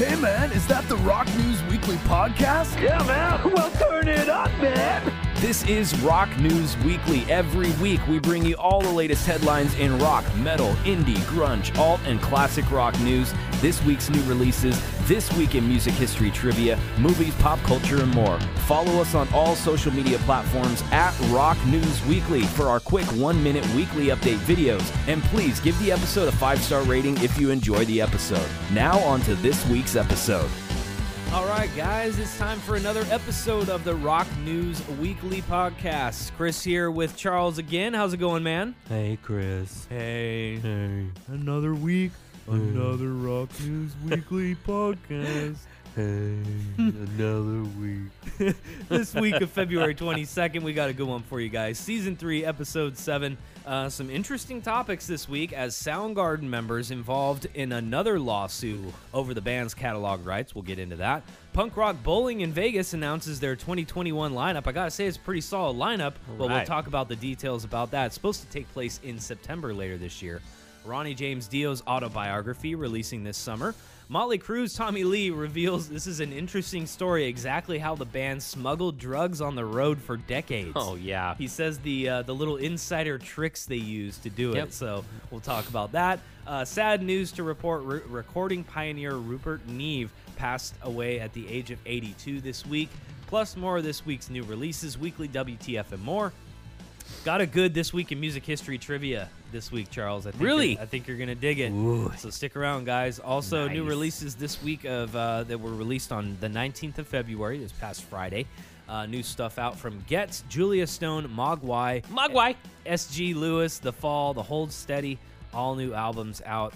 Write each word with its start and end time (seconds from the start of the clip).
Hey 0.00 0.16
man, 0.18 0.50
is 0.52 0.66
that 0.68 0.88
the 0.88 0.96
Rock 0.96 1.26
News 1.36 1.62
Weekly 1.64 1.96
podcast? 1.96 2.80
Yeah, 2.80 3.02
man. 3.04 3.52
Well, 3.52 3.70
turn 3.72 4.08
it 4.08 4.30
up, 4.30 4.50
man. 4.52 5.29
This 5.40 5.64
is 5.64 5.98
Rock 6.00 6.28
News 6.38 6.76
Weekly. 6.84 7.24
Every 7.30 7.70
week, 7.82 8.06
we 8.06 8.18
bring 8.18 8.44
you 8.44 8.56
all 8.56 8.82
the 8.82 8.92
latest 8.92 9.24
headlines 9.24 9.74
in 9.76 9.98
rock, 9.98 10.22
metal, 10.36 10.74
indie, 10.84 11.16
grunge, 11.20 11.74
alt, 11.78 11.98
and 12.04 12.20
classic 12.20 12.70
rock 12.70 13.00
news. 13.00 13.32
This 13.52 13.82
week's 13.84 14.10
new 14.10 14.22
releases, 14.24 14.78
this 15.08 15.32
week 15.38 15.54
in 15.54 15.66
music 15.66 15.94
history 15.94 16.30
trivia, 16.30 16.78
movies, 16.98 17.34
pop 17.36 17.58
culture, 17.60 18.02
and 18.02 18.14
more. 18.14 18.38
Follow 18.66 19.00
us 19.00 19.14
on 19.14 19.32
all 19.32 19.56
social 19.56 19.90
media 19.94 20.18
platforms 20.18 20.84
at 20.92 21.18
Rock 21.30 21.56
News 21.64 22.04
Weekly 22.04 22.42
for 22.42 22.68
our 22.68 22.78
quick 22.78 23.06
one 23.12 23.42
minute 23.42 23.66
weekly 23.74 24.08
update 24.08 24.40
videos. 24.40 24.94
And 25.08 25.22
please 25.22 25.58
give 25.58 25.78
the 25.78 25.90
episode 25.90 26.28
a 26.28 26.32
five 26.32 26.60
star 26.60 26.82
rating 26.82 27.16
if 27.22 27.40
you 27.40 27.48
enjoy 27.48 27.86
the 27.86 28.02
episode. 28.02 28.46
Now, 28.74 28.98
on 28.98 29.22
to 29.22 29.34
this 29.36 29.66
week's 29.68 29.96
episode. 29.96 30.50
All 31.32 31.46
right, 31.46 31.70
guys, 31.76 32.18
it's 32.18 32.36
time 32.38 32.58
for 32.58 32.74
another 32.74 33.04
episode 33.08 33.68
of 33.68 33.84
the 33.84 33.94
Rock 33.94 34.26
News 34.44 34.84
Weekly 34.98 35.42
podcast. 35.42 36.32
Chris 36.36 36.60
here 36.64 36.90
with 36.90 37.16
Charles 37.16 37.56
again. 37.58 37.94
How's 37.94 38.12
it 38.12 38.16
going, 38.16 38.42
man? 38.42 38.74
Hey, 38.88 39.16
Chris. 39.22 39.86
Hey. 39.88 40.56
Hey. 40.58 41.06
Another 41.28 41.72
week, 41.72 42.10
another 42.48 43.12
Rock 43.12 43.48
News 43.60 43.92
Weekly 44.04 44.54
podcast. 44.66 45.58
Hey. 45.96 46.36
Another 46.78 47.64
week. 47.80 48.54
this 48.88 49.12
week 49.12 49.34
of 49.40 49.50
February 49.52 49.94
22nd, 49.94 50.62
we 50.62 50.72
got 50.72 50.88
a 50.88 50.92
good 50.92 51.06
one 51.06 51.22
for 51.22 51.40
you 51.40 51.48
guys. 51.48 51.80
Season 51.80 52.14
3, 52.14 52.44
Episode 52.44 52.96
7. 52.96 53.36
Uh, 53.66 53.88
some 53.88 54.08
interesting 54.08 54.62
topics 54.62 55.08
this 55.08 55.28
week 55.28 55.52
as 55.52 55.74
Soundgarden 55.74 56.42
members 56.42 56.92
involved 56.92 57.48
in 57.54 57.72
another 57.72 58.20
lawsuit 58.20 58.80
over 59.12 59.34
the 59.34 59.40
band's 59.40 59.74
catalog 59.74 60.24
rights. 60.24 60.54
We'll 60.54 60.62
get 60.62 60.78
into 60.78 60.96
that. 60.96 61.24
Punk 61.52 61.76
Rock 61.76 61.96
Bowling 62.04 62.42
in 62.42 62.52
Vegas 62.52 62.94
announces 62.94 63.40
their 63.40 63.56
2021 63.56 64.32
lineup. 64.32 64.68
I 64.68 64.72
gotta 64.72 64.92
say, 64.92 65.06
it's 65.06 65.16
a 65.16 65.20
pretty 65.20 65.40
solid 65.40 65.76
lineup, 65.76 66.14
but 66.38 66.48
we'll 66.48 66.64
talk 66.64 66.86
about 66.86 67.08
the 67.08 67.16
details 67.16 67.64
about 67.64 67.90
that. 67.90 68.06
It's 68.06 68.14
supposed 68.14 68.42
to 68.42 68.48
take 68.48 68.70
place 68.72 69.00
in 69.02 69.18
September 69.18 69.74
later 69.74 69.98
this 69.98 70.22
year. 70.22 70.40
Ronnie 70.84 71.14
James 71.14 71.46
Dio's 71.46 71.82
autobiography 71.86 72.74
releasing 72.74 73.24
this 73.24 73.36
summer. 73.36 73.74
Motley 74.12 74.38
Crue's 74.38 74.74
Tommy 74.74 75.04
Lee 75.04 75.30
reveals 75.30 75.88
this 75.88 76.08
is 76.08 76.18
an 76.18 76.32
interesting 76.32 76.84
story 76.84 77.26
exactly 77.26 77.78
how 77.78 77.94
the 77.94 78.04
band 78.04 78.42
smuggled 78.42 78.98
drugs 78.98 79.40
on 79.40 79.54
the 79.54 79.64
road 79.64 80.00
for 80.02 80.16
decades. 80.16 80.72
Oh, 80.74 80.96
yeah. 80.96 81.36
He 81.36 81.46
says 81.46 81.78
the 81.78 82.08
uh, 82.08 82.22
the 82.22 82.34
little 82.34 82.56
insider 82.56 83.18
tricks 83.18 83.66
they 83.66 83.76
use 83.76 84.18
to 84.18 84.28
do 84.28 84.50
Yep. 84.50 84.66
it. 84.68 84.74
So 84.74 85.04
we'll 85.30 85.40
talk 85.40 85.68
about 85.68 85.92
that. 85.92 86.18
Uh, 86.44 86.64
sad 86.64 87.04
news 87.04 87.30
to 87.32 87.44
report: 87.44 87.82
re- 87.84 88.00
recording 88.08 88.64
pioneer 88.64 89.14
Rupert 89.14 89.64
Neve 89.68 90.10
passed 90.34 90.74
away 90.82 91.20
at 91.20 91.32
the 91.32 91.46
age 91.48 91.70
of 91.70 91.78
82 91.86 92.40
this 92.40 92.66
week. 92.66 92.88
Plus 93.28 93.56
more 93.56 93.76
of 93.78 93.84
this 93.84 94.04
week's 94.04 94.28
new 94.28 94.42
releases, 94.42 94.98
weekly 94.98 95.28
WTF 95.28 95.92
and 95.92 96.02
more. 96.02 96.32
Got 97.22 97.42
a 97.42 97.46
good 97.46 97.74
this 97.74 97.92
week 97.92 98.12
in 98.12 98.20
music 98.20 98.46
history 98.46 98.78
trivia 98.78 99.28
this 99.52 99.70
week, 99.70 99.90
Charles. 99.90 100.26
I 100.26 100.30
think 100.30 100.42
Really? 100.42 100.78
I 100.78 100.86
think 100.86 101.06
you're 101.06 101.18
gonna 101.18 101.34
dig 101.34 101.60
it. 101.60 101.70
Ooh. 101.70 102.10
So 102.16 102.30
stick 102.30 102.56
around, 102.56 102.86
guys. 102.86 103.18
Also, 103.18 103.68
new 103.68 103.84
releases 103.84 104.34
this 104.34 104.62
week 104.62 104.84
of 104.84 105.14
uh, 105.14 105.44
that 105.44 105.60
were 105.60 105.74
released 105.74 106.12
on 106.12 106.38
the 106.40 106.48
19th 106.48 106.96
of 106.96 107.06
February, 107.06 107.58
this 107.58 107.72
past 107.72 108.04
Friday. 108.04 108.46
Uh, 108.88 109.04
new 109.06 109.22
stuff 109.22 109.58
out 109.58 109.78
from 109.78 110.02
Getz, 110.08 110.42
Julia 110.48 110.86
Stone, 110.86 111.28
Mogwai, 111.28 112.02
Mogwai. 112.06 112.56
SG 112.86 113.34
Lewis, 113.36 113.78
The 113.78 113.92
Fall, 113.92 114.32
The 114.34 114.42
Hold 114.42 114.72
Steady, 114.72 115.18
all 115.52 115.74
new 115.74 115.92
albums 115.92 116.40
out. 116.46 116.72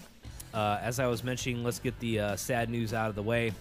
Uh, 0.52 0.78
as 0.82 1.00
I 1.00 1.06
was 1.06 1.24
mentioning, 1.24 1.64
let's 1.64 1.80
get 1.80 1.98
the 2.00 2.20
uh, 2.20 2.36
sad 2.36 2.68
news 2.68 2.92
out 2.92 3.08
of 3.08 3.14
the 3.16 3.22
way. 3.22 3.52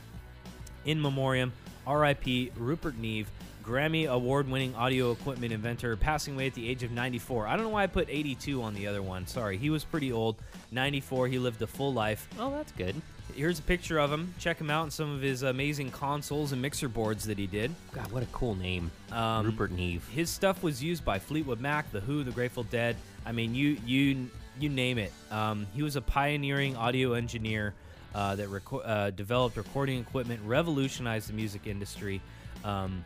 In 0.85 1.01
memoriam, 1.01 1.51
R.I.P. 1.87 2.51
Rupert 2.57 2.97
Neve, 2.97 3.27
Grammy 3.63 4.07
award 4.09 4.49
winning 4.49 4.75
audio 4.75 5.11
equipment 5.11 5.53
inventor, 5.53 5.95
passing 5.95 6.35
away 6.35 6.47
at 6.47 6.53
the 6.53 6.69
age 6.69 6.83
of 6.83 6.91
94. 6.91 7.47
I 7.47 7.55
don't 7.55 7.65
know 7.65 7.71
why 7.71 7.83
I 7.83 7.87
put 7.87 8.07
82 8.09 8.61
on 8.61 8.73
the 8.73 8.87
other 8.87 9.01
one. 9.01 9.25
Sorry, 9.25 9.57
he 9.57 9.69
was 9.69 9.83
pretty 9.83 10.11
old. 10.11 10.35
94, 10.71 11.27
he 11.29 11.39
lived 11.39 11.61
a 11.61 11.67
full 11.67 11.93
life. 11.93 12.27
Oh, 12.39 12.51
that's 12.51 12.71
good. 12.73 12.95
Here's 13.35 13.59
a 13.59 13.63
picture 13.63 13.97
of 13.99 14.11
him. 14.11 14.33
Check 14.37 14.59
him 14.59 14.69
out 14.69 14.83
and 14.83 14.93
some 14.93 15.15
of 15.15 15.21
his 15.21 15.41
amazing 15.43 15.91
consoles 15.91 16.51
and 16.51 16.61
mixer 16.61 16.87
boards 16.87 17.25
that 17.25 17.39
he 17.39 17.47
did. 17.47 17.71
God, 17.93 18.11
what 18.11 18.21
a 18.21 18.27
cool 18.27 18.53
name. 18.53 18.91
Um, 19.11 19.45
Rupert 19.45 19.71
Neve. 19.71 20.07
His 20.09 20.29
stuff 20.29 20.61
was 20.61 20.83
used 20.83 21.03
by 21.03 21.17
Fleetwood 21.17 21.59
Mac, 21.59 21.91
The 21.91 22.01
Who, 22.01 22.23
The 22.23 22.31
Grateful 22.31 22.63
Dead. 22.63 22.95
I 23.25 23.31
mean, 23.31 23.55
you 23.55 23.77
you 23.85 24.29
you 24.59 24.69
name 24.69 24.97
it. 24.97 25.11
Um, 25.31 25.65
he 25.73 25.81
was 25.81 25.95
a 25.95 26.01
pioneering 26.01 26.75
audio 26.75 27.13
engineer 27.13 27.73
uh, 28.13 28.35
that 28.35 28.49
reco- 28.49 28.87
uh, 28.87 29.09
developed 29.11 29.57
recording 29.57 29.99
equipment, 29.99 30.41
revolutionized 30.45 31.29
the 31.29 31.33
music 31.33 31.65
industry. 31.65 32.21
Um, 32.63 33.03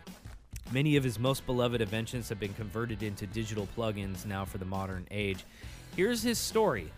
many 0.71 0.95
of 0.95 1.03
his 1.03 1.19
most 1.19 1.45
beloved 1.45 1.81
inventions 1.81 2.29
have 2.29 2.39
been 2.39 2.53
converted 2.53 3.03
into 3.03 3.25
digital 3.27 3.67
plugins 3.77 4.25
now 4.25 4.45
for 4.45 4.57
the 4.57 4.65
modern 4.65 5.07
age. 5.11 5.45
Here's 5.95 6.21
his 6.21 6.37
story. 6.37 6.91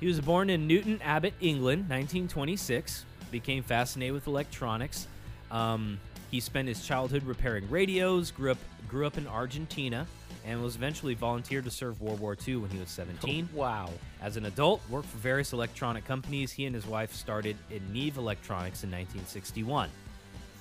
He 0.00 0.06
was 0.06 0.20
born 0.20 0.50
in 0.50 0.66
Newton 0.66 1.00
Abbot, 1.02 1.34
England, 1.40 1.82
1926. 1.82 3.04
Became 3.30 3.62
fascinated 3.62 4.14
with 4.14 4.26
electronics. 4.26 5.06
Um, 5.50 5.98
he 6.30 6.40
spent 6.40 6.68
his 6.68 6.84
childhood 6.84 7.24
repairing 7.24 7.68
radios. 7.70 8.30
Grew 8.30 8.52
up 8.52 8.58
grew 8.88 9.06
up 9.06 9.18
in 9.18 9.26
Argentina, 9.26 10.06
and 10.44 10.62
was 10.62 10.76
eventually 10.76 11.14
volunteered 11.14 11.64
to 11.64 11.70
serve 11.70 12.00
World 12.00 12.20
War 12.20 12.36
II 12.46 12.56
when 12.56 12.70
he 12.70 12.78
was 12.78 12.90
17. 12.90 13.48
Wow. 13.54 13.90
As 14.22 14.36
an 14.36 14.46
adult, 14.46 14.82
worked 14.90 15.08
for 15.08 15.16
various 15.18 15.52
electronic 15.52 16.04
companies. 16.04 16.52
He 16.52 16.66
and 16.66 16.74
his 16.74 16.86
wife 16.86 17.14
started 17.14 17.56
in 17.70 17.80
Neve 17.92 18.18
Electronics 18.18 18.84
in 18.84 18.90
1961. 18.90 19.88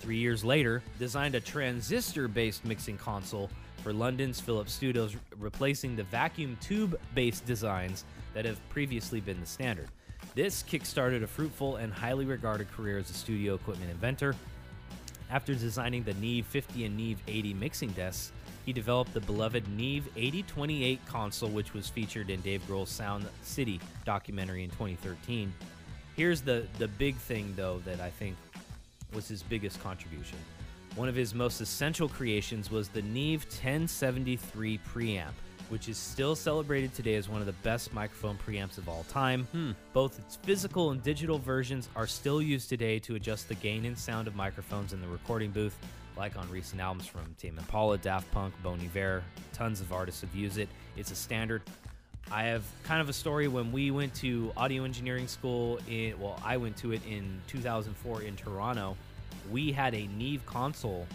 Three 0.04 0.18
years 0.18 0.44
later, 0.44 0.84
designed 1.00 1.34
a 1.34 1.40
transistor-based 1.40 2.66
mixing 2.66 2.98
console 2.98 3.50
for 3.82 3.94
London's 3.94 4.38
Philips 4.38 4.74
Studios, 4.74 5.16
replacing 5.40 5.96
the 5.96 6.04
vacuum 6.04 6.58
tube-based 6.60 7.46
designs 7.46 8.04
that 8.34 8.44
have 8.44 8.60
previously 8.68 9.22
been 9.22 9.40
the 9.40 9.46
standard. 9.46 9.88
This 10.36 10.62
kickstarted 10.62 11.24
a 11.24 11.28
fruitful 11.28 11.78
and 11.78 11.94
highly 11.94 12.26
regarded 12.26 12.70
career 12.74 12.98
as 12.98 13.10
a 13.12 13.14
studio 13.14 13.54
equipment 13.56 13.92
inventor. 13.92 14.36
After 15.30 15.56
designing 15.56 16.04
the 16.04 16.16
Neve 16.16 16.48
50 16.48 16.84
and 16.84 16.98
Neve 16.98 17.20
80 17.30 17.54
mixing 17.54 17.92
desks, 17.92 18.34
he 18.66 18.74
developed 18.74 19.14
the 19.14 19.22
beloved 19.22 19.70
Neve 19.70 20.10
8028 20.18 21.00
console, 21.06 21.48
which 21.48 21.74
was 21.74 21.88
featured 21.88 22.30
in 22.30 22.42
Dave 22.42 22.62
Grohl's 22.68 22.90
Sound 22.90 23.26
City 23.42 23.80
documentary 24.04 24.66
in 24.66 24.70
2013. 24.72 25.54
Here's 26.18 26.42
the, 26.42 26.68
the 26.78 26.90
big 26.90 27.16
thing, 27.16 27.54
though, 27.56 27.80
that 27.86 28.02
I 28.02 28.10
think 28.10 28.36
was 29.14 29.28
his 29.28 29.44
biggest 29.44 29.82
contribution. 29.82 30.38
One 30.96 31.10
of 31.10 31.16
his 31.16 31.34
most 31.34 31.60
essential 31.60 32.08
creations 32.08 32.70
was 32.70 32.88
the 32.88 33.02
Neve 33.02 33.46
1073 33.46 34.80
preamp, 34.94 35.32
which 35.70 35.90
is 35.90 35.98
still 35.98 36.36
celebrated 36.36 36.94
today 36.94 37.16
as 37.16 37.28
one 37.28 37.40
of 37.40 37.48
the 37.48 37.54
best 37.64 37.94
microphone 37.94 38.38
preamps 38.38 38.78
of 38.78 38.88
all 38.88 39.04
time. 39.10 39.46
Hmm. 39.46 39.72
Both 39.92 40.20
its 40.20 40.36
physical 40.36 40.92
and 40.92 41.02
digital 41.02 41.40
versions 41.40 41.90
are 41.96 42.06
still 42.06 42.42
used 42.42 42.70
today 42.70 43.00
to 43.00 43.16
adjust 43.16 43.48
the 43.48 43.56
gain 43.56 43.86
and 43.86 43.98
sound 43.98 44.28
of 44.28 44.36
microphones 44.36 44.94
in 44.94 45.02
the 45.02 45.08
recording 45.08 45.50
booth, 45.50 45.76
like 46.16 46.38
on 46.38 46.48
recent 46.52 46.80
albums 46.80 47.08
from 47.08 47.34
Tame 47.40 47.58
Impala, 47.58 47.98
Daft 47.98 48.32
Punk, 48.32 48.54
Bon 48.62 48.80
Iver. 48.80 49.24
Tons 49.52 49.82
of 49.82 49.92
artists 49.92 50.22
have 50.22 50.36
used 50.36 50.60
it. 50.60 50.70
It's 50.96 51.10
a 51.10 51.16
standard. 51.16 51.64
I 52.34 52.46
have 52.46 52.64
kind 52.84 53.00
of 53.00 53.10
a 53.10 53.14
story 53.14 53.48
when 53.48 53.72
we 53.72 53.92
went 53.92 54.16
to 54.16 54.52
audio 54.58 54.86
engineering 54.86 55.28
school 55.28 55.80
in 55.88 56.20
well, 56.20 56.42
I 56.44 56.58
went 56.58 56.76
to 56.78 56.92
it 56.92 57.02
in 57.08 57.40
2004 57.48 58.24
in 58.24 58.36
Toronto. 58.36 58.98
We 59.52 59.72
had 59.72 59.94
a 59.94 60.08
Neve 60.18 60.44
console 60.48 61.06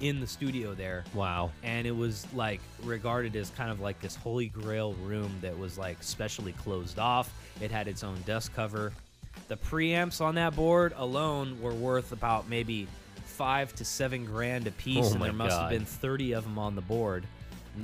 in 0.00 0.18
the 0.18 0.26
studio 0.26 0.74
there 0.74 1.04
Wow. 1.14 1.52
and 1.62 1.86
it 1.86 1.94
was 1.94 2.26
like 2.34 2.60
regarded 2.82 3.36
as 3.36 3.50
kind 3.50 3.70
of 3.70 3.80
like 3.80 4.00
this 4.00 4.16
holy 4.16 4.48
grail 4.48 4.94
room 4.94 5.30
that 5.40 5.56
was 5.56 5.78
like 5.78 6.02
specially 6.02 6.52
closed 6.52 6.98
off. 6.98 7.32
It 7.60 7.70
had 7.70 7.86
its 7.86 8.02
own 8.02 8.16
dust 8.26 8.52
cover. 8.52 8.92
The 9.46 9.56
preamps 9.56 10.20
on 10.20 10.34
that 10.34 10.56
board 10.56 10.94
alone 10.96 11.60
were 11.62 11.74
worth 11.74 12.10
about 12.10 12.48
maybe 12.48 12.88
five 13.24 13.72
to 13.76 13.84
seven 13.84 14.24
grand 14.24 14.66
a 14.66 14.72
piece, 14.72 15.10
Oh 15.10 15.12
and 15.12 15.22
there 15.22 15.32
must 15.32 15.56
have 15.56 15.70
been 15.70 15.84
30 15.84 16.32
of 16.32 16.42
them 16.44 16.58
on 16.58 16.74
the 16.74 16.82
board. 16.82 17.24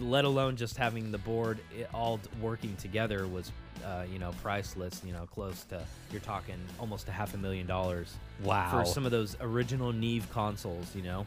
Let 0.00 0.24
alone 0.24 0.56
just 0.56 0.76
having 0.76 1.12
the 1.12 1.18
board 1.18 1.58
all 1.94 2.18
working 2.40 2.74
together 2.76 3.26
was, 3.26 3.52
uh, 3.84 4.04
you 4.12 4.18
know, 4.18 4.32
priceless. 4.42 5.00
You 5.06 5.12
know, 5.12 5.26
close 5.26 5.64
to 5.66 5.80
you're 6.10 6.20
talking 6.20 6.56
almost 6.80 7.08
a 7.08 7.12
half 7.12 7.34
a 7.34 7.36
million 7.38 7.66
dollars 7.66 8.12
Wow. 8.42 8.70
for 8.70 8.84
some 8.84 9.04
of 9.04 9.12
those 9.12 9.36
original 9.40 9.92
Neve 9.92 10.28
consoles, 10.32 10.94
you 10.94 11.02
know. 11.02 11.24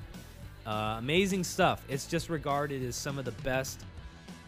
Uh, 0.68 0.96
amazing 1.00 1.44
stuff. 1.46 1.82
It's 1.88 2.06
just 2.06 2.30
regarded 2.30 2.84
as 2.84 2.96
some 2.96 3.18
of 3.18 3.26
the 3.26 3.32
best 3.44 3.84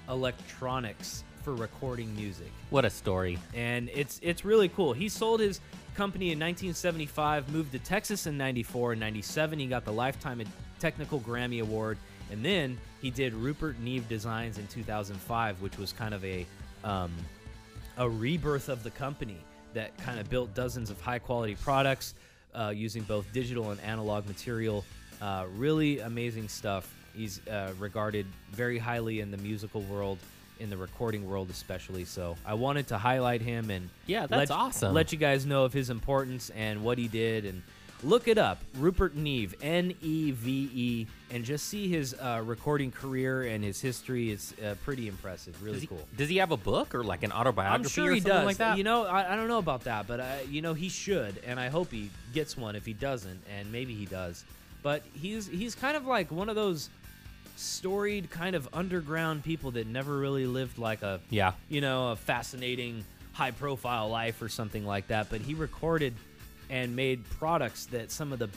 electronics 0.09 1.23
for 1.43 1.55
recording 1.55 2.15
music, 2.15 2.51
What 2.69 2.85
a 2.85 2.89
story. 2.89 3.39
and 3.55 3.89
it's 3.93 4.19
it's 4.21 4.45
really 4.45 4.69
cool. 4.69 4.93
He 4.93 5.09
sold 5.09 5.39
his 5.39 5.59
company 5.95 6.27
in 6.31 6.37
1975, 6.39 7.49
moved 7.51 7.71
to 7.71 7.79
Texas 7.79 8.27
in 8.27 8.37
94 8.37 8.91
and 8.91 8.99
97. 8.99 9.57
He 9.57 9.65
got 9.65 9.83
the 9.83 9.91
Lifetime 9.91 10.41
Technical 10.79 11.19
Grammy 11.19 11.61
Award, 11.61 11.97
and 12.31 12.43
then 12.43 12.77
he 13.01 13.09
did 13.11 13.33
Rupert 13.33 13.79
Neve 13.79 14.07
Designs 14.07 14.57
in 14.57 14.67
2005, 14.67 15.61
which 15.61 15.77
was 15.77 15.91
kind 15.93 16.13
of 16.13 16.23
a 16.25 16.45
um, 16.83 17.11
a 17.97 18.09
rebirth 18.09 18.69
of 18.69 18.83
the 18.83 18.89
company 18.91 19.37
that 19.73 19.95
kind 19.99 20.19
of 20.19 20.29
built 20.29 20.53
dozens 20.55 20.89
of 20.89 20.99
high 21.01 21.19
quality 21.19 21.55
products. 21.55 22.15
uh, 22.53 22.69
using 22.75 23.03
both 23.03 23.31
digital 23.31 23.71
and 23.71 23.79
analog 23.81 24.27
material. 24.27 24.83
Uh, 25.21 25.45
really 25.55 25.99
amazing 25.99 26.49
stuff. 26.49 26.93
He's 27.15 27.45
uh, 27.47 27.71
regarded 27.79 28.25
very 28.51 28.77
highly 28.77 29.19
in 29.21 29.31
the 29.31 29.37
musical 29.37 29.81
world, 29.83 30.17
in 30.59 30.69
the 30.69 30.77
recording 30.77 31.29
world 31.29 31.49
especially. 31.49 32.03
So 32.05 32.35
I 32.45 32.53
wanted 32.55 32.87
to 32.87 32.97
highlight 32.97 33.41
him 33.41 33.69
and 33.69 33.89
Yeah, 34.05 34.27
that's 34.27 34.49
let, 34.49 34.51
awesome. 34.51 34.93
Let 34.93 35.11
you 35.13 35.17
guys 35.17 35.45
know 35.45 35.63
of 35.63 35.71
his 35.73 35.89
importance 35.89 36.49
and 36.51 36.83
what 36.83 36.97
he 36.97 37.07
did 37.07 37.45
and. 37.45 37.61
Look 38.03 38.27
it 38.27 38.39
up, 38.39 38.59
Rupert 38.79 39.15
Neve, 39.15 39.53
N 39.61 39.93
E 40.01 40.31
V 40.31 40.69
E, 40.73 41.07
and 41.29 41.45
just 41.45 41.67
see 41.67 41.87
his 41.87 42.15
uh, 42.15 42.41
recording 42.43 42.91
career 42.91 43.43
and 43.43 43.63
his 43.63 43.79
history. 43.79 44.31
It's 44.31 44.53
uh, 44.59 44.73
pretty 44.83 45.07
impressive, 45.07 45.61
really 45.61 45.75
Does 45.75 45.81
he, 45.81 45.87
cool. 45.87 46.07
does 46.17 46.29
he 46.29 46.37
have 46.37 46.49
a 46.51 46.57
book 46.57 46.95
or 46.95 47.03
like 47.03 47.21
an 47.21 47.31
autobiography 47.31 47.83
I'm 47.83 47.87
sure 47.89 48.09
or 48.09 48.13
he 48.15 48.19
something 48.21 48.37
does. 48.39 48.45
like 48.45 48.57
that? 48.57 48.77
You 48.79 48.83
know, 48.83 49.03
I, 49.05 49.33
I 49.33 49.35
don't 49.35 49.47
know 49.47 49.59
about 49.59 49.83
that, 49.83 50.07
but 50.07 50.19
I, 50.19 50.41
you 50.49 50.63
know, 50.63 50.73
he 50.73 50.89
should, 50.89 51.41
and 51.45 51.59
I 51.59 51.69
hope 51.69 51.91
he 51.91 52.09
gets 52.33 52.57
one. 52.57 52.75
If 52.75 52.87
he 52.87 52.93
doesn't, 52.93 53.39
and 53.55 53.71
maybe 53.71 53.93
he 53.93 54.05
does, 54.05 54.45
but 54.81 55.03
he's 55.13 55.47
he's 55.47 55.75
kind 55.75 55.95
of 55.95 56.07
like 56.07 56.31
one 56.31 56.49
of 56.49 56.55
those 56.55 56.89
storied 57.55 58.31
kind 58.31 58.55
of 58.55 58.67
underground 58.73 59.43
people 59.43 59.69
that 59.71 59.85
never 59.85 60.17
really 60.17 60.47
lived 60.47 60.79
like 60.79 61.03
a 61.03 61.19
Yeah. 61.29 61.51
you 61.69 61.81
know 61.81 62.13
a 62.13 62.15
fascinating 62.15 63.05
high 63.33 63.51
profile 63.51 64.09
life 64.09 64.41
or 64.41 64.49
something 64.49 64.85
like 64.87 65.07
that. 65.09 65.29
But 65.29 65.41
he 65.41 65.53
recorded 65.53 66.15
and 66.71 66.95
made 66.95 67.29
products 67.31 67.85
that 67.87 68.09
some 68.09 68.33
of 68.33 68.39
the 68.39 68.49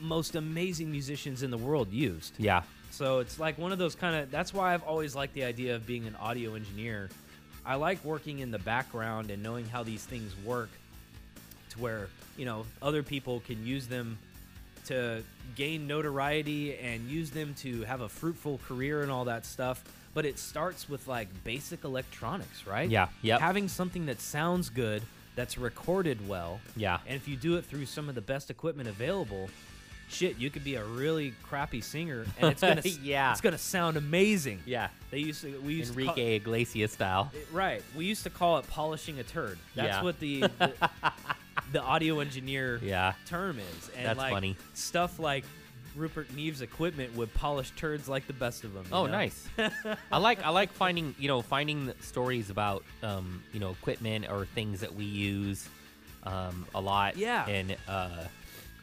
most 0.00 0.34
amazing 0.34 0.90
musicians 0.90 1.42
in 1.42 1.50
the 1.50 1.56
world 1.56 1.90
used. 1.92 2.34
Yeah. 2.38 2.62
So 2.90 3.20
it's 3.20 3.38
like 3.38 3.56
one 3.56 3.72
of 3.72 3.78
those 3.78 3.94
kind 3.94 4.16
of. 4.16 4.30
That's 4.30 4.52
why 4.52 4.74
I've 4.74 4.82
always 4.82 5.14
liked 5.14 5.32
the 5.32 5.44
idea 5.44 5.74
of 5.76 5.86
being 5.86 6.06
an 6.06 6.16
audio 6.16 6.54
engineer. 6.54 7.08
I 7.64 7.76
like 7.76 8.04
working 8.04 8.40
in 8.40 8.50
the 8.50 8.58
background 8.58 9.30
and 9.30 9.42
knowing 9.42 9.64
how 9.66 9.82
these 9.82 10.04
things 10.04 10.34
work, 10.44 10.68
to 11.70 11.80
where 11.80 12.08
you 12.36 12.44
know 12.44 12.66
other 12.82 13.02
people 13.02 13.40
can 13.46 13.64
use 13.64 13.86
them 13.86 14.18
to 14.86 15.22
gain 15.54 15.86
notoriety 15.86 16.76
and 16.76 17.08
use 17.08 17.30
them 17.30 17.54
to 17.54 17.82
have 17.84 18.00
a 18.00 18.08
fruitful 18.08 18.58
career 18.66 19.02
and 19.02 19.10
all 19.10 19.24
that 19.26 19.46
stuff. 19.46 19.82
But 20.12 20.26
it 20.26 20.38
starts 20.38 20.88
with 20.88 21.06
like 21.08 21.28
basic 21.44 21.84
electronics, 21.84 22.66
right? 22.66 22.90
Yeah, 22.90 23.08
yep. 23.22 23.40
Having 23.40 23.68
something 23.68 24.06
that 24.06 24.20
sounds 24.20 24.68
good, 24.68 25.02
that's 25.34 25.56
recorded 25.58 26.26
well, 26.28 26.60
Yeah. 26.76 26.98
and 27.06 27.16
if 27.16 27.26
you 27.28 27.36
do 27.36 27.56
it 27.56 27.64
through 27.64 27.86
some 27.86 28.08
of 28.08 28.14
the 28.14 28.20
best 28.20 28.50
equipment 28.50 28.88
available, 28.88 29.48
shit, 30.08 30.36
you 30.38 30.50
could 30.50 30.62
be 30.64 30.74
a 30.74 30.84
really 30.84 31.32
crappy 31.42 31.80
singer, 31.80 32.26
and 32.38 32.50
it's 32.52 32.60
gonna 32.60 32.82
Yeah. 33.02 33.32
it's 33.32 33.40
gonna 33.40 33.56
sound 33.58 33.96
amazing. 33.96 34.60
Yeah. 34.66 34.88
They 35.10 35.18
used 35.18 35.40
to 35.42 35.58
we 35.60 35.74
used 35.74 35.94
to 35.94 36.00
Enrique 36.00 36.36
Iglesias 36.36 36.92
style. 36.92 37.30
call, 37.32 37.40
right. 37.52 37.82
We 37.96 38.04
used 38.04 38.22
to 38.24 38.30
call 38.30 38.58
it 38.58 38.68
polishing 38.68 39.18
a 39.20 39.22
turd. 39.24 39.58
That's 39.74 39.88
Yeah. 39.96 40.02
what 40.02 40.20
the, 40.20 40.40
the 40.40 40.90
the 41.72 41.80
audio 41.82 42.20
engineer 42.20 42.78
Yeah. 42.82 43.14
term 43.26 43.58
is. 43.58 43.90
And 43.96 44.06
That's 44.06 44.18
like 44.18 44.32
funny. 44.32 44.56
stuff 44.74 45.18
like 45.18 45.44
Rupert 45.96 46.34
Neve's 46.34 46.62
equipment 46.62 47.14
would 47.16 47.32
polish 47.34 47.70
turds 47.76 48.08
like 48.08 48.26
the 48.26 48.32
best 48.32 48.64
of 48.64 48.72
them. 48.74 48.84
Oh, 48.92 49.06
know? 49.06 49.12
nice. 49.12 49.46
I 50.12 50.18
like 50.18 50.44
I 50.44 50.50
like 50.50 50.72
finding 50.72 51.14
you 51.18 51.28
know 51.28 51.42
finding 51.42 51.92
stories 52.00 52.50
about 52.50 52.84
um, 53.02 53.42
you 53.52 53.60
know 53.60 53.70
equipment 53.70 54.26
or 54.30 54.46
things 54.46 54.80
that 54.80 54.94
we 54.94 55.04
use 55.04 55.68
um, 56.24 56.66
a 56.74 56.80
lot. 56.80 57.16
Yeah. 57.16 57.46
And 57.46 57.76
uh, 57.88 58.24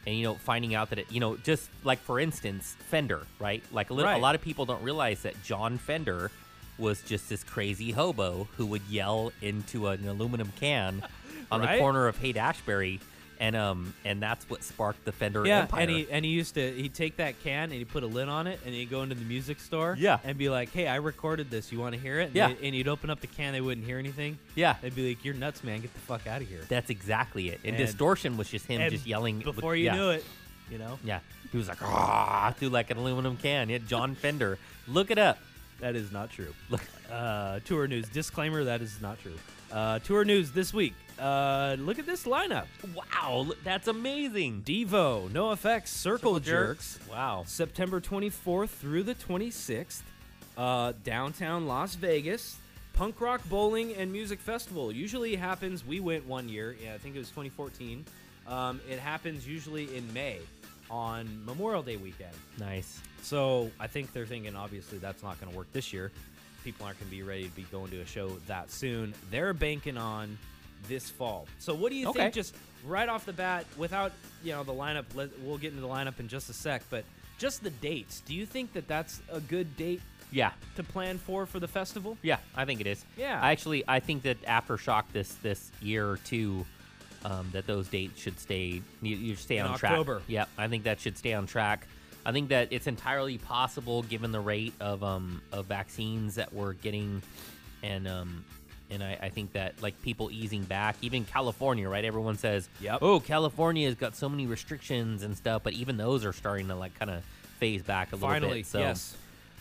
and 0.06 0.14
you 0.16 0.22
know 0.24 0.34
finding 0.34 0.74
out 0.74 0.90
that 0.90 0.98
it 1.00 1.10
you 1.10 1.20
know 1.20 1.36
just 1.36 1.68
like 1.84 1.98
for 2.00 2.18
instance 2.20 2.76
Fender 2.88 3.26
right 3.38 3.62
like 3.72 3.90
a, 3.90 3.94
little, 3.94 4.10
Right. 4.10 4.18
a 4.18 4.22
lot 4.22 4.34
of 4.34 4.40
people 4.40 4.64
don't 4.64 4.82
realize 4.82 5.22
that 5.22 5.40
John 5.42 5.76
Fender 5.78 6.30
was 6.78 7.02
just 7.02 7.28
this 7.28 7.44
crazy 7.44 7.90
hobo 7.90 8.48
who 8.56 8.64
would 8.66 8.80
yell 8.88 9.32
into 9.42 9.88
an 9.88 10.06
aluminum 10.08 10.50
can 10.58 11.02
on 11.50 11.60
Right? 11.60 11.74
the 11.74 11.78
corner 11.80 12.06
of 12.08 12.16
Haight 12.16 12.36
Ashbury. 12.38 13.00
And 13.40 13.56
um 13.56 13.94
and 14.04 14.22
that's 14.22 14.48
what 14.50 14.62
sparked 14.62 15.04
the 15.06 15.12
Fender 15.12 15.46
Yeah, 15.46 15.60
empire. 15.60 15.80
and 15.80 15.90
he 15.90 16.06
and 16.10 16.24
he 16.26 16.30
used 16.30 16.54
to 16.54 16.72
he'd 16.72 16.92
take 16.94 17.16
that 17.16 17.42
can 17.42 17.64
and 17.64 17.72
he'd 17.72 17.88
put 17.88 18.02
a 18.02 18.06
lid 18.06 18.28
on 18.28 18.46
it 18.46 18.60
and 18.66 18.74
he'd 18.74 18.90
go 18.90 19.02
into 19.02 19.14
the 19.14 19.24
music 19.24 19.60
store 19.60 19.96
Yeah. 19.98 20.18
and 20.24 20.36
be 20.36 20.50
like, 20.50 20.70
Hey, 20.72 20.86
I 20.86 20.96
recorded 20.96 21.50
this, 21.50 21.72
you 21.72 21.80
wanna 21.80 21.96
hear 21.96 22.20
it? 22.20 22.26
And 22.26 22.34
Yeah. 22.36 22.48
they- 22.48 22.66
and 22.66 22.74
he'd 22.74 22.86
open 22.86 23.08
up 23.08 23.20
the 23.20 23.26
can, 23.28 23.52
they 23.54 23.62
wouldn't 23.62 23.86
hear 23.86 23.98
anything. 23.98 24.38
yeah, 24.54 24.76
They'd 24.82 24.94
be 24.94 25.08
like, 25.08 25.24
You're 25.24 25.32
nuts, 25.34 25.64
man, 25.64 25.80
get 25.80 25.94
the 25.94 26.00
fuck 26.00 26.26
out 26.26 26.42
of 26.42 26.48
here. 26.48 26.60
That's 26.68 26.90
exactly 26.90 27.48
it. 27.48 27.60
And, 27.64 27.74
And- 27.76 27.86
distortion 27.86 28.36
was 28.36 28.48
just 28.50 28.66
him 28.66 28.80
And 28.82 28.92
just 28.92 29.06
yelling 29.06 29.38
before 29.38 29.74
you 29.74 29.86
yeah. 29.86 29.94
knew 29.96 30.10
it, 30.10 30.24
you 30.70 30.76
know? 30.76 30.98
Yeah, 31.02 31.20
he 31.50 31.56
was 31.56 31.68
like 31.68 31.82
ah 31.82 32.52
through 32.58 32.68
like 32.68 32.90
an 32.90 32.98
aluminum 32.98 33.38
can. 33.38 33.70
Yeah, 33.70 33.78
John 33.78 34.14
Fender. 34.16 34.58
Look 34.86 35.10
it 35.10 35.18
up. 35.18 35.38
That 35.80 35.96
is 35.96 36.12
not 36.12 36.30
true. 36.30 36.54
Look. 36.68 36.82
Uh, 37.10 37.58
tour 37.64 37.88
news. 37.88 38.08
Disclaimer: 38.08 38.62
That 38.62 38.82
is 38.82 39.00
not 39.02 39.20
true. 39.20 39.34
Uh, 39.72 39.98
tour 39.98 40.24
news 40.24 40.52
this 40.52 40.72
week. 40.72 40.94
Uh, 41.20 41.76
look 41.78 41.98
at 41.98 42.06
this 42.06 42.24
lineup: 42.24 42.66
Wow, 42.94 43.52
that's 43.62 43.88
amazing. 43.88 44.62
Devo, 44.62 45.28
NOFX, 45.28 45.88
Circle, 45.88 46.40
Jerks. 46.40 46.98
Wow. 47.10 47.44
September 47.46 48.00
24th 48.00 48.70
through 48.70 49.02
the 49.02 49.14
26th. 49.14 50.02
Uh, 50.56 50.92
downtown 51.04 51.66
Las 51.66 51.94
Vegas. 51.94 52.56
Punk 52.94 53.20
Rock 53.20 53.40
Bowling 53.48 53.94
and 53.94 54.12
Music 54.12 54.38
Festival 54.40 54.92
usually 54.92 55.34
happens. 55.36 55.86
We 55.86 56.00
went 56.00 56.26
one 56.26 56.48
year. 56.48 56.76
Yeah, 56.82 56.94
I 56.94 56.98
think 56.98 57.16
it 57.16 57.18
was 57.18 57.28
2014. 57.28 58.04
Um, 58.46 58.80
it 58.90 58.98
happens 58.98 59.46
usually 59.46 59.96
in 59.96 60.12
May 60.12 60.38
on 60.90 61.44
Memorial 61.46 61.82
Day 61.82 61.96
weekend. 61.96 62.34
Nice. 62.58 63.00
So 63.22 63.70
I 63.78 63.86
think 63.86 64.12
they're 64.12 64.26
thinking, 64.26 64.56
obviously, 64.56 64.98
that's 64.98 65.22
not 65.22 65.40
going 65.40 65.52
to 65.52 65.56
work 65.56 65.72
this 65.72 65.92
year. 65.92 66.10
People 66.64 66.84
aren't 66.84 66.98
going 66.98 67.10
to 67.10 67.16
be 67.16 67.22
ready 67.22 67.44
to 67.44 67.50
be 67.50 67.62
going 67.70 67.90
to 67.92 68.00
a 68.00 68.06
show 68.06 68.28
that 68.46 68.70
soon. 68.70 69.14
They're 69.30 69.54
banking 69.54 69.96
on 69.96 70.36
this 70.88 71.08
fall. 71.10 71.46
So 71.58 71.74
what 71.74 71.90
do 71.90 71.96
you 71.96 72.08
Okay. 72.08 72.20
think, 72.22 72.34
just 72.34 72.54
right 72.84 73.08
off 73.08 73.24
the 73.26 73.32
bat, 73.32 73.66
without 73.76 74.12
you 74.42 74.52
know 74.52 74.64
the 74.64 74.72
lineup? 74.72 75.04
Let, 75.14 75.30
we'll 75.40 75.58
get 75.58 75.70
into 75.70 75.82
the 75.82 75.88
lineup 75.88 76.18
in 76.20 76.28
just 76.28 76.48
a 76.50 76.52
sec, 76.52 76.82
but 76.90 77.04
just 77.38 77.62
the 77.62 77.70
dates. 77.70 78.20
Do 78.20 78.34
you 78.34 78.46
think 78.46 78.72
that 78.74 78.86
that's 78.88 79.20
a 79.30 79.40
good 79.40 79.76
date 79.76 80.00
Yeah. 80.32 80.52
to 80.76 80.82
plan 80.82 81.18
for 81.18 81.46
for 81.46 81.58
the 81.60 81.68
festival? 81.68 82.16
Yeah, 82.22 82.38
I 82.54 82.64
think 82.64 82.80
it 82.80 82.86
is. 82.86 83.04
Yeah. 83.16 83.40
I 83.42 83.52
actually 83.52 83.84
I 83.88 84.00
think 84.00 84.22
that 84.24 84.40
aftershock 84.42 85.04
this 85.12 85.34
this 85.42 85.70
year 85.80 86.08
or 86.08 86.16
two, 86.18 86.64
um, 87.24 87.48
that 87.52 87.66
those 87.66 87.88
dates 87.88 88.20
should 88.20 88.38
stay 88.40 88.82
you, 89.02 89.16
you 89.16 89.36
stay 89.36 89.58
In 89.58 89.66
on 89.66 89.72
October. 89.74 90.16
track. 90.16 90.24
Yep, 90.28 90.48
I 90.58 90.68
think 90.68 90.84
that 90.84 91.00
should 91.00 91.16
stay 91.18 91.34
on 91.34 91.46
track. 91.46 91.86
I 92.24 92.32
think 92.32 92.50
that 92.50 92.68
it's 92.70 92.86
entirely 92.86 93.38
possible 93.38 94.02
given 94.02 94.30
the 94.32 94.40
rate 94.40 94.74
of 94.80 95.02
um 95.02 95.40
of 95.52 95.66
vaccines 95.66 96.34
that 96.36 96.52
we're 96.52 96.74
getting, 96.74 97.22
and 97.82 98.06
um 98.06 98.44
and 98.90 99.02
I, 99.02 99.18
I 99.22 99.28
think 99.28 99.52
that 99.52 99.80
like 99.82 100.00
people 100.02 100.30
easing 100.30 100.62
back, 100.64 100.96
even 101.02 101.24
California, 101.24 101.88
right? 101.88 102.04
Everyone 102.04 102.36
says, 102.36 102.68
Yep. 102.80 102.98
oh, 103.02 103.20
California 103.20 103.86
has 103.86 103.94
got 103.94 104.16
so 104.16 104.28
many 104.28 104.46
restrictions 104.46 105.22
and 105.22 105.36
stuff, 105.36 105.62
but 105.62 105.72
even 105.74 105.96
those 105.96 106.24
are 106.24 106.32
starting 106.32 106.68
to 106.68 106.74
like 106.74 106.98
kind 106.98 107.10
of 107.10 107.22
phase 107.58 107.82
back 107.82 108.12
a 108.12 108.16
little 108.16 108.28
Finally, 108.28 108.60
bit. 108.60 108.66
So 108.66 108.78
yes. 108.80 109.16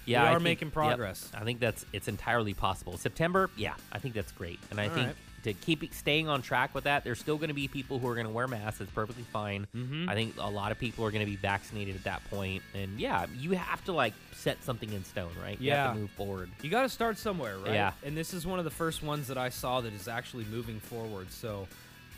yeah, 0.05 0.21
We 0.23 0.27
I 0.27 0.31
are 0.31 0.33
think- 0.35 0.43
making 0.43 0.67
yep, 0.69 0.73
progress. 0.73 1.31
I 1.33 1.43
think 1.43 1.59
that's 1.59 1.85
it's 1.93 2.07
entirely 2.07 2.53
possible. 2.53 2.97
September, 2.97 3.49
yeah, 3.55 3.73
I 3.91 3.99
think 3.99 4.13
that's 4.15 4.31
great, 4.31 4.59
and 4.71 4.79
I 4.79 4.87
All 4.87 4.93
think 4.95 5.07
right. 5.07 5.15
To 5.43 5.53
keep 5.53 5.93
staying 5.93 6.27
on 6.27 6.41
track 6.41 6.73
with 6.75 6.83
that, 6.85 7.03
there's 7.03 7.19
still 7.19 7.37
going 7.37 7.47
to 7.49 7.53
be 7.53 7.67
people 7.67 7.99
who 7.99 8.07
are 8.07 8.15
going 8.15 8.27
to 8.27 8.33
wear 8.33 8.47
masks. 8.47 8.81
It's 8.81 8.91
perfectly 8.91 9.23
fine. 9.31 9.67
Mhm. 9.75 10.09
I 10.09 10.13
think 10.15 10.35
a 10.37 10.49
lot 10.49 10.71
of 10.71 10.79
people 10.79 11.05
are 11.05 11.11
going 11.11 11.25
to 11.25 11.29
be 11.29 11.35
vaccinated 11.37 11.95
at 11.95 12.03
that 12.05 12.27
point, 12.29 12.63
and 12.73 12.99
yeah, 12.99 13.25
you 13.37 13.51
have 13.51 13.83
to 13.85 13.91
like 13.93 14.13
set 14.33 14.63
something 14.63 14.91
in 14.91 15.03
stone, 15.03 15.31
right? 15.41 15.59
You 15.59 15.71
have 15.71 15.87
Yeah. 15.89 15.93
to 15.93 15.99
move 15.99 16.11
forward. 16.11 16.49
You 16.61 16.69
got 16.69 16.83
to 16.83 16.89
start 16.89 17.17
somewhere, 17.17 17.57
right? 17.57 17.73
Yeah. 17.73 17.91
And 18.03 18.15
this 18.17 18.33
is 18.33 18.45
one 18.45 18.59
of 18.59 18.65
the 18.65 18.71
first 18.71 19.03
ones 19.03 19.27
that 19.27 19.37
I 19.37 19.49
saw 19.49 19.81
that 19.81 19.93
is 19.93 20.07
actually 20.07 20.45
moving 20.45 20.79
forward. 20.79 21.31
So 21.31 21.67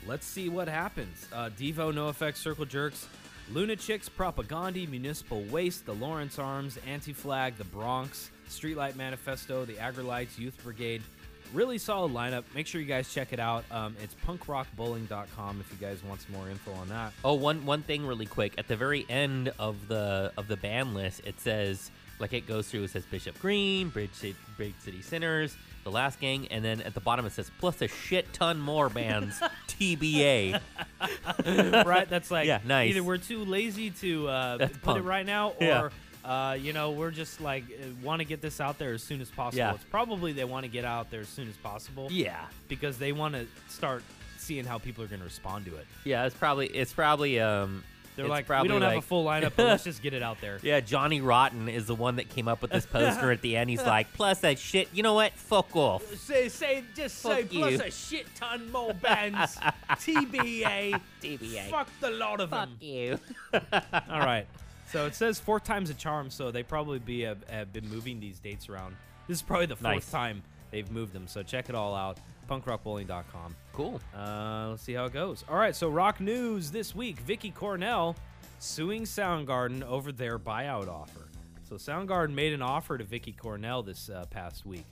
let's 0.06 0.26
see 0.26 0.48
what 0.48 0.68
happens. 0.68 1.26
Uh, 1.32 1.50
Devo, 1.50 1.92
NOFX, 1.92 2.36
Circle 2.36 2.64
Jerks, 2.66 3.06
Lunachicks, 3.52 4.08
Propaganda, 4.14 4.86
Municipal 4.86 5.42
Waste, 5.44 5.84
the 5.84 5.94
Lawrence 5.94 6.38
Arms, 6.38 6.78
Anti 6.86 7.12
Flag, 7.12 7.58
the 7.58 7.64
Bronx, 7.64 8.30
Streetlight 8.48 8.96
Manifesto, 8.96 9.64
the 9.64 9.74
Aggrolites, 9.74 10.38
Youth 10.38 10.56
Brigade. 10.62 11.02
Really 11.52 11.78
solid 11.78 12.12
lineup. 12.12 12.44
Make 12.54 12.66
sure 12.66 12.80
you 12.80 12.86
guys 12.86 13.12
check 13.12 13.32
it 13.32 13.38
out. 13.40 13.64
Um, 13.70 13.94
it's 14.02 14.14
punkrockbowling.com 14.26 15.60
if 15.60 15.70
you 15.70 15.86
guys 15.86 16.02
want 16.04 16.20
some 16.22 16.34
more 16.34 16.48
info 16.48 16.72
on 16.72 16.88
that. 16.88 17.12
Oh, 17.24 17.34
one 17.34 17.64
one 17.66 17.82
thing 17.82 18.06
really 18.06 18.26
quick. 18.26 18.54
At 18.58 18.68
the 18.68 18.76
very 18.76 19.04
end 19.08 19.52
of 19.58 19.88
the 19.88 20.32
of 20.36 20.48
the 20.48 20.56
band 20.56 20.94
list, 20.94 21.20
it 21.24 21.40
says 21.40 21.90
like 22.18 22.32
it 22.32 22.46
goes 22.46 22.68
through. 22.68 22.84
It 22.84 22.90
says 22.90 23.04
Bishop 23.04 23.38
Green, 23.40 23.88
Bridge 23.90 24.12
City, 24.12 24.36
Bridge 24.56 24.74
City 24.80 25.02
Sinners, 25.02 25.56
The 25.84 25.90
Last 25.90 26.20
Gang, 26.20 26.46
and 26.48 26.64
then 26.64 26.80
at 26.82 26.94
the 26.94 27.00
bottom 27.00 27.26
it 27.26 27.32
says 27.32 27.50
plus 27.58 27.82
a 27.82 27.88
shit 27.88 28.32
ton 28.32 28.58
more 28.58 28.88
bands. 28.88 29.40
TBA. 29.68 30.60
right? 31.84 32.08
That's 32.08 32.30
like 32.30 32.46
Yeah, 32.46 32.60
nice. 32.64 32.90
Either 32.90 33.02
we're 33.02 33.18
too 33.18 33.44
lazy 33.44 33.90
to 33.90 34.28
uh, 34.28 34.68
put 34.82 34.96
it 34.96 35.02
right 35.02 35.26
now, 35.26 35.50
or 35.50 35.54
Yeah. 35.60 35.88
Uh, 36.24 36.56
you 36.60 36.72
know 36.72 36.90
we're 36.92 37.10
just 37.10 37.40
like 37.40 37.64
want 38.02 38.20
to 38.20 38.24
get 38.24 38.40
this 38.40 38.60
out 38.60 38.78
there 38.78 38.92
as 38.92 39.02
soon 39.02 39.20
as 39.20 39.30
possible. 39.30 39.58
Yeah. 39.58 39.74
It's 39.74 39.84
probably 39.84 40.32
they 40.32 40.44
want 40.44 40.64
to 40.64 40.70
get 40.70 40.84
out 40.84 41.10
there 41.10 41.20
as 41.20 41.28
soon 41.28 41.48
as 41.48 41.56
possible. 41.56 42.08
Yeah. 42.10 42.46
because 42.68 42.98
they 42.98 43.12
want 43.12 43.34
to 43.34 43.46
start 43.68 44.02
seeing 44.38 44.64
how 44.64 44.78
people 44.78 45.04
are 45.04 45.08
going 45.08 45.20
to 45.20 45.24
respond 45.24 45.64
to 45.66 45.76
it. 45.76 45.86
Yeah, 46.04 46.26
it's 46.26 46.34
probably 46.36 46.66
it's 46.68 46.92
probably 46.92 47.38
um 47.40 47.84
They're 48.16 48.26
It's 48.26 48.48
like, 48.48 48.62
we 48.62 48.68
don't 48.68 48.82
have 48.82 48.98
a 48.98 49.00
full 49.02 49.24
lineup, 49.24 49.52
but 49.56 49.66
let's 49.66 49.84
just 49.84 50.02
get 50.02 50.14
it 50.14 50.22
out 50.22 50.40
there. 50.40 50.58
Yeah, 50.62 50.80
Johnny 50.80 51.20
Rotten 51.20 51.68
is 51.68 51.86
the 51.86 51.94
one 51.94 52.16
that 52.16 52.28
came 52.28 52.46
up 52.48 52.60
with 52.60 52.70
this 52.72 52.84
poster 52.84 53.30
at 53.30 53.40
the 53.40 53.56
end. 53.56 53.70
He's 53.70 53.82
like, 53.82 54.12
plus 54.12 54.40
that 54.40 54.58
shit. 54.58 54.88
You 54.92 55.02
know 55.02 55.14
what? 55.14 55.32
Fuck 55.32 55.74
off. 55.76 56.02
Say, 56.20 56.48
say, 56.48 56.84
just 56.94 57.18
say, 57.18 57.42
Fuck 57.42 57.50
plus 57.52 57.80
a 57.80 57.90
shit 57.90 58.26
ton 58.34 58.70
more 58.70 58.92
bands. 58.94 59.56
TBA. 59.90 61.00
TBA. 61.22 61.70
Fuck 61.70 61.88
the 62.00 62.10
lot 62.10 62.40
of 62.40 62.50
Fuck 62.50 62.68
them. 62.68 62.76
you. 62.80 63.18
All 63.52 64.20
right. 64.20 64.46
So 64.92 65.06
it 65.06 65.14
says 65.14 65.40
four 65.40 65.58
times 65.58 65.88
a 65.88 65.94
charm, 65.94 66.28
so 66.28 66.50
they 66.50 66.62
probably 66.62 66.98
be 66.98 67.22
have, 67.22 67.48
have 67.48 67.72
been 67.72 67.88
moving 67.88 68.20
these 68.20 68.38
dates 68.38 68.68
around. 68.68 68.94
This 69.26 69.38
is 69.38 69.42
probably 69.42 69.66
the 69.66 69.76
fourth 69.76 69.94
Nice. 69.94 70.10
time 70.10 70.42
they've 70.70 70.90
moved 70.90 71.14
them. 71.14 71.26
So 71.26 71.42
check 71.42 71.68
it 71.70 71.74
all 71.74 71.94
out. 71.94 72.18
Punkrockbowling.com. 72.50 73.56
Cool. 73.72 74.00
Uh, 74.14 74.68
let's 74.70 74.82
see 74.82 74.92
how 74.92 75.06
it 75.06 75.12
goes. 75.14 75.44
All 75.48 75.56
right, 75.56 75.74
so 75.74 75.88
rock 75.88 76.20
news 76.20 76.70
this 76.70 76.94
week: 76.94 77.20
Vicky 77.20 77.50
Cornell 77.50 78.16
suing 78.58 79.04
Soundgarden 79.04 79.82
over 79.82 80.12
their 80.12 80.38
buyout 80.38 80.88
offer. 80.88 81.28
So 81.68 81.76
Soundgarden 81.76 82.34
made 82.34 82.52
an 82.52 82.60
offer 82.60 82.98
to 82.98 83.04
Vicky 83.04 83.32
Cornell 83.32 83.82
this 83.82 84.10
uh, 84.10 84.26
past 84.28 84.66
week, 84.66 84.84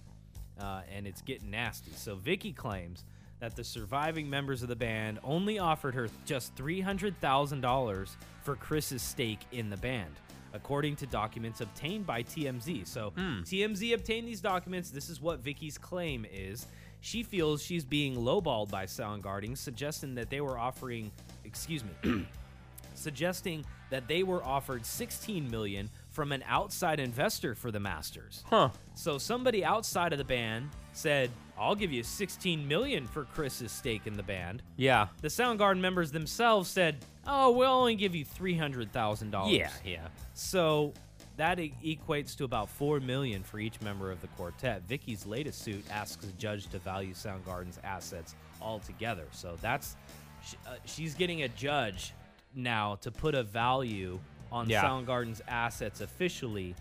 uh, 0.59 0.81
and 0.95 1.07
it's 1.07 1.21
getting 1.21 1.51
nasty. 1.51 1.91
So 1.95 2.15
Vicky 2.15 2.53
claims 2.53 3.05
that 3.41 3.57
the 3.57 3.65
surviving 3.65 4.29
members 4.29 4.63
of 4.63 4.69
the 4.69 4.77
band 4.77 5.19
only 5.25 5.59
offered 5.59 5.95
her 5.95 6.09
just 6.25 6.55
three 6.55 6.81
hundred 6.81 7.19
thousand 7.21 7.61
dollars 7.63 8.17
for 8.43 8.55
Chris's 8.55 9.03
stake 9.03 9.41
in 9.53 9.71
the 9.71 9.77
band. 9.77 10.15
According 10.53 10.97
to 10.97 11.07
documents 11.07 11.61
obtained 11.61 12.07
by 12.07 12.23
TMZ. 12.25 12.87
So, 12.87 13.13
hmm. 13.17 13.43
TMZ 13.43 13.95
obtained 13.95 14.27
these 14.27 14.41
documents. 14.41 14.91
This 14.91 15.09
is 15.09 15.21
what 15.21 15.41
Vicky's 15.41 15.79
claim 15.79 16.27
is. 16.31 16.67
She 17.01 17.23
feels 17.23 17.63
she's 17.63 17.85
being 17.85 18.17
lowballed 18.17 18.71
by 18.71 18.85
Soundgarden, 18.85 19.57
suggesting 19.57 20.17
that 20.17 20.29
they 20.29 20.41
were 20.41 20.59
offering, 20.59 21.13
excuse 21.45 21.83
me, 21.85 22.27
suggesting 22.95 23.65
that 23.91 24.07
they 24.07 24.23
were 24.23 24.45
offered 24.45 24.85
16 24.85 25.51
million 25.51 25.89
from 26.11 26.33
an 26.33 26.43
outside 26.47 27.01
investor 27.01 27.55
for 27.55 27.71
the 27.71 27.81
Masters. 27.81 28.45
Huh. 28.47 28.71
So 28.95 29.19
somebody 29.19 29.65
outside 29.65 30.13
of 30.13 30.19
the 30.19 30.25
band 30.25 30.69
said, 30.93 31.31
"I'll 31.59 31.75
give 31.75 31.93
you 31.93 32.03
16 32.03 32.67
million 32.67 33.07
for 33.07 33.25
Chris's 33.25 33.73
stake 33.73 34.07
in 34.07 34.17
the 34.17 34.23
band." 34.23 34.63
Yeah. 34.77 35.09
The 35.23 35.29
Soundgarden 35.29 35.81
members 35.81 36.11
themselves 36.13 36.69
said, 36.69 36.97
"Oh, 37.27 37.51
we'll 37.53 37.71
only 37.71 37.95
give 37.97 38.15
you 38.15 38.25
$300,000." 38.25 39.51
Yeah. 39.53 39.71
Yeah. 39.85 40.09
So 40.35 40.93
that 41.37 41.59
e- 41.59 41.75
equates 41.85 42.37
to 42.37 42.45
about 42.45 42.69
four 42.69 43.01
million 43.01 43.43
for 43.43 43.59
each 43.59 43.81
member 43.81 44.11
of 44.11 44.21
the 44.21 44.27
quartet. 44.29 44.83
Vicky's 44.89 45.25
latest 45.27 45.63
suit 45.63 45.85
asks 45.91 46.25
a 46.27 46.33
judge 46.33 46.67
to 46.69 46.79
value 46.79 47.15
Soundgarden's 47.15 47.79
assets 47.85 48.35
altogether. 48.61 49.27
So 49.31 49.57
that's 49.61 49.97
sh- 50.45 50.55
uh, 50.67 50.75
she's 50.85 51.15
getting 51.15 51.43
a 51.43 51.49
judge 51.49 52.13
now 52.55 52.97
to 52.97 53.11
put 53.11 53.35
a 53.35 53.43
value 53.43 54.19
on 54.53 54.69
Yeah. 54.69 54.83
Soundgarden's 54.83 55.41
assets 55.49 56.01
officially. 56.01 56.75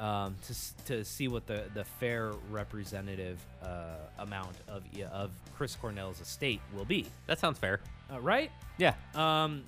Um, 0.00 0.34
to, 0.46 0.84
to 0.86 1.04
see 1.04 1.28
what 1.28 1.46
the, 1.46 1.64
the 1.74 1.84
fair 1.84 2.32
representative 2.50 3.38
uh, 3.62 3.96
amount 4.18 4.56
of 4.66 4.82
of 5.12 5.30
Chris 5.54 5.76
Cornell's 5.76 6.22
estate 6.22 6.62
will 6.74 6.86
be, 6.86 7.04
That 7.26 7.38
sounds 7.38 7.58
fair. 7.58 7.80
uh, 8.10 8.18
right? 8.18 8.50
Yeah. 8.78 8.94
Um, 9.14 9.62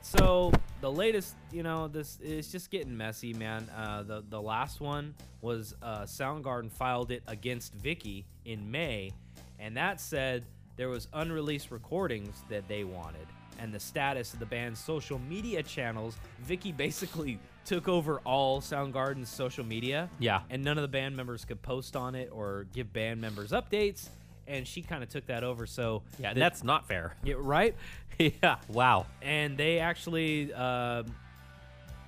so 0.00 0.52
the 0.80 0.92
latest, 0.92 1.34
you 1.50 1.64
know, 1.64 1.88
this 1.88 2.20
is 2.20 2.52
just 2.52 2.70
getting 2.70 2.96
messy, 2.96 3.32
man. 3.34 3.68
Uh, 3.76 4.04
the 4.04 4.22
the 4.30 4.40
last 4.40 4.80
one 4.80 5.12
was 5.40 5.74
uh, 5.82 6.02
Soundgarden 6.02 6.70
filed 6.70 7.10
it 7.10 7.24
against 7.26 7.74
Vicky 7.74 8.26
in 8.44 8.70
May, 8.70 9.10
and 9.58 9.76
that 9.76 10.00
said 10.00 10.44
there 10.76 10.88
was 10.88 11.08
unreleased 11.14 11.72
recordings 11.72 12.42
that 12.48 12.68
they 12.68 12.84
wanted, 12.84 13.26
and 13.58 13.72
the 13.74 13.80
status 13.80 14.32
of 14.34 14.38
the 14.38 14.46
band's 14.46 14.78
social 14.78 15.18
media 15.18 15.62
channels. 15.64 16.16
Vicky 16.42 16.70
basically 16.70 17.40
took 17.64 17.88
over 17.88 18.18
all 18.20 18.60
Soundgarden's 18.60 19.28
social 19.28 19.64
media. 19.64 20.08
Yeah. 20.18 20.40
and 20.50 20.62
none 20.64 20.78
of 20.78 20.82
the 20.82 20.88
band 20.88 21.16
members 21.16 21.44
could 21.44 21.62
post 21.62 21.96
on 21.96 22.14
it 22.14 22.30
or 22.32 22.66
give 22.72 22.92
band 22.92 23.20
members 23.20 23.50
updates. 23.52 24.08
And 24.46 24.66
she 24.68 24.82
kind 24.82 25.02
of 25.02 25.08
took 25.08 25.26
that 25.26 25.42
over. 25.44 25.66
So 25.66 26.02
Yeah. 26.18 26.34
The- 26.34 26.40
that's 26.40 26.62
not 26.62 26.86
fair. 26.86 27.14
yeah, 27.24 27.34
right 27.38 27.74
yeah. 28.18 28.56
Wow. 28.68 29.06
and 29.22 29.56
they 29.56 29.78
actually 29.80 30.52
um 30.54 31.06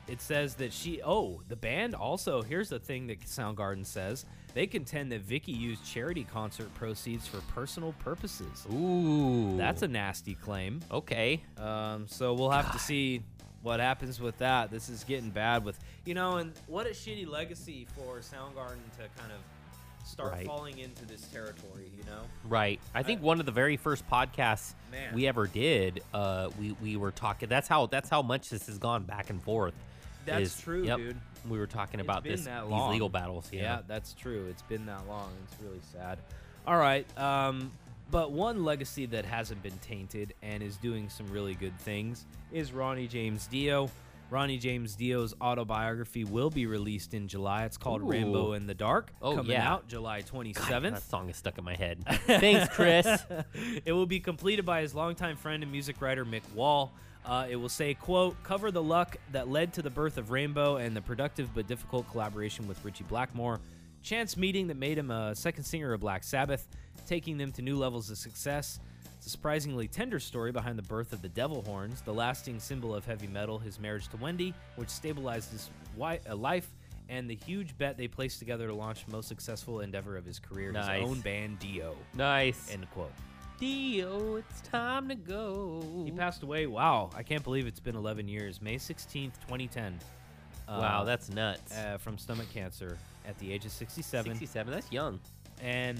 it 0.08 0.20
says 0.20 0.54
that 0.54 0.72
she 0.72 1.02
oh 1.02 1.40
the 1.48 1.56
band 1.56 1.94
also 1.96 2.40
here's 2.42 2.68
the 2.68 2.78
thing 2.78 3.08
that 3.08 3.18
soundgarden 3.22 3.84
says 3.84 4.25
they 4.54 4.64
contend 4.68 5.10
that 5.10 5.22
vicky 5.22 5.50
used 5.50 5.84
charity 5.84 6.22
concert 6.32 6.72
proceeds 6.75 7.26
for 7.26 7.38
personal 7.52 7.92
purposes 8.04 8.64
Ooh. 8.72 9.56
that's 9.56 9.82
a 9.82 9.88
nasty 9.88 10.34
claim 10.36 10.78
okay. 10.92 11.42
um, 11.58 12.06
so 12.06 12.34
we'll 12.34 12.50
have 12.50 12.70
to 12.70 12.78
see 12.78 13.20
what 13.66 13.80
happens 13.80 14.20
with 14.20 14.38
that 14.38 14.70
this 14.70 14.88
is 14.88 15.02
getting 15.02 15.28
bad 15.28 15.64
with 15.64 15.76
you 16.04 16.14
know 16.14 16.37
and 16.37 16.52
what 16.68 16.87
a 16.87 16.90
shitty 16.90 17.28
legacy 17.28 17.85
for 17.96 18.18
soundgarden 18.20 18.78
to 18.96 19.02
kind 19.20 19.32
of 19.32 20.06
start 20.06 20.30
Right. 20.30 20.46
falling 20.46 20.78
into 20.78 21.04
this 21.04 21.23
territory 21.32 21.90
you 21.99 22.04
know 22.04 22.20
Right. 22.44 22.78
I 22.94 23.02
think 23.02 23.23
one 23.23 23.40
of 23.40 23.46
the 23.46 23.50
very 23.50 23.76
first 23.76 24.08
podcasts 24.08 24.75
Man. 24.92 25.12
we 25.12 25.26
ever 25.26 25.49
did, 25.49 26.00
uh, 26.14 26.50
we 26.61 26.76
we 26.80 26.96
were 26.96 27.11
talking. 27.11 27.49
That's 27.49 27.66
how 27.66 27.87
that's 27.87 28.08
how 28.08 28.23
much 28.23 28.50
this 28.50 28.66
has 28.68 28.78
gone 28.78 29.02
back 29.02 29.30
and 29.30 29.42
forth. 29.42 29.75
That's 30.26 30.42
is- 30.54 30.61
true, 30.61 30.85
yep, 30.85 30.99
dude. 30.99 31.20
We 31.49 31.58
were 31.58 31.66
talking 31.66 31.99
about 31.99 32.23
this 32.23 32.44
these 32.44 32.88
legal 32.88 33.08
battles. 33.08 33.49
Yeah. 33.52 33.62
Yeah, 33.62 33.78
that's 33.88 34.12
true. 34.14 34.46
It's 34.49 34.62
been 34.62 34.87
that 34.87 35.08
long. 35.08 35.32
It's 35.50 35.61
really 35.61 35.80
sad. 35.92 36.18
All 36.68 36.76
right. 36.76 37.04
Um, 37.18 37.73
but 38.10 38.32
one 38.32 38.64
legacy 38.64 39.06
that 39.06 39.25
hasn't 39.25 39.62
been 39.62 39.76
tainted 39.78 40.34
and 40.42 40.62
is 40.62 40.76
doing 40.76 41.08
some 41.08 41.26
really 41.30 41.54
good 41.54 41.78
things 41.80 42.26
is 42.52 42.72
Ronnie 42.72 43.08
James 43.08 43.46
Dio. 43.46 43.90
Ronnie 44.28 44.58
James 44.58 44.96
Dio's 44.96 45.34
autobiography 45.40 46.25
will 46.25 46.50
be 46.50 46.66
released 46.66 47.14
in 47.14 47.28
July. 47.28 47.64
It's 47.64 47.76
called 47.76 48.02
Ooh. 48.02 48.10
Rainbow 48.10 48.54
in 48.54 48.66
the 48.66 48.75
Dark. 48.75 49.12
Oh, 49.22 49.36
coming 49.36 49.52
yeah. 49.52 49.70
out 49.70 49.86
July 49.86 50.22
God, 50.22 50.32
27th. 50.32 50.82
that 50.94 51.02
song 51.02 51.30
is 51.30 51.36
stuck 51.36 51.58
in 51.58 51.64
my 51.64 51.76
head. 51.76 52.02
Thanks, 52.26 52.75
Chris. 52.75 53.06
it 53.84 53.92
will 53.92 54.06
be 54.06 54.18
completed 54.18 54.64
by 54.64 54.82
his 54.82 54.94
longtime 54.94 55.36
friend 55.36 55.62
and 55.62 55.70
music 55.70 56.00
writer 56.00 56.25
Mick 56.25 56.42
Wall. 56.54 56.92
Uh, 57.25 57.46
it 57.48 57.56
will 57.56 57.68
say, 57.68 57.94
"quote 57.94 58.40
Cover 58.44 58.70
the 58.70 58.82
luck 58.82 59.16
that 59.32 59.48
led 59.48 59.72
to 59.75 59.82
the 59.82 59.90
birth 59.90 60.16
of 60.16 60.30
Rainbow 60.30 60.76
and 60.76 60.96
the 60.96 61.02
productive 61.02 61.52
but 61.54 61.66
difficult 61.66 62.08
collaboration 62.10 62.68
with 62.68 62.84
Ritchie 62.84 63.04
Blackmore, 63.04 63.60
chance 64.02 64.36
meeting 64.36 64.68
that 64.68 64.76
made 64.76 64.96
him 64.96 65.10
a 65.10 65.34
second 65.34 65.64
singer 65.64 65.92
of 65.92 66.00
Black 66.00 66.22
Sabbath, 66.22 66.68
taking 67.06 67.38
them 67.38 67.52
to 67.52 67.62
new 67.62 67.76
levels 67.76 68.10
of 68.10 68.18
success." 68.18 68.80
It's 69.16 69.26
a 69.26 69.30
surprisingly 69.30 69.88
tender 69.88 70.20
story 70.20 70.52
behind 70.52 70.78
the 70.78 70.82
birth 70.82 71.12
of 71.12 71.22
the 71.22 71.28
Devil 71.30 71.62
Horns, 71.62 72.02
the 72.02 72.12
lasting 72.12 72.60
symbol 72.60 72.94
of 72.94 73.04
heavy 73.06 73.26
metal, 73.26 73.58
his 73.58 73.80
marriage 73.80 74.08
to 74.08 74.16
Wendy, 74.18 74.52
which 74.76 74.90
stabilized 74.90 75.50
his 75.52 75.70
uh, 76.00 76.36
life, 76.36 76.68
and 77.08 77.28
the 77.30 77.34
huge 77.34 77.76
bet 77.78 77.96
they 77.96 78.08
placed 78.08 78.38
together 78.40 78.66
to 78.66 78.75
launch 78.75 79.06
the 79.06 79.12
most 79.12 79.26
successful 79.28 79.80
endeavor 79.80 80.16
of 80.16 80.25
his 80.26 80.38
career, 80.38 80.70
Nice. 80.72 81.00
his 81.00 81.08
own 81.10 81.20
band 81.20 81.58
Dio. 81.60 81.96
nice. 82.14 82.70
End 82.70 82.86
quote. 82.90 83.12
Dio, 83.58 84.36
it's 84.36 84.60
time 84.60 85.08
to 85.08 85.14
go. 85.14 86.02
He 86.04 86.10
passed 86.12 86.42
away. 86.42 86.66
Wow, 86.66 87.08
I 87.16 87.22
can't 87.22 87.42
believe 87.42 87.66
it's 87.66 87.80
been 87.80 87.96
11 87.96 88.28
years. 88.28 88.60
May 88.60 88.76
16th, 88.76 89.32
2010. 89.46 89.98
Uh, 90.68 90.78
Wow, 90.78 91.04
that's 91.04 91.30
nuts. 91.30 91.75
uh, 91.75 91.96
from 91.96 92.18
stomach 92.18 92.48
cancer 92.52 92.98
at 93.26 93.38
the 93.38 93.50
age 93.50 93.64
of 93.64 93.72
67. 93.72 94.30
67. 94.32 94.72
That's 94.75 94.92
young. 94.92 95.18
And 95.62 95.98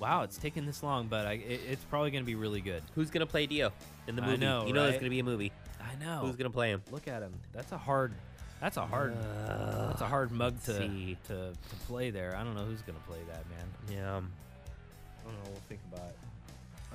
wow, 0.00 0.22
it's 0.22 0.38
taken 0.38 0.66
this 0.66 0.82
long, 0.82 1.06
but 1.06 1.26
I, 1.26 1.32
it, 1.34 1.60
it's 1.70 1.84
probably 1.84 2.10
going 2.10 2.24
to 2.24 2.26
be 2.26 2.34
really 2.34 2.60
good. 2.60 2.82
Who's 2.94 3.10
gonna 3.10 3.26
play 3.26 3.46
Dio 3.46 3.72
in 4.06 4.16
the 4.16 4.22
I 4.22 4.26
movie? 4.26 4.38
know, 4.38 4.66
you 4.66 4.72
know 4.72 4.84
there's 4.84 4.96
gonna 4.96 5.10
be 5.10 5.20
a 5.20 5.24
movie. 5.24 5.52
I 5.80 6.02
know. 6.04 6.20
Who's 6.26 6.36
gonna 6.36 6.50
play 6.50 6.70
him? 6.70 6.82
Look 6.90 7.08
at 7.08 7.22
him. 7.22 7.32
That's 7.52 7.72
a 7.72 7.78
hard. 7.78 8.12
That's 8.60 8.76
a 8.76 8.86
hard. 8.86 9.16
that's 9.46 10.00
a 10.02 10.06
hard 10.06 10.30
mug 10.30 10.62
to, 10.64 10.78
to 10.78 11.16
to 11.26 11.54
play 11.88 12.10
there. 12.10 12.36
I 12.36 12.44
don't 12.44 12.54
know 12.54 12.64
who's 12.64 12.82
going 12.82 12.96
to 12.96 13.04
play 13.08 13.18
that, 13.28 13.44
man. 13.50 13.66
Yeah. 13.92 14.16
I 14.18 15.24
don't 15.24 15.34
know. 15.34 15.50
We'll 15.50 15.62
think 15.68 15.80
about 15.92 16.10
it. 16.10 16.16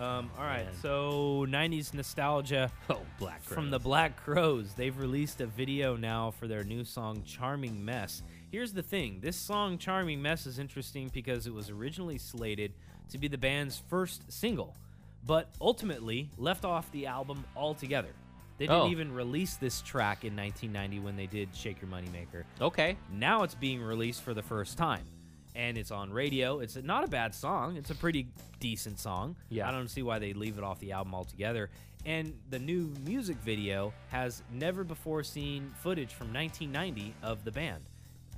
Um, 0.02 0.30
all 0.38 0.46
right, 0.46 0.66
Man. 0.66 0.74
so 0.82 1.46
90s 1.50 1.94
nostalgia. 1.94 2.72
Oh, 2.90 3.02
Black 3.20 3.42
From 3.42 3.72
the 3.72 3.80
Black 3.80 4.16
Crowes, 4.16 4.74
they've 4.76 4.98
released 4.98 5.42
a 5.42 5.48
video 5.48 5.98
now 5.98 6.32
for 6.32 6.48
their 6.48 6.64
new 6.64 6.86
song 6.86 7.24
Charming 7.26 7.84
Mess. 7.84 8.22
Here's 8.52 8.72
the 8.74 8.84
thing 8.84 9.20
this 9.22 9.36
song 9.36 9.78
Charming 9.78 10.22
Mess 10.22 10.46
is 10.46 10.60
interesting 10.60 11.10
because 11.14 11.48
it 11.48 11.54
was 11.54 11.70
originally 11.70 12.18
slated 12.18 12.74
to 13.10 13.18
be 13.18 13.28
the 13.28 13.38
band's 13.38 13.82
first 13.88 14.32
single, 14.32 14.76
but 15.26 15.50
ultimately 15.62 16.30
left 16.38 16.66
off 16.66 16.92
the 16.92 17.06
album 17.08 17.44
altogether. 17.56 18.10
They 18.58 18.66
didn't 18.66 18.82
Oh. 18.82 18.90
even 18.90 19.12
release 19.12 19.56
this 19.56 19.82
track 19.82 20.26
in 20.26 20.36
1990 20.36 21.00
when 21.00 21.16
they 21.16 21.28
did 21.28 21.56
Shake 21.56 21.80
Your 21.82 21.90
Moneymaker. 21.92 22.44
Okay. 22.60 22.98
Now 23.12 23.44
it's 23.44 23.54
being 23.56 23.82
released 23.82 24.24
for 24.24 24.34
the 24.34 24.42
first 24.42 24.78
time. 24.78 25.06
And 25.56 25.78
it's 25.78 25.90
on 25.92 26.12
radio. 26.12 26.60
It's 26.60 26.76
not 26.76 27.04
a 27.04 27.08
bad 27.08 27.34
song. 27.34 27.78
It's 27.78 27.90
a 27.90 27.96
pretty 27.96 28.28
decent 28.60 29.00
song. 29.00 29.36
Yeah. 29.50 29.68
I 29.68 29.72
don't 29.72 29.88
see 29.90 30.04
why 30.04 30.20
they 30.20 30.34
leave 30.34 30.58
it 30.60 30.64
off 30.64 30.80
the 30.80 30.92
album 30.92 31.14
altogether. 31.16 31.70
And 32.06 32.34
the 32.50 32.60
new 32.60 32.94
music 33.06 33.38
video 33.38 33.92
has 34.10 34.44
never 34.52 34.84
before 34.84 35.24
seen 35.24 35.72
footage 35.82 36.14
from 36.14 36.32
1990 36.34 37.14
of 37.24 37.44
the 37.44 37.52
band 37.52 37.84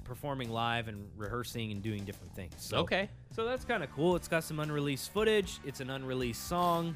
performing 0.09 0.49
live 0.51 0.87
and 0.89 1.07
rehearsing 1.15 1.71
and 1.71 1.81
doing 1.83 2.03
different 2.03 2.33
things. 2.35 2.53
So, 2.57 2.79
Okay. 2.79 3.09
So 3.35 3.45
that's 3.45 3.63
kind 3.63 3.83
of 3.83 3.91
cool. 3.93 4.15
It's 4.15 4.27
got 4.27 4.43
some 4.43 4.59
unreleased 4.59 5.13
footage. 5.13 5.59
It's 5.63 5.79
an 5.79 5.89
unreleased 5.91 6.47
song. 6.47 6.95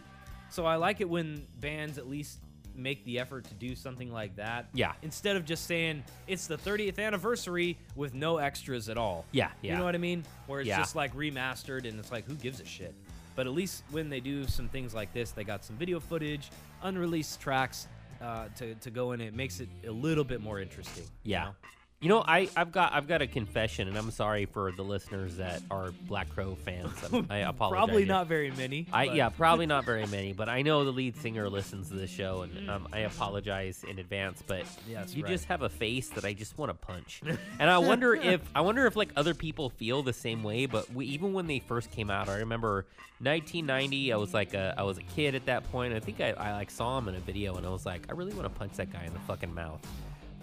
So 0.50 0.66
I 0.66 0.76
like 0.76 1.00
it 1.00 1.08
when 1.10 1.46
bands 1.62 1.98
at 1.98 2.10
least 2.10 2.40
make 2.76 3.06
the 3.06 3.20
effort 3.20 3.44
to 3.46 3.54
do 3.54 3.76
something 3.76 4.12
like 4.12 4.36
that. 4.38 4.68
Yeah. 4.74 4.94
Instead 5.04 5.36
of 5.36 5.46
just 5.46 5.68
saying 5.68 6.04
it's 6.28 6.48
the 6.48 6.58
30th 6.58 6.98
anniversary 6.98 7.78
with 7.96 8.16
no 8.16 8.38
extras 8.40 8.90
at 8.90 8.98
all. 8.98 9.26
Yeah, 9.32 9.52
Yeah. 9.62 9.74
You 9.74 9.78
know 9.78 9.86
what 9.86 9.94
I 9.94 10.00
mean? 10.00 10.24
Where 10.48 10.60
it's 10.62 10.68
Yeah. 10.68 10.80
just 10.80 10.96
like 10.96 11.16
remastered 11.16 11.88
and 11.88 12.00
it's 12.00 12.12
like 12.12 12.26
who 12.26 12.34
gives 12.34 12.60
a 12.60 12.66
shit. 12.66 12.96
But 13.36 13.46
at 13.46 13.54
least 13.54 13.84
when 13.92 14.10
they 14.10 14.20
do 14.20 14.48
some 14.48 14.70
things 14.70 14.96
like 14.96 15.14
this, 15.14 15.32
they 15.32 15.44
got 15.44 15.64
some 15.64 15.76
video 15.76 16.00
footage, 16.00 16.50
unreleased 16.82 17.40
tracks 17.40 17.88
uh, 18.22 18.48
to 18.56 18.74
to 18.76 18.90
go 18.90 19.12
in. 19.12 19.22
It 19.22 19.34
makes 19.36 19.60
it 19.60 19.70
a 19.86 19.92
little 19.92 20.24
bit 20.24 20.42
more 20.42 20.60
interesting. 20.60 21.04
you 21.24 21.32
Yeah. 21.34 21.44
know? 21.46 21.56
You 22.04 22.10
know, 22.10 22.22
I, 22.28 22.50
I've 22.58 22.74
got 22.74 22.92
I've 22.92 23.08
got 23.08 23.22
a 23.22 23.28
confession, 23.28 23.88
and 23.88 23.98
I'm 23.98 24.12
sorry 24.12 24.46
for 24.46 24.74
the 24.74 24.82
listeners 24.84 25.38
that 25.38 25.62
are 25.72 25.92
Black 26.06 26.30
Crowe 26.30 26.56
fans. 26.66 26.92
I'm- 27.14 27.26
I 27.30 27.38
apologize. 27.48 27.78
Probably 27.78 28.04
not 28.04 28.28
very 28.28 28.52
many. 28.52 28.88
I 28.92 29.08
but- 29.08 29.16
yeah, 29.16 29.30
probably 29.30 29.68
not 29.68 29.86
very 29.86 30.06
many, 30.18 30.34
but 30.34 30.50
I 30.50 30.64
know 30.64 30.84
the 30.84 30.92
lead 30.92 31.16
singer 31.16 31.50
listens 31.50 31.88
to 31.88 31.94
this 31.96 32.10
show, 32.10 32.42
and 32.42 32.70
um, 32.70 32.90
I 32.92 33.00
apologize 33.00 33.86
in 33.90 34.00
advance. 34.00 34.44
But 34.46 34.66
Yes, 34.86 35.16
you 35.16 35.24
right. 35.24 35.32
just 35.32 35.46
have 35.46 35.62
a 35.62 35.70
face 35.70 36.10
that 36.10 36.26
I 36.26 36.34
just 36.34 36.58
want 36.58 36.72
to 36.72 36.74
punch, 36.86 37.22
and 37.60 37.70
I 37.70 37.78
wonder 37.78 38.14
if 38.14 38.42
I 38.54 38.60
wonder 38.60 38.86
if 38.86 38.98
like 38.98 39.12
other 39.16 39.34
people 39.34 39.70
feel 39.70 40.04
the 40.04 40.12
same 40.12 40.44
way. 40.44 40.66
But 40.66 40.94
we, 40.94 41.06
even 41.06 41.32
when 41.32 41.48
they 41.48 41.60
first 41.60 41.90
came 41.90 42.10
out, 42.10 42.28
I 42.28 42.40
remember 42.40 42.86
1990. 43.20 44.12
I 44.12 44.18
was 44.18 44.34
like 44.34 44.54
a 44.54 44.76
I 44.78 44.84
was 44.84 44.98
a 44.98 45.04
kid 45.04 45.36
at 45.36 45.46
that 45.46 45.72
point. 45.72 45.94
I 45.94 46.02
think 46.02 46.20
I, 46.20 46.32
I 46.32 46.52
like 46.52 46.70
saw 46.70 46.98
him 46.98 47.08
in 47.08 47.16
a 47.16 47.20
video, 47.22 47.56
and 47.56 47.66
I 47.66 47.70
was 47.70 47.86
like, 47.86 48.08
I 48.10 48.12
really 48.12 48.34
want 48.34 48.44
to 48.44 48.60
punch 48.60 48.74
that 48.74 48.92
guy 48.92 49.06
in 49.06 49.14
the 49.14 49.20
fucking 49.20 49.54
mouth. 49.56 49.80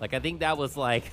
Like 0.00 0.14
I 0.14 0.20
think 0.20 0.40
that 0.40 0.56
was 0.56 0.74
like. 0.74 1.04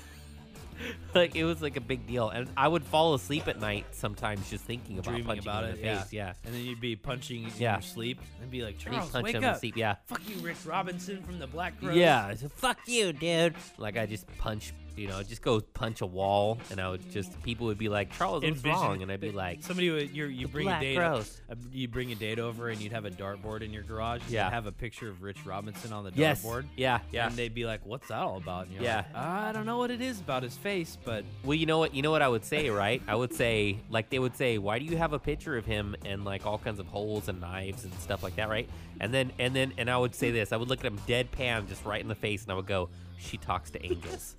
Like 1.16 1.36
it 1.36 1.44
was 1.46 1.62
like 1.62 1.78
a 1.78 1.82
big 1.82 2.06
deal, 2.06 2.30
and 2.30 2.48
I 2.56 2.68
would 2.68 2.84
fall 2.84 3.14
asleep 3.16 3.48
at 3.48 3.60
night 3.60 3.86
sometimes 3.92 4.50
just 4.50 4.64
thinking 4.66 5.00
about 5.00 5.10
dreaming 5.12 5.26
punching 5.26 5.44
about 5.44 5.64
him 5.64 5.70
it. 5.72 5.80
in 5.80 5.82
the 5.96 6.00
face. 6.02 6.14
Yeah, 6.14 6.34
And 6.46 6.54
then 6.54 6.64
you'd 6.64 6.80
be 6.82 6.96
punching 6.96 7.44
in 7.46 7.52
Yeah. 7.58 7.74
your 7.76 7.82
sleep 7.82 8.20
and 8.42 8.52
be 8.52 8.62
like, 8.64 8.78
Charles, 8.78 9.10
punch 9.10 9.24
wake 9.26 9.36
him 9.36 9.44
in 9.44 9.50
up. 9.50 9.60
sleep. 9.60 9.76
Yeah, 9.78 9.96
Fuck 10.06 10.22
you, 10.30 10.36
Rick 10.38 10.58
Robinson 10.66 11.24
from 11.24 11.40
the 11.40 11.48
Black 11.48 11.80
Crowes. 11.80 11.96
Yeah, 11.96 12.34
so 12.36 12.50
fuck 12.50 12.78
you, 12.88 13.14
dude. 13.14 13.56
Like 13.80 13.98
I 13.98 14.06
just 14.06 14.28
punch, 14.38 14.74
you 14.98 15.08
know, 15.08 15.22
just 15.22 15.42
go 15.42 15.62
punch 15.62 16.02
a 16.02 16.06
wall, 16.06 16.58
and 16.72 16.82
I 16.82 16.90
would 16.90 17.08
just 17.12 17.42
people 17.44 17.68
would 17.68 17.78
be 17.78 17.88
like, 17.90 18.12
Charles, 18.12 18.44
what's 18.44 18.58
Envision 18.58 18.72
wrong? 18.72 19.02
And 19.04 19.12
I'd 19.12 19.20
be 19.20 19.32
like, 19.32 19.62
somebody 19.62 19.90
would 19.92 20.10
you 20.16 20.26
you 20.26 20.48
"The 20.48 20.52
bring 20.52 20.66
a 20.68 20.70
Black 20.72 20.82
date 20.82 20.96
Crows." 20.96 21.42
uh, 21.50 21.56
you 21.72 21.88
bring 21.88 22.12
a 22.12 22.16
date 22.16 22.40
over 22.40 22.70
and 22.70 22.82
you'd 22.82 22.92
have 22.94 23.06
a 23.06 23.12
dartboard 23.12 23.62
in 23.62 23.72
your 23.72 23.84
garage. 23.84 24.22
and 24.24 24.32
Yeah. 24.32 24.50
have 24.50 24.66
a 24.66 24.72
picture 24.72 25.10
of 25.10 25.22
Rich 25.22 25.46
Robinson 25.46 25.94
on 25.94 26.04
the 26.04 26.12
yes, 26.16 26.44
dartboard. 26.44 26.66
yeah, 26.76 27.00
yeah. 27.12 27.28
And 27.28 27.36
they'd 27.36 27.54
be 27.54 27.66
like, 27.66 27.86
"What's 27.86 28.08
that 28.08 28.20
all 28.22 28.38
about?" 28.38 28.66
And 28.66 28.74
you're 28.74 28.84
Yeah. 28.84 28.98
like, 28.98 29.16
I 29.16 29.52
don't 29.52 29.66
know 29.66 29.78
what 29.78 29.92
it 29.92 30.02
is 30.02 30.20
about 30.20 30.42
his 30.44 30.58
face, 30.58 30.98
but 31.06 31.24
Well, 31.44 31.56
you 31.56 31.66
know 31.68 31.78
what? 31.80 31.94
You 31.94 32.02
know 32.02 32.12
what 32.12 32.22
I 32.24 32.28
would 32.28 32.44
say, 32.46 32.70
right? 32.70 33.02
I 33.08 33.16
would 33.16 33.34
say, 33.34 33.78
like, 33.90 34.10
they 34.10 34.20
would 34.20 34.36
say, 34.36 34.58
"Why 34.58 34.80
do 34.80 34.86
you 34.86 34.98
have 34.98 35.14
a 35.14 35.20
picture 35.20 35.58
of 35.58 35.66
him 35.66 35.96
and 36.06 36.26
like 36.26 36.46
all 36.46 36.58
kinds 36.58 36.80
of 36.80 36.88
holes 36.88 37.28
and 37.30 37.40
knives 37.40 37.84
and 37.84 37.94
stuff 37.96 38.24
like 38.24 38.36
that?" 38.38 38.50
Right? 38.50 38.68
And 39.00 39.14
then, 39.14 39.32
and 39.38 39.56
then, 39.56 39.74
and 39.78 39.92
I 39.92 39.98
would 39.98 40.16
say 40.16 40.32
this. 40.32 40.52
I 40.52 40.58
would 40.58 40.70
look 40.70 40.80
at 40.80 40.86
him 40.88 40.98
deadpan, 41.08 41.68
just 41.70 41.86
right 41.86 42.02
in 42.02 42.08
the 42.08 42.16
face, 42.16 42.42
and 42.44 42.52
I 42.52 42.56
would 42.56 42.66
go, 42.66 42.90
"She 43.20 43.38
talks 43.38 43.70
to 43.72 43.86
angels," 43.86 44.36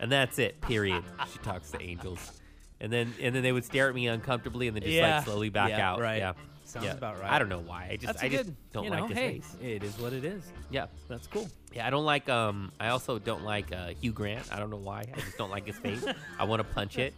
and 0.00 0.10
that's 0.12 0.38
it. 0.38 0.60
Period. 0.60 1.04
She 1.32 1.38
talks 1.40 1.70
to 1.72 1.80
angels. 1.82 2.40
And 2.80 2.92
then, 2.92 3.14
and 3.22 3.34
then 3.34 3.42
they 3.42 3.52
would 3.52 3.64
stare 3.64 3.88
at 3.88 3.94
me 3.94 4.06
uncomfortably, 4.06 4.68
and 4.68 4.76
then 4.76 4.82
just 4.82 4.94
Yeah. 4.94 5.16
like 5.16 5.24
slowly 5.24 5.48
back 5.48 5.70
Yeah, 5.70 5.92
out. 5.92 6.00
right. 6.00 6.18
Yeah. 6.18 6.32
Sounds 6.64 6.84
yeah. 6.86 6.92
about 6.94 7.20
right. 7.20 7.30
I 7.30 7.38
don't 7.38 7.48
know 7.48 7.60
why. 7.60 7.88
I 7.92 7.96
just, 7.96 8.06
that's 8.06 8.22
I 8.24 8.28
just 8.28 8.44
good. 8.46 8.56
don't 8.72 8.84
you 8.84 8.90
like 8.90 9.00
know, 9.00 9.06
his 9.06 9.16
hey, 9.16 9.32
face. 9.40 9.56
it 9.62 9.82
is 9.84 9.98
what 9.98 10.12
it 10.12 10.24
is. 10.24 10.42
Yeah. 10.70 10.86
That's 11.08 11.26
cool. 11.28 11.48
Yeah, 11.72 11.86
I 11.86 11.90
don't 11.90 12.04
like. 12.04 12.28
Um, 12.28 12.72
I 12.80 12.88
also 12.88 13.18
don't 13.20 13.44
like 13.44 13.70
uh, 13.72 13.88
Hugh 14.00 14.12
Grant. 14.12 14.52
I 14.52 14.58
don't 14.58 14.70
know 14.70 14.76
why. 14.76 15.04
I 15.14 15.20
just 15.20 15.38
don't 15.38 15.50
like 15.50 15.66
his 15.66 15.76
face. 15.78 16.04
I 16.38 16.44
want 16.44 16.60
to 16.60 16.64
punch 16.74 16.98
it. 16.98 17.14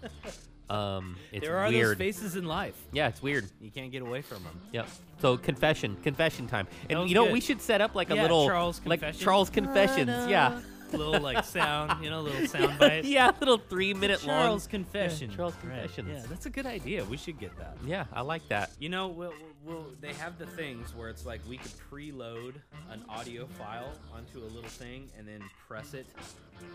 Um, 0.70 1.16
it's 1.32 1.46
there 1.46 1.56
are 1.56 1.68
weird. 1.70 1.88
those 1.92 1.96
faces 1.96 2.36
in 2.36 2.44
life. 2.44 2.74
Yeah, 2.92 3.08
it's 3.08 3.22
weird. 3.22 3.48
You 3.60 3.70
can't 3.70 3.90
get 3.90 4.02
away 4.02 4.20
from 4.20 4.42
them. 4.44 4.60
Yep. 4.72 4.88
So 5.20 5.36
confession, 5.38 5.96
confession 6.02 6.46
time, 6.46 6.68
and 6.90 7.08
you 7.08 7.14
know 7.14 7.24
good. 7.24 7.32
we 7.32 7.40
should 7.40 7.62
set 7.62 7.80
up 7.80 7.94
like 7.94 8.10
a 8.10 8.16
Yeah, 8.16 8.22
little 8.22 8.46
Charles 8.46 8.80
like 8.84 9.00
confession. 9.00 9.24
Charles 9.24 9.48
confessions. 9.50 10.28
Yeah. 10.28 10.60
Little 10.92 11.20
like 11.20 11.44
sound, 11.44 12.02
you 12.04 12.10
know, 12.10 12.20
little 12.20 12.46
sound 12.48 12.78
bite. 12.78 13.04
yeah, 13.04 13.30
little 13.40 13.58
three 13.58 13.94
minute 13.94 14.24
long 14.26 14.36
Charles 14.46 14.66
confession. 14.66 15.30
Yeah, 15.30 15.36
Charles 15.36 15.54
Right. 15.64 15.90
Yeah, 15.96 16.22
that's 16.28 16.46
a 16.46 16.50
good 16.50 16.66
idea. 16.66 17.04
We 17.04 17.16
should 17.16 17.38
get 17.38 17.56
that. 17.58 17.76
Yeah, 17.84 18.06
I 18.12 18.22
like 18.22 18.46
that. 18.48 18.70
You 18.78 18.88
know, 18.88 19.08
we'll, 19.08 19.32
we'll, 19.68 19.86
they 20.00 20.12
have 20.14 20.38
the 20.38 20.46
things 20.46 20.94
where 20.94 21.08
it's 21.08 21.26
like 21.26 21.40
we 21.48 21.58
could 21.58 21.72
preload 21.92 22.54
an 22.90 23.04
audio 23.08 23.46
file 23.46 23.92
onto 24.14 24.38
a 24.40 24.48
little 24.54 24.70
thing 24.70 25.08
and 25.18 25.28
then 25.28 25.42
press 25.68 25.94
it 25.94 26.06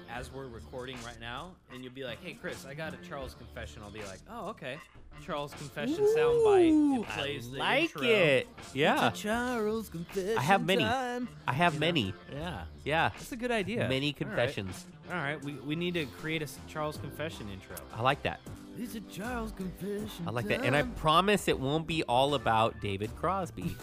as 0.09 0.31
we're 0.31 0.47
recording 0.47 0.95
right 1.05 1.19
now. 1.19 1.51
And 1.73 1.83
you'll 1.83 1.93
be 1.93 2.03
like, 2.03 2.23
hey, 2.23 2.33
Chris, 2.33 2.65
I 2.65 2.73
got 2.73 2.93
a 2.93 2.97
Charles 3.07 3.33
confession. 3.33 3.81
I'll 3.83 3.91
be 3.91 4.03
like, 4.03 4.19
oh, 4.29 4.49
okay. 4.49 4.77
Charles 5.25 5.53
confession 5.53 5.95
soundbite. 6.15 6.71
Ooh, 6.71 7.01
It 7.01 7.09
plays 7.09 7.49
I 7.53 7.57
like 7.57 7.81
intro. 7.83 8.01
it. 8.03 8.47
Yeah, 8.73 9.11
Charles 9.11 9.89
confession. 9.89 10.37
I 10.37 10.41
have 10.41 10.65
many. 10.65 10.83
time. 10.83 11.27
I 11.47 11.53
have 11.53 11.73
You 11.75 11.79
know? 11.79 11.85
many. 11.87 12.13
Yeah. 12.33 12.63
Yeah, 12.83 13.09
That's 13.15 13.31
a 13.31 13.35
good 13.35 13.51
idea. 13.51 13.87
many 13.89 14.13
confessions. 14.13 14.85
All 15.09 15.17
right, 15.17 15.43
we, 15.43 15.53
we 15.53 15.75
need 15.75 15.93
to 15.95 16.05
create 16.05 16.41
a 16.41 16.47
Charles 16.67 16.97
confession 16.97 17.49
intro. 17.49 17.75
I 17.93 18.01
like 18.01 18.23
that. 18.23 18.39
It's 18.77 18.95
a 18.95 19.01
Charles 19.01 19.51
confession. 19.51 20.27
I 20.27 20.31
like 20.31 20.47
that, 20.47 20.63
and 20.65 20.75
I 20.75 20.81
promise 20.83 21.47
it 21.47 21.59
won't 21.59 21.85
be 21.87 22.03
all 22.03 22.33
about 22.35 22.81
David 22.81 23.15
Crosby. 23.15 23.75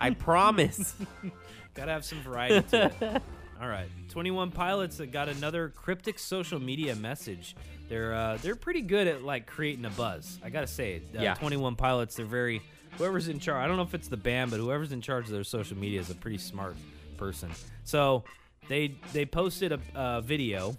I 0.00 0.10
promise. 0.26 0.94
Gotta 1.74 1.92
have 1.92 2.04
some 2.04 2.20
variety 2.22 2.66
to 2.70 2.86
it. 3.00 3.22
All 3.62 3.68
right, 3.68 3.88
21 4.08 4.50
Pilots 4.52 4.96
that 4.96 5.12
got 5.12 5.28
another 5.28 5.68
cryptic 5.68 6.18
social 6.18 6.58
media 6.58 6.96
message. 6.96 7.54
They're 7.90 8.14
uh, 8.14 8.38
they're 8.40 8.56
pretty 8.56 8.80
good 8.80 9.06
at 9.06 9.22
like 9.22 9.46
creating 9.46 9.84
a 9.84 9.90
buzz. 9.90 10.38
I 10.42 10.48
gotta 10.48 10.66
say. 10.66 11.02
Uh, 11.16 11.20
Yeah. 11.20 11.34
21 11.34 11.76
Pilots. 11.76 12.16
They're 12.16 12.24
very 12.24 12.62
whoever's 12.96 13.28
in 13.28 13.38
charge. 13.38 13.62
I 13.62 13.68
don't 13.68 13.76
know 13.76 13.82
if 13.82 13.92
it's 13.94 14.08
the 14.08 14.16
band, 14.16 14.50
but 14.50 14.58
whoever's 14.60 14.92
in 14.92 15.02
charge 15.02 15.26
of 15.26 15.32
their 15.32 15.44
social 15.44 15.76
media 15.76 16.00
is 16.00 16.08
a 16.08 16.14
pretty 16.14 16.38
smart 16.38 16.74
person. 17.18 17.50
So 17.84 18.24
they 18.68 18.94
they 19.12 19.26
posted 19.26 19.72
a, 19.72 19.80
a 19.94 20.22
video. 20.22 20.76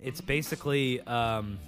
It's 0.00 0.20
basically 0.20 1.00
um, 1.00 1.58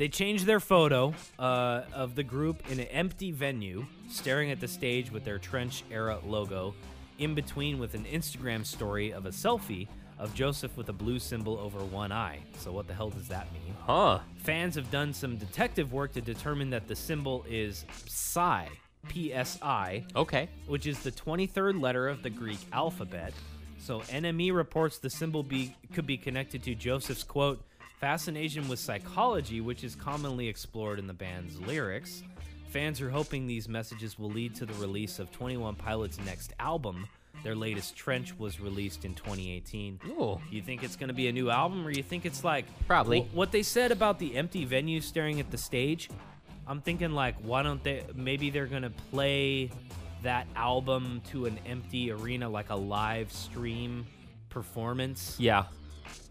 they 0.00 0.08
changed 0.08 0.46
their 0.46 0.60
photo 0.60 1.12
uh, 1.38 1.82
of 1.92 2.14
the 2.14 2.22
group 2.22 2.62
in 2.70 2.80
an 2.80 2.86
empty 2.86 3.32
venue, 3.32 3.84
staring 4.08 4.50
at 4.50 4.58
the 4.58 4.66
stage 4.66 5.12
with 5.12 5.24
their 5.24 5.38
trench 5.38 5.84
era 5.90 6.18
logo, 6.24 6.74
in 7.18 7.34
between 7.34 7.78
with 7.78 7.92
an 7.92 8.06
Instagram 8.06 8.64
story 8.64 9.12
of 9.12 9.26
a 9.26 9.28
selfie 9.28 9.88
of 10.18 10.32
Joseph 10.32 10.74
with 10.78 10.88
a 10.88 10.92
blue 10.94 11.18
symbol 11.18 11.58
over 11.58 11.80
one 11.84 12.12
eye. 12.12 12.38
So, 12.56 12.72
what 12.72 12.86
the 12.86 12.94
hell 12.94 13.10
does 13.10 13.28
that 13.28 13.52
mean? 13.52 13.76
Huh. 13.84 14.20
Fans 14.38 14.74
have 14.76 14.90
done 14.90 15.12
some 15.12 15.36
detective 15.36 15.92
work 15.92 16.14
to 16.14 16.22
determine 16.22 16.70
that 16.70 16.88
the 16.88 16.96
symbol 16.96 17.44
is 17.46 17.84
psi, 18.06 18.70
P 19.06 19.34
S 19.34 19.58
I, 19.60 20.06
Okay. 20.16 20.48
which 20.66 20.86
is 20.86 21.00
the 21.00 21.12
23rd 21.12 21.78
letter 21.78 22.08
of 22.08 22.22
the 22.22 22.30
Greek 22.30 22.60
alphabet. 22.72 23.34
So 23.78 24.00
NME 24.00 24.54
reports 24.54 24.96
the 24.96 25.10
symbol 25.10 25.42
be, 25.42 25.76
could 25.92 26.06
be 26.06 26.16
connected 26.16 26.62
to 26.62 26.74
Joseph's 26.74 27.22
quote, 27.22 27.62
fascination 28.00 28.66
with 28.68 28.78
psychology, 28.78 29.60
which 29.60 29.84
is 29.84 29.94
commonly 29.94 30.48
explored 30.48 30.98
in 30.98 31.06
the 31.06 31.12
band's 31.12 31.60
lyrics. 31.60 32.22
Fans 32.70 33.00
are 33.00 33.10
hoping 33.10 33.46
these 33.46 33.68
messages 33.68 34.18
will 34.18 34.30
lead 34.30 34.54
to 34.54 34.64
the 34.66 34.72
release 34.74 35.18
of 35.18 35.30
21 35.32 35.74
Pilots' 35.74 36.18
next 36.24 36.54
album. 36.58 37.06
Their 37.42 37.54
latest 37.54 37.96
Trench 37.96 38.38
was 38.38 38.60
released 38.60 39.04
in 39.04 39.14
2018. 39.14 40.00
Ooh. 40.08 40.40
You 40.50 40.62
think 40.62 40.82
it's 40.82 40.96
going 40.96 41.08
to 41.08 41.14
be 41.14 41.28
a 41.28 41.32
new 41.32 41.50
album, 41.50 41.86
or 41.86 41.90
you 41.90 42.02
think 42.02 42.24
it's 42.26 42.44
like 42.44 42.64
Probably. 42.86 43.20
Wh- 43.20 43.34
what 43.34 43.50
they 43.52 43.62
said 43.62 43.92
about 43.92 44.18
the 44.18 44.36
empty 44.36 44.64
venue 44.64 45.00
staring 45.00 45.40
at 45.40 45.50
the 45.50 45.58
stage? 45.58 46.10
I'm 46.66 46.80
thinking 46.80 47.12
like, 47.12 47.36
why 47.42 47.62
don't 47.62 47.82
they? 47.82 48.04
Maybe 48.14 48.50
they're 48.50 48.66
going 48.66 48.82
to 48.82 48.92
play 49.10 49.70
that 50.22 50.46
album 50.54 51.22
to 51.30 51.46
an 51.46 51.58
empty 51.66 52.10
arena, 52.12 52.48
like 52.48 52.70
a 52.70 52.76
live 52.76 53.32
stream 53.32 54.06
performance 54.50 55.36
Yeah. 55.38 55.64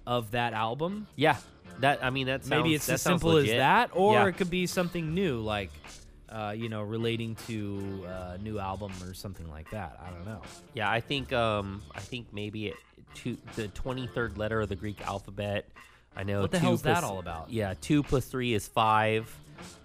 of 0.08 0.32
that 0.32 0.53
album. 0.53 1.08
Yeah. 1.15 1.38
That 1.82 2.04
I 2.04 2.10
mean 2.10 2.28
that 2.28 2.44
sounds, 2.44 2.50
Maybe 2.50 2.76
it's 2.76 2.89
as 2.89 3.02
simple 3.02 3.38
as 3.38 3.48
that, 3.48 3.92
or 3.94 4.13
Yeah. 4.13 4.28
it 4.28 4.38
could 4.38 4.50
be 4.50 4.68
something 4.68 5.13
new, 5.13 5.39
like. 5.39 5.72
Uh, 6.32 6.52
you 6.56 6.70
know, 6.70 6.84
relating 6.84 7.34
to 7.48 8.06
a 8.08 8.38
new 8.38 8.60
album 8.60 8.92
or 9.04 9.15
something 9.15 9.50
like 9.50 9.68
that. 9.72 10.00
I 10.00 10.12
don't 10.12 10.26
know. 10.28 10.42
Yeah, 10.76 10.88
I 10.88 11.00
think 11.00 11.34
um 11.34 11.82
I 11.96 12.02
think 12.02 12.28
maybe 12.32 12.68
it 12.68 12.76
two 13.15 13.36
the 13.56 13.68
twenty 13.70 14.06
third 14.06 14.38
letter 14.38 14.62
of 14.62 14.70
the 14.70 14.76
Greek 14.76 15.02
alphabet. 15.08 15.68
I 16.15 16.22
know 16.22 16.42
What 16.42 16.52
the 16.52 16.60
hell's 16.60 16.84
that 16.84 17.04
all 17.04 17.18
about? 17.18 17.50
Yeah, 17.50 17.74
two 17.82 18.04
plus 18.04 18.26
three 18.26 18.54
is 18.54 18.68
five. 18.68 19.36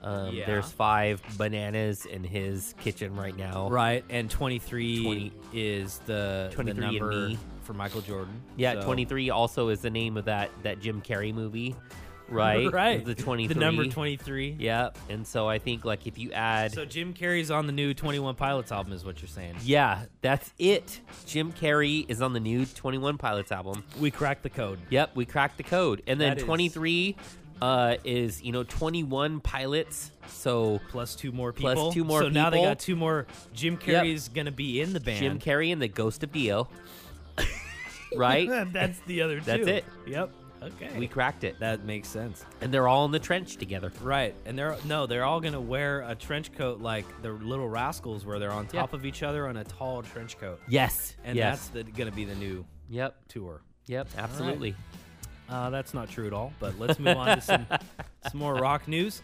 Um, 0.03 0.35
Yeah. 0.35 0.45
There's 0.45 0.71
five 0.71 1.23
bananas 1.39 2.05
in 2.05 2.23
his 2.23 2.75
kitchen 2.79 3.17
right 3.17 3.35
now. 3.35 3.71
Right, 3.71 4.05
and 4.11 4.31
23 4.31 5.03
20 5.03 5.33
is 5.55 5.99
the, 6.05 6.49
the 6.51 6.55
23 6.57 6.71
and 6.71 6.79
number 7.01 7.29
me. 7.29 7.39
For 7.65 7.73
Michael 7.75 8.01
Jordan. 8.03 8.41
Yeah, 8.57 8.75
So- 8.75 8.83
23 8.85 9.31
also 9.31 9.69
is 9.69 9.81
the 9.81 9.91
name 9.91 10.17
of 10.17 10.27
that 10.27 10.51
that 10.63 10.81
Jim 10.81 11.01
Carrey 11.03 11.35
movie, 11.35 11.75
right? 12.29 12.71
right. 12.73 13.05
The 13.05 13.15
23. 13.15 13.53
The 13.55 13.61
number 13.61 13.85
23. 13.87 14.57
Yeah, 14.59 14.91
and 15.09 15.27
so 15.27 15.49
I 15.49 15.59
think 15.59 15.85
like 15.85 16.07
if 16.07 16.19
you 16.19 16.33
add 16.33 16.73
So 16.73 16.85
Jim 16.85 17.13
Carrey's 17.15 17.51
on 17.51 17.67
the 17.67 17.73
new 17.73 17.95
21 17.95 18.35
Pilots 18.37 18.71
album, 18.73 18.93
is 18.93 19.05
what 19.05 19.21
you're 19.21 19.29
saying. 19.29 19.57
Yeah, 19.65 20.05
that's 20.21 20.53
it. 20.59 21.01
Jim 21.27 21.53
Carrey 21.53 22.05
is 22.09 22.23
on 22.23 22.33
the 22.33 22.41
new 22.41 22.65
21 22.67 23.19
Pilots 23.19 23.53
album. 23.53 23.85
We 24.01 24.11
cracked 24.11 24.43
the 24.43 24.51
code. 24.51 24.79
Yep, 24.91 25.11
we 25.15 25.25
cracked 25.27 25.57
the 25.57 25.63
code. 25.65 26.03
And 26.07 26.21
then 26.21 26.31
That 26.31 26.39
is- 26.39 26.45
23 26.45 27.17
uh, 27.63 27.97
is, 28.05 28.43
you 28.43 28.53
know, 28.53 28.65
21 28.65 29.41
pilots. 29.41 30.11
So 30.27 30.81
Plus 30.91 31.15
two 31.15 31.31
more 31.33 31.53
people. 31.53 31.93
two 31.93 32.03
more 32.05 32.21
So 32.23 32.29
now 32.29 32.51
they 32.51 32.61
got 32.61 32.79
two 32.81 32.97
more. 32.97 33.27
Jim 33.55 33.77
Carrey's 33.79 34.29
gonna 34.29 34.51
be 34.51 34.81
in 34.81 34.93
the 34.93 35.01
band. 35.01 35.21
Jim 35.21 35.39
Carrey 35.39 35.73
and 35.73 35.81
the 35.81 35.89
Ghost 35.89 36.23
of 36.25 36.33
Dio. 36.33 36.69
Right? 38.19 38.49
That's 38.73 38.99
the 39.01 39.23
other 39.23 39.39
two. 39.41 39.45
That's 39.45 39.67
it. 39.67 39.85
Yep. 40.07 40.31
Okay. 40.63 40.91
We 40.99 41.07
cracked 41.09 41.45
it. 41.45 41.59
that 41.61 41.85
makes 41.85 42.09
sense. 42.09 42.43
And 42.63 42.73
they're 42.73 42.89
all 42.89 43.05
in 43.05 43.11
the 43.11 43.19
trench 43.19 43.57
together. 43.59 43.93
Right, 44.01 44.35
and 44.47 44.59
they're 44.59 44.77
no, 44.87 45.07
they're 45.07 45.25
all 45.25 45.39
gonna 45.41 45.61
wear 45.61 46.01
a 46.09 46.15
trench 46.15 46.53
coat 46.55 46.81
like 46.81 47.05
the 47.21 47.31
little 47.33 47.69
rascals, 47.69 48.25
where 48.25 48.39
they're 48.39 48.51
on 48.53 48.67
Yeah. 48.73 48.81
top 48.81 48.95
of 48.95 49.05
each 49.05 49.23
other 49.23 49.47
on 49.47 49.59
a 49.59 49.65
tall 49.65 50.03
trench 50.03 50.39
coat, 50.39 50.61
Yes. 50.67 51.17
and 51.25 51.37
yes. 51.37 51.69
that's 51.69 51.87
the, 51.87 51.93
gonna 51.93 52.13
be 52.13 52.25
the 52.25 52.35
new 52.37 52.65
Yep. 52.89 53.15
tour. 53.29 53.61
Yep. 53.89 54.09
Absolutely. 54.17 54.75
Uh, 55.51 55.69
that's 55.69 55.93
not 55.93 56.09
true 56.09 56.27
at 56.27 56.33
all, 56.33 56.51
but 56.61 56.79
let's 56.79 56.99
move 56.99 57.19
on 57.19 57.37
to 57.37 57.43
some 57.43 57.67
some 58.31 58.41
more 58.41 58.55
rock 58.55 58.89
news. 58.89 59.21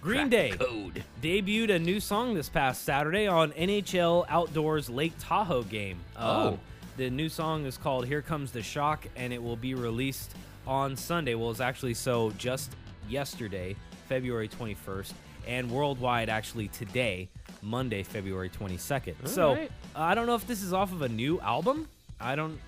Green 0.00 0.28
Day 0.28 0.50
Code. 0.50 1.02
debuted 1.20 1.70
a 1.74 1.78
new 1.80 1.98
song 1.98 2.34
this 2.34 2.48
past 2.48 2.84
Saturday 2.84 3.26
on 3.26 3.50
NHL 3.52 4.24
Outdoors 4.28 4.88
Lake 4.88 5.14
Tahoe 5.18 5.62
game. 5.64 5.98
Oh. 6.16 6.60
The 6.96 7.10
new 7.10 7.28
song 7.28 7.66
is 7.66 7.76
called 7.76 8.06
"Here 8.06 8.22
Comes 8.22 8.52
the 8.52 8.62
Shock" 8.62 9.06
and 9.16 9.30
it 9.30 9.42
will 9.42 9.56
be 9.56 9.74
released 9.74 10.34
on 10.66 10.96
Sunday. 10.96 11.34
Well, 11.34 11.50
it's 11.50 11.60
actually 11.60 11.92
so 11.92 12.32
just 12.38 12.74
yesterday, 13.06 13.76
February 14.08 14.48
21st, 14.48 15.12
and 15.46 15.70
worldwide 15.70 16.30
actually 16.30 16.68
today, 16.68 17.28
Monday, 17.60 18.02
February 18.02 18.48
22nd. 18.48 19.28
so 19.28 19.54
right. 19.54 19.70
uh, 19.94 20.00
I 20.00 20.14
don't 20.14 20.26
know 20.26 20.36
if 20.36 20.46
this 20.46 20.62
is 20.62 20.72
off 20.72 20.90
of 20.90 21.02
a 21.02 21.08
new 21.08 21.38
album. 21.40 21.86
I 22.18 22.34
don't. 22.34 22.58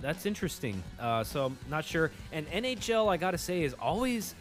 That's 0.00 0.26
interesting. 0.26 0.82
Uh, 0.98 1.22
so 1.22 1.46
I'm 1.46 1.58
not 1.68 1.84
sure. 1.84 2.10
And 2.32 2.48
NHL, 2.48 3.08
I 3.08 3.18
gotta 3.18 3.38
say, 3.38 3.62
is 3.62 3.74
always 3.74 4.34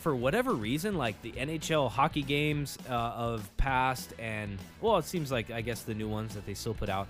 for 0.00 0.16
whatever 0.16 0.54
reason, 0.54 0.96
like 0.96 1.20
the 1.20 1.32
NHL 1.32 1.90
hockey 1.90 2.22
games 2.22 2.78
uh, 2.88 2.92
of 2.94 3.54
past, 3.58 4.14
and 4.18 4.58
well, 4.80 4.96
it 4.96 5.04
seems 5.04 5.30
like 5.30 5.50
I 5.50 5.60
guess 5.60 5.82
the 5.82 5.94
new 5.94 6.08
ones 6.08 6.34
that 6.34 6.46
they 6.46 6.54
still 6.54 6.72
put 6.72 6.88
out, 6.88 7.08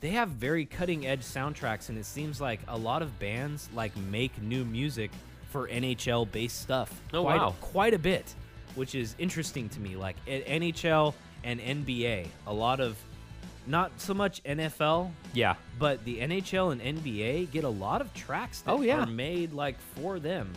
they 0.00 0.10
have 0.10 0.28
very 0.30 0.64
cutting 0.64 1.06
edge 1.06 1.22
soundtracks, 1.22 1.88
and 1.88 1.98
it 1.98 2.04
seems 2.06 2.40
like 2.40 2.60
a 2.68 2.76
lot 2.78 3.02
of 3.02 3.18
bands 3.18 3.68
like 3.74 3.96
make 3.96 4.40
new 4.40 4.64
music 4.64 5.10
for 5.50 5.68
NHL 5.68 6.30
based 6.30 6.60
stuff. 6.60 7.00
Oh, 7.12 7.22
quite, 7.22 7.38
wow. 7.38 7.54
quite 7.60 7.94
a 7.94 7.98
bit, 7.98 8.34
which 8.74 8.94
is 8.94 9.14
interesting 9.18 9.68
to 9.70 9.80
me. 9.80 9.96
Like 9.96 10.16
NHL 10.26 11.14
and 11.44 11.60
NBA, 11.60 12.26
a 12.46 12.52
lot 12.52 12.80
of 12.80 12.96
not 13.66 13.90
so 14.00 14.14
much 14.14 14.42
NFL, 14.44 15.10
Yeah. 15.34 15.54
but 15.78 16.02
the 16.04 16.18
NHL 16.20 16.72
and 16.72 16.80
NBA 16.80 17.50
get 17.50 17.64
a 17.64 17.68
lot 17.68 18.00
of 18.00 18.12
tracks 18.14 18.60
that 18.62 18.70
Oh, 18.72 18.80
yeah. 18.80 19.02
are 19.02 19.06
made 19.06 19.52
like 19.52 19.78
for 19.96 20.18
them 20.18 20.52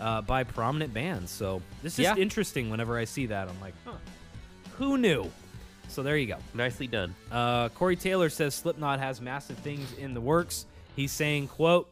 uh, 0.00 0.20
by 0.22 0.44
prominent 0.44 0.92
bands. 0.92 1.30
So 1.30 1.62
this 1.82 1.94
is 1.98 2.00
Yeah. 2.04 2.16
interesting. 2.16 2.68
Whenever 2.70 2.98
I 2.98 3.04
see 3.04 3.26
that, 3.26 3.48
I'm 3.48 3.60
like, 3.60 3.74
huh, 3.86 3.92
who 4.76 4.98
knew? 4.98 5.30
So 5.88 6.02
there 6.02 6.16
you 6.16 6.26
go. 6.26 6.36
Nicely 6.54 6.86
done. 6.86 7.14
Uh, 7.30 7.68
Corey 7.70 7.96
Taylor 7.96 8.30
says 8.30 8.54
Slipknot 8.54 8.98
has 8.98 9.20
massive 9.20 9.58
things 9.58 9.92
in 9.98 10.14
the 10.14 10.20
works. 10.20 10.66
He's 10.96 11.12
saying, 11.12 11.48
"quote 11.48 11.88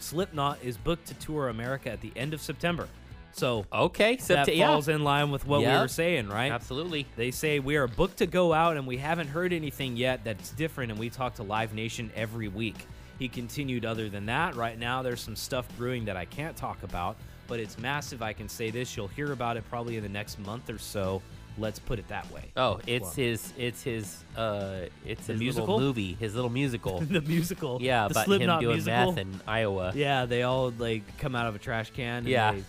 Slipknot 0.00 0.58
is 0.62 0.76
booked 0.76 1.06
to 1.08 1.14
tour 1.14 1.48
America 1.48 1.90
at 1.90 2.00
the 2.00 2.12
end 2.16 2.34
of 2.34 2.40
September." 2.40 2.88
So 3.32 3.66
Okay. 3.72 4.16
That 4.28 4.44
t- 4.46 4.54
yeah. 4.54 4.68
falls 4.68 4.86
in 4.88 5.02
line 5.02 5.30
with 5.30 5.44
what 5.46 5.60
we 5.60 5.66
were 5.66 5.88
saying, 5.88 6.28
right? 6.28 6.52
Absolutely. 6.52 7.06
They 7.16 7.32
say 7.32 7.58
we 7.58 7.74
are 7.76 7.88
booked 7.88 8.18
to 8.18 8.26
go 8.26 8.52
out 8.52 8.76
and 8.76 8.86
we 8.86 8.96
haven't 8.96 9.26
heard 9.26 9.52
anything 9.52 9.96
yet 9.96 10.22
that's 10.22 10.50
different, 10.50 10.92
and 10.92 11.00
we 11.00 11.10
talk 11.10 11.34
to 11.36 11.42
Live 11.42 11.74
Nation 11.74 12.12
every 12.14 12.46
week. 12.48 12.86
He 13.18 13.28
continued, 13.28 13.84
other 13.84 14.08
than 14.08 14.26
that, 14.26 14.54
right 14.54 14.78
now 14.78 15.02
there's 15.02 15.20
some 15.20 15.34
stuff 15.36 15.66
brewing 15.76 16.04
that 16.04 16.16
I 16.16 16.26
can't 16.26 16.56
talk 16.56 16.82
about, 16.84 17.16
but 17.48 17.58
it's 17.58 17.76
massive. 17.78 18.22
I 18.22 18.32
can 18.32 18.48
say 18.48 18.70
this. 18.70 18.96
You'll 18.96 19.08
hear 19.08 19.32
about 19.32 19.56
it 19.56 19.64
probably 19.68 19.96
in 19.96 20.02
the 20.04 20.08
next 20.08 20.38
month 20.38 20.70
or 20.70 20.78
so. 20.78 21.20
Let's 21.56 21.78
put 21.78 21.98
it 22.00 22.08
that 22.08 22.30
way. 22.32 22.50
Oh, 22.56 22.80
it's 22.86 23.02
Well. 23.04 23.12
his. 23.12 23.52
It's 23.56 23.82
his. 23.82 24.24
Uh, 24.36 24.86
it's 25.06 25.26
his 25.28 25.38
musical? 25.38 25.66
little 25.76 25.80
movie. 25.80 26.14
His 26.18 26.34
little 26.34 26.50
musical. 26.50 26.98
the 27.00 27.20
musical. 27.20 27.78
yeah, 27.80 28.08
the 28.08 28.12
about 28.12 28.24
Slipknot 28.24 28.56
him 28.56 28.60
doing 28.68 28.76
musical. 28.76 29.12
math 29.12 29.18
in 29.18 29.40
Iowa. 29.46 29.92
Yeah, 29.94 30.24
they 30.26 30.42
all 30.42 30.70
like 30.78 31.02
come 31.18 31.36
out 31.36 31.46
of 31.46 31.54
a 31.54 31.58
trash 31.58 31.90
can. 31.90 32.18
And 32.18 32.28
Yeah. 32.28 32.52
They, 32.52 32.64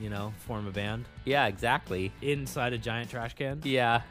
you 0.00 0.10
know, 0.10 0.32
form 0.46 0.66
a 0.68 0.70
band 0.70 1.06
Yeah, 1.24 1.46
exactly. 1.46 2.12
inside 2.22 2.72
a 2.72 2.78
giant 2.78 3.10
trash 3.10 3.34
can. 3.34 3.60
Yeah. 3.64 4.02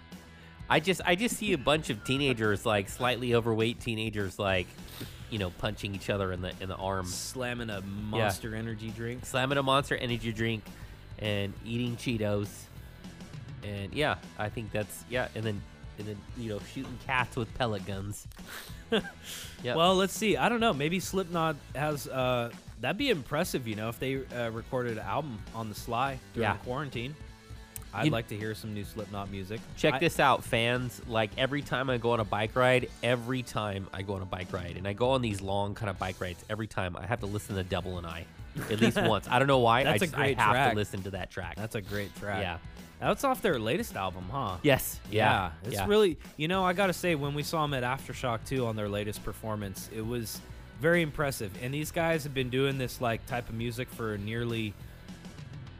I 0.69 0.79
just 0.81 0.99
I 1.05 1.15
just 1.15 1.37
see 1.37 1.53
a 1.53 1.57
bunch 1.57 1.89
of 1.89 2.03
teenagers 2.03 2.65
like 2.65 2.89
slightly 2.89 3.33
overweight 3.35 3.79
teenagers 3.79 4.37
like 4.37 4.67
you 5.29 5.39
know 5.39 5.49
punching 5.59 5.95
each 5.95 6.09
other 6.09 6.33
in 6.33 6.41
the 6.41 6.51
in 6.59 6.67
the 6.67 6.75
arm, 6.75 7.05
Slamming 7.05 7.69
a 7.69 7.79
monster 7.81 8.53
energy 8.55 8.89
drink. 8.89 9.25
slamming 9.25 9.57
a 9.57 9.63
monster 9.63 9.95
energy 9.95 10.33
drink 10.33 10.63
and 11.19 11.53
eating 11.65 11.95
Cheetos. 11.95 12.49
And 13.63 13.93
yeah, 13.93 14.15
I 14.37 14.49
think 14.49 14.71
that's 14.71 15.03
yeah, 15.09 15.27
and 15.35 15.43
then 15.43 15.61
and 15.99 16.07
then 16.07 16.17
you 16.37 16.49
know 16.49 16.59
shooting 16.73 16.97
cats 17.05 17.35
with 17.35 17.53
pellet 17.57 17.85
guns. 17.85 18.27
Yep. 19.63 19.75
Well, 19.75 19.95
let's 19.95 20.13
see. 20.13 20.37
I 20.37 20.49
don't 20.49 20.59
know. 20.59 20.71
Maybe 20.73 20.99
Slipknot 20.99 21.55
has. 21.75 22.07
uh 22.07 22.51
That'd 22.79 22.97
be 22.97 23.09
impressive, 23.09 23.67
you 23.67 23.75
know, 23.75 23.89
if 23.89 23.97
they 23.99 24.17
uh, 24.35 24.51
recorded 24.51 24.93
an 24.93 25.03
album 25.03 25.39
on 25.55 25.67
the 25.67 25.73
sly 25.73 26.19
during 26.35 26.47
Yeah. 26.47 26.57
quarantine. 26.57 27.15
I'd 27.91 28.05
You- 28.05 28.11
like 28.11 28.27
to 28.27 28.37
hear 28.37 28.53
some 28.53 28.75
new 28.75 28.83
Slipknot 28.85 29.31
music. 29.31 29.59
Check 29.77 29.95
I- 29.95 29.99
this 29.99 30.19
out, 30.19 30.43
fans. 30.43 31.01
Like 31.07 31.31
every 31.39 31.63
time 31.63 31.89
I 31.89 31.97
go 31.97 32.11
on 32.11 32.19
a 32.19 32.23
bike 32.23 32.55
ride, 32.55 32.87
every 33.01 33.41
time 33.41 33.87
I 33.93 34.03
go 34.03 34.13
on 34.13 34.21
a 34.21 34.25
bike 34.25 34.53
ride, 34.53 34.77
and 34.77 34.87
I 34.87 34.93
go 34.93 35.09
on 35.09 35.23
these 35.23 35.41
long 35.41 35.73
kind 35.73 35.89
of 35.89 35.97
bike 35.97 36.21
rides, 36.21 36.45
every 36.51 36.67
time 36.67 36.95
I 36.95 37.07
have 37.07 37.19
to 37.21 37.25
listen 37.25 37.55
to 37.55 37.63
Devil 37.63 37.97
and 37.97 38.05
I 38.05 38.25
at 38.69 38.79
least 38.79 38.97
once. 39.01 39.27
I 39.27 39.39
don't 39.39 39.47
know 39.47 39.57
why. 39.59 39.83
That's 39.83 39.93
I 39.93 39.95
a 39.95 39.99
just 40.07 40.13
great 40.13 40.37
I 40.37 40.41
have 40.43 40.51
track. 40.53 40.69
to 40.73 40.75
listen 40.77 41.01
to 41.03 41.09
that 41.11 41.31
track. 41.31 41.55
That's 41.55 41.75
a 41.75 41.81
great 41.81 42.15
track. 42.17 42.41
Yeah. 42.43 42.57
That's 42.99 43.23
off 43.23 43.41
their 43.41 43.59
latest 43.59 43.95
album, 43.95 44.25
huh? 44.31 44.57
yes. 44.63 44.99
Yeah, 45.11 45.31
Yeah. 45.31 45.51
it's 45.65 45.73
yeah. 45.75 45.87
really 45.87 46.17
you 46.35 46.47
know 46.47 46.63
I 46.65 46.73
gotta 46.73 46.93
say 46.93 47.15
when 47.15 47.33
we 47.35 47.43
saw 47.43 47.61
them 47.67 47.73
at 47.73 47.83
AfterShock 47.83 48.39
2 48.45 48.65
on 48.65 48.75
their 48.75 48.89
latest 48.89 49.23
performance, 49.23 49.89
it 49.95 50.05
was 50.05 50.41
very 50.81 51.01
impressive. 51.01 51.51
And 51.61 51.73
these 51.73 51.91
guys 51.91 52.23
have 52.23 52.33
been 52.33 52.49
doing 52.49 52.77
this 52.77 52.99
like 53.01 53.25
type 53.27 53.49
of 53.49 53.55
music 53.55 53.89
for 53.89 54.17
nearly 54.17 54.73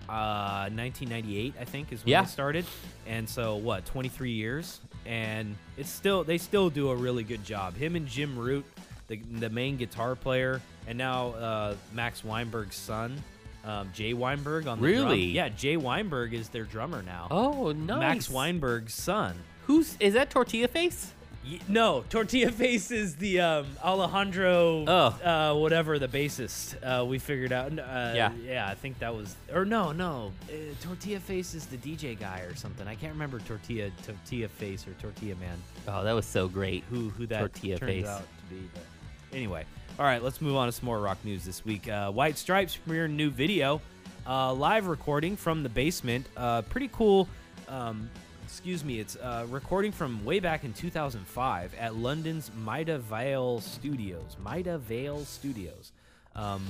uh 0.10 0.70
1998, 0.74 1.56
I 1.60 1.66
think, 1.66 1.92
is 1.92 2.04
when 2.04 2.12
Yeah. 2.12 2.22
they 2.22 2.28
started. 2.28 2.66
And 3.06 3.28
so 3.28 3.56
what, 3.58 3.86
23 3.86 4.32
years, 4.32 4.80
and 5.06 5.56
it's 5.78 5.90
still 5.90 6.24
they 6.24 6.38
still 6.38 6.70
do 6.70 6.90
a 6.92 6.96
really 6.96 7.24
good 7.24 7.44
job. 7.44 7.76
Him 7.76 7.96
and 7.96 8.08
Jim 8.08 8.38
Root, 8.38 8.66
the 9.08 9.18
the 9.40 9.50
main 9.50 9.76
guitar 9.78 10.16
player, 10.16 10.62
and 10.88 10.98
now 10.98 11.30
uh, 11.32 11.76
Max 11.94 12.24
Weinberg's 12.24 12.76
son. 12.76 13.22
Um, 13.68 13.90
Jay 13.94 14.14
Weinberg 14.14 14.66
on 14.68 14.80
the 14.82 14.88
drum. 14.92 15.04
Really? 15.06 15.26
Yeah, 15.26 15.50
Jay 15.50 15.76
Weinberg 15.78 16.34
is 16.34 16.50
their 16.50 16.64
drummer 16.64 17.02
now. 17.04 17.28
Oh, 17.30 17.72
nice. 17.74 18.00
Max 18.00 18.30
Weinberg's 18.30 18.94
son. 18.94 19.36
Who's 19.66 19.98
is 20.00 20.14
that? 20.14 20.30
Tortilla 20.30 20.68
Face? 20.70 21.12
Y- 21.46 21.60
no, 21.68 22.04
Tortilla 22.10 22.52
Face 22.52 22.92
is 22.92 23.16
the 23.18 23.40
um, 23.42 23.66
Alejandro, 23.84 24.86
Oh. 24.88 24.92
uh, 25.24 25.54
whatever 25.60 25.98
the 26.00 26.08
bassist. 26.08 26.76
Uh, 26.84 27.06
we 27.06 27.20
figured 27.20 27.52
out. 27.52 27.72
Uh, 27.78 28.14
Yeah. 28.16 28.32
yeah, 28.46 28.68
I 28.68 28.76
think 28.76 29.00
that 29.00 29.14
was, 29.16 29.36
or 29.54 29.64
no, 29.66 29.92
no, 29.92 30.32
uh, 30.50 30.54
Tortilla 30.82 31.20
Face 31.20 31.54
is 31.54 31.66
the 31.66 31.78
DJ 31.78 32.16
guy 32.20 32.40
or 32.42 32.56
something. 32.56 32.88
I 32.88 32.96
can't 32.96 33.14
remember 33.14 33.40
Tortilla, 33.40 33.92
Tortilla 34.06 34.48
Face 34.50 34.88
or 34.88 34.94
Tortilla 35.02 35.36
Man. 35.36 35.58
Oh, 35.88 36.04
that 36.04 36.14
was 36.14 36.26
so 36.26 36.48
great. 36.48 36.84
Who 36.90 37.10
who 37.10 37.26
that 37.28 37.40
Tortilla 37.40 37.78
turns 37.78 37.92
Face. 37.92 38.06
out 38.08 38.22
to 38.22 38.56
be. 38.56 38.62
But 38.74 39.36
anyway, 39.38 39.66
all 40.00 40.06
right, 40.06 40.22
let's 40.22 40.42
move 40.42 40.56
on 40.56 40.68
to 40.68 40.72
some 40.72 40.86
more 40.86 41.00
rock 41.00 41.18
news 41.24 41.44
this 41.44 41.66
week. 41.66 41.90
Uh, 41.90 42.12
White 42.12 42.38
Stripes 42.38 42.78
premiered 42.88 43.06
a 43.06 43.10
new 43.10 43.32
video, 43.32 43.82
uh, 44.28 44.54
live 44.54 44.86
recording 44.86 45.36
from 45.36 45.64
the 45.64 45.70
basement. 45.70 46.28
Uh, 46.38 46.62
pretty 46.64 46.90
cool. 46.94 47.28
Um, 47.68 48.08
excuse 48.44 48.86
me, 48.86 49.00
it's 49.00 49.16
uh, 49.16 49.48
recording 49.50 49.92
from 49.92 50.24
way 50.24 50.40
back 50.40 50.64
in 50.64 50.74
2005 50.74 51.74
at 51.80 51.96
London's 51.96 52.52
Maida 52.64 53.00
Vale 53.00 53.60
Studios. 53.60 54.38
Maida 54.40 54.78
Vale 54.78 55.26
Studios. 55.26 55.92
Um, 56.36 56.64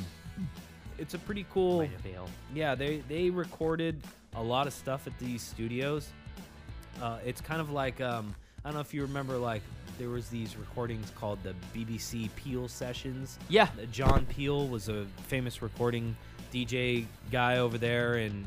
it's 0.97 1.13
a 1.13 1.19
pretty 1.19 1.45
cool. 1.53 1.79
Maida 1.79 1.97
Vale. 1.97 2.29
Yeah, 2.55 2.75
they 2.75 3.03
they 3.09 3.29
recorded 3.29 4.01
a 4.35 4.41
lot 4.41 4.67
of 4.67 4.73
stuff 4.73 5.05
at 5.05 5.19
these 5.19 5.41
studios. 5.41 6.07
Uh, 7.01 7.17
it's 7.25 7.41
kind 7.41 7.59
of 7.59 7.71
like 7.71 7.99
um, 7.99 8.33
I 8.67 8.69
don't 8.69 8.75
know 8.75 8.82
if 8.82 8.93
you 8.93 9.01
remember, 9.03 9.38
like 9.38 9.62
there 9.97 10.10
was 10.10 10.27
these 10.27 10.58
recordings 10.58 11.10
called 11.15 11.39
the 11.41 11.56
BBC 11.73 12.30
Peel 12.36 12.67
sessions. 12.67 13.39
Yeah. 13.47 13.69
John 13.93 14.25
Peel 14.25 14.67
was 14.67 14.89
a 14.89 15.06
famous 15.27 15.62
recording 15.62 16.17
DJ 16.53 17.06
guy 17.32 17.60
over 17.60 17.77
there, 17.77 18.15
and 18.15 18.45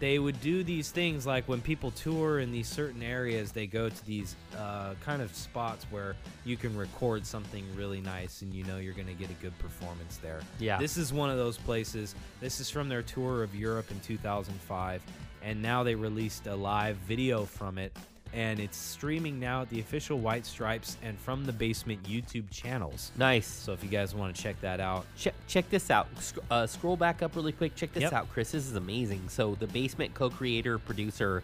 they 0.00 0.18
would 0.18 0.40
do 0.40 0.64
these 0.64 0.90
things 0.90 1.26
like 1.26 1.46
when 1.50 1.60
people 1.60 1.90
tour 1.90 2.38
in 2.38 2.50
these 2.50 2.66
certain 2.66 3.02
areas, 3.02 3.52
they 3.52 3.66
go 3.66 3.90
to 3.90 4.06
these 4.06 4.36
uh, 4.56 4.94
kind 5.04 5.20
of 5.20 5.34
spots 5.34 5.84
where 5.90 6.16
you 6.46 6.56
can 6.56 6.74
record 6.74 7.26
something 7.26 7.62
really 7.76 8.00
nice, 8.00 8.40
and 8.40 8.54
you 8.54 8.64
know 8.64 8.78
you're 8.78 8.94
going 8.94 9.06
to 9.06 9.12
get 9.12 9.28
a 9.28 9.42
good 9.42 9.56
performance 9.58 10.16
there. 10.22 10.40
Yeah. 10.58 10.78
This 10.78 10.96
is 10.96 11.12
one 11.12 11.28
of 11.28 11.36
those 11.36 11.58
places. 11.58 12.14
This 12.40 12.58
is 12.58 12.70
from 12.70 12.88
their 12.88 13.02
tour 13.02 13.42
of 13.42 13.54
Europe 13.54 13.90
in 13.90 14.00
2005, 14.00 15.02
and 15.42 15.60
now 15.60 15.82
they 15.82 15.94
released 15.94 16.46
a 16.46 16.54
live 16.54 16.96
video 16.96 17.44
from 17.44 17.76
it, 17.76 17.94
and 18.32 18.60
it's 18.60 18.76
streaming 18.76 19.38
now 19.40 19.62
at 19.62 19.70
the 19.70 19.80
official 19.80 20.18
White 20.18 20.44
Stripes 20.46 20.96
and 21.02 21.18
from 21.18 21.44
the 21.44 21.52
Basement 21.52 22.02
YouTube 22.04 22.50
channels. 22.50 23.10
Nice. 23.16 23.46
So 23.46 23.72
if 23.72 23.82
you 23.82 23.88
guys 23.90 24.14
want 24.14 24.34
to 24.34 24.42
check 24.42 24.60
that 24.60 24.80
out, 24.80 25.06
Check, 25.16 25.34
check 25.46 25.68
this 25.70 25.90
out. 25.90 26.06
Sc- 26.20 26.38
uh, 26.50 26.66
scroll 26.66 26.96
back 26.96 27.22
up 27.22 27.34
really 27.36 27.52
quick. 27.52 27.74
Check 27.74 27.92
this 27.92 28.02
Yep. 28.02 28.12
out, 28.12 28.28
Chris. 28.30 28.52
This 28.52 28.66
is 28.66 28.76
amazing. 28.76 29.28
So, 29.28 29.54
the 29.56 29.66
basement 29.68 30.14
co 30.14 30.30
creator, 30.30 30.78
producer. 30.78 31.42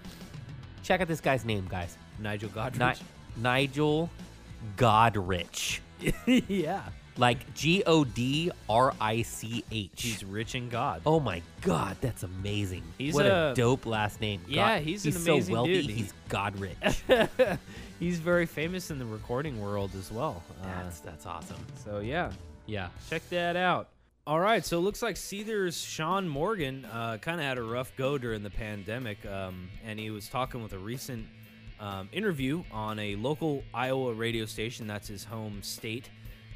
Check 0.82 1.00
out 1.00 1.08
this 1.08 1.20
guy's 1.20 1.44
name, 1.44 1.66
guys. 1.70 1.96
Nigel 2.20 2.50
Godrich. 2.50 3.00
Ni- 3.00 3.42
Nigel 3.42 4.10
Godrich. 4.76 5.80
yeah. 6.48 6.82
Like 7.16 7.54
G 7.54 7.82
O 7.86 8.04
D 8.04 8.50
R 8.68 8.92
I 9.00 9.22
C 9.22 9.64
H. 9.70 9.90
He's 10.02 10.24
rich 10.24 10.54
in 10.56 10.68
God. 10.68 11.02
Oh 11.06 11.20
my 11.20 11.42
God, 11.60 11.96
that's 12.00 12.24
amazing. 12.24 12.82
He's 12.98 13.14
what 13.14 13.26
a, 13.26 13.50
a- 13.50 13.54
dope 13.54 13.86
last 13.86 14.20
name. 14.20 14.40
God- 14.46 14.50
Yeah, 14.52 14.78
he's 14.80 15.06
an 15.06 15.12
so 15.12 15.32
amazing 15.34 15.52
wealthy. 15.54 15.82
dude. 15.86 15.90
He's 15.96 16.12
God 16.28 16.58
rich. 16.58 17.02
He's 18.00 18.18
very 18.18 18.46
famous 18.46 18.90
in 18.90 18.98
the 18.98 19.04
recording 19.04 19.60
world 19.60 19.92
as 19.96 20.10
well. 20.10 20.42
Uh, 20.62 20.66
that's 20.82 20.98
that's 21.00 21.26
awesome. 21.26 21.64
so 21.84 22.00
yeah, 22.00 22.32
Yeah. 22.66 22.88
check 23.08 23.22
that 23.30 23.56
out. 23.56 23.88
All 24.26 24.40
right, 24.40 24.64
so 24.64 24.78
it 24.78 24.80
looks 24.80 25.02
like 25.02 25.16
Seether's 25.16 25.76
Shaun 25.80 26.26
Morgan 26.28 26.86
uh, 26.86 27.18
kind 27.20 27.40
of 27.40 27.46
had 27.46 27.58
a 27.58 27.62
rough 27.62 27.92
go 27.96 28.16
during 28.18 28.42
the 28.42 28.50
pandemic, 28.50 29.24
um, 29.26 29.68
and 29.86 29.98
he 29.98 30.10
was 30.10 30.28
talking 30.28 30.62
with 30.62 30.72
a 30.72 30.78
recent 30.78 31.26
um, 31.78 32.08
interview 32.10 32.64
on 32.72 32.98
a 32.98 33.16
local 33.16 33.62
Iowa 33.74 34.14
radio 34.14 34.46
station. 34.46 34.86
That's 34.86 35.08
his 35.08 35.24
home 35.24 35.62
state, 35.62 36.08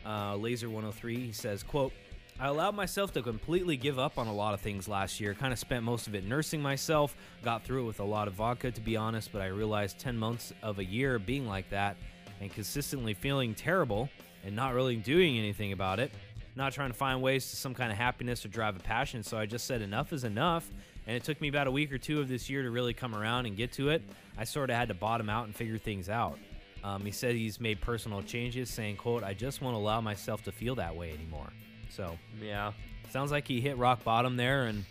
uh, 0.09 0.35
Lazer 0.35 0.69
103. 0.69 1.27
He 1.27 1.33
says, 1.33 1.63
"quote 1.63 1.93
I 2.41 2.47
allowed 2.47 2.77
myself 2.77 3.13
to 3.15 3.23
completely 3.23 3.77
give 3.77 3.99
up 3.99 4.17
on 4.17 4.29
a 4.29 4.33
lot 4.33 4.55
of 4.55 4.61
things 4.61 4.87
last 4.87 5.19
year. 5.19 5.35
Kind 5.35 5.53
of 5.53 5.59
spent 5.59 5.83
most 5.83 6.07
of 6.07 6.15
it 6.15 6.25
nursing 6.25 6.63
myself. 6.63 7.17
Got 7.43 7.65
through 7.65 7.83
it 7.83 7.87
with 7.87 7.99
a 7.99 8.05
lot 8.05 8.29
of 8.29 8.35
vodka, 8.35 8.71
to 8.71 8.81
be 8.81 8.97
honest. 8.97 9.33
But 9.33 9.43
I 9.43 9.47
realized 9.47 9.99
10 9.99 10.17
months 10.17 10.53
of 10.63 10.79
a 10.79 10.85
year 10.85 11.19
being 11.19 11.49
like 11.49 11.69
that 11.71 11.97
and 12.41 12.53
consistently 12.53 13.13
feeling 13.13 13.57
terrible 13.57 14.09
and 14.45 14.55
not 14.55 14.73
really 14.73 14.95
doing 14.95 15.37
anything 15.37 15.73
about 15.73 15.99
it, 15.99 16.13
not 16.55 16.73
trying 16.73 16.91
to 16.91 16.97
find 16.97 17.21
ways 17.21 17.51
to 17.51 17.57
some 17.57 17.75
kind 17.75 17.91
of 17.91 17.99
happiness 17.99 18.45
or 18.45 18.49
drive 18.51 18.77
a 18.77 18.81
passion. 18.81 19.25
So 19.25 19.37
I 19.37 19.45
just 19.45 19.67
said 19.67 19.83
enough 19.83 20.13
is 20.13 20.23
enough. 20.23 20.71
And 21.09 21.17
it 21.17 21.25
took 21.25 21.41
me 21.41 21.49
about 21.49 21.67
a 21.67 21.73
week 21.73 21.93
or 21.93 21.99
two 21.99 22.21
of 22.21 22.29
this 22.29 22.49
year 22.49 22.63
to 22.63 22.71
really 22.71 22.95
come 22.95 23.17
around 23.17 23.47
and 23.47 23.57
get 23.57 23.73
to 23.73 23.89
it. 23.89 24.03
I 24.37 24.45
sort 24.45 24.71
of 24.71 24.77
had 24.77 24.89
to 24.89 24.95
bottom 24.95 25.29
out 25.29 25.47
and 25.47 25.57
figure 25.57 25.79
things 25.79 26.09
out. 26.09 26.39
Um, 26.85 27.05
he 27.05 27.11
said 27.11 27.35
he's 27.35 27.61
made 27.61 27.81
personal 27.81 28.23
changes, 28.23 28.71
saying, 28.71 28.97
"quote 28.97 29.25
I 29.25 29.35
just 29.35 29.61
won't 29.61 29.77
allow 29.77 30.01
myself 30.01 30.43
to 30.45 30.53
feel 30.53 30.75
that 30.77 30.95
way 30.95 31.13
anymore." 31.13 31.53
So 31.91 32.17
Yeah. 32.41 32.73
sounds 33.11 33.31
like 33.33 33.49
he 33.49 33.61
hit 33.61 33.77
rock 33.77 34.05
bottom 34.05 34.37
there, 34.37 34.67
and 34.67 34.85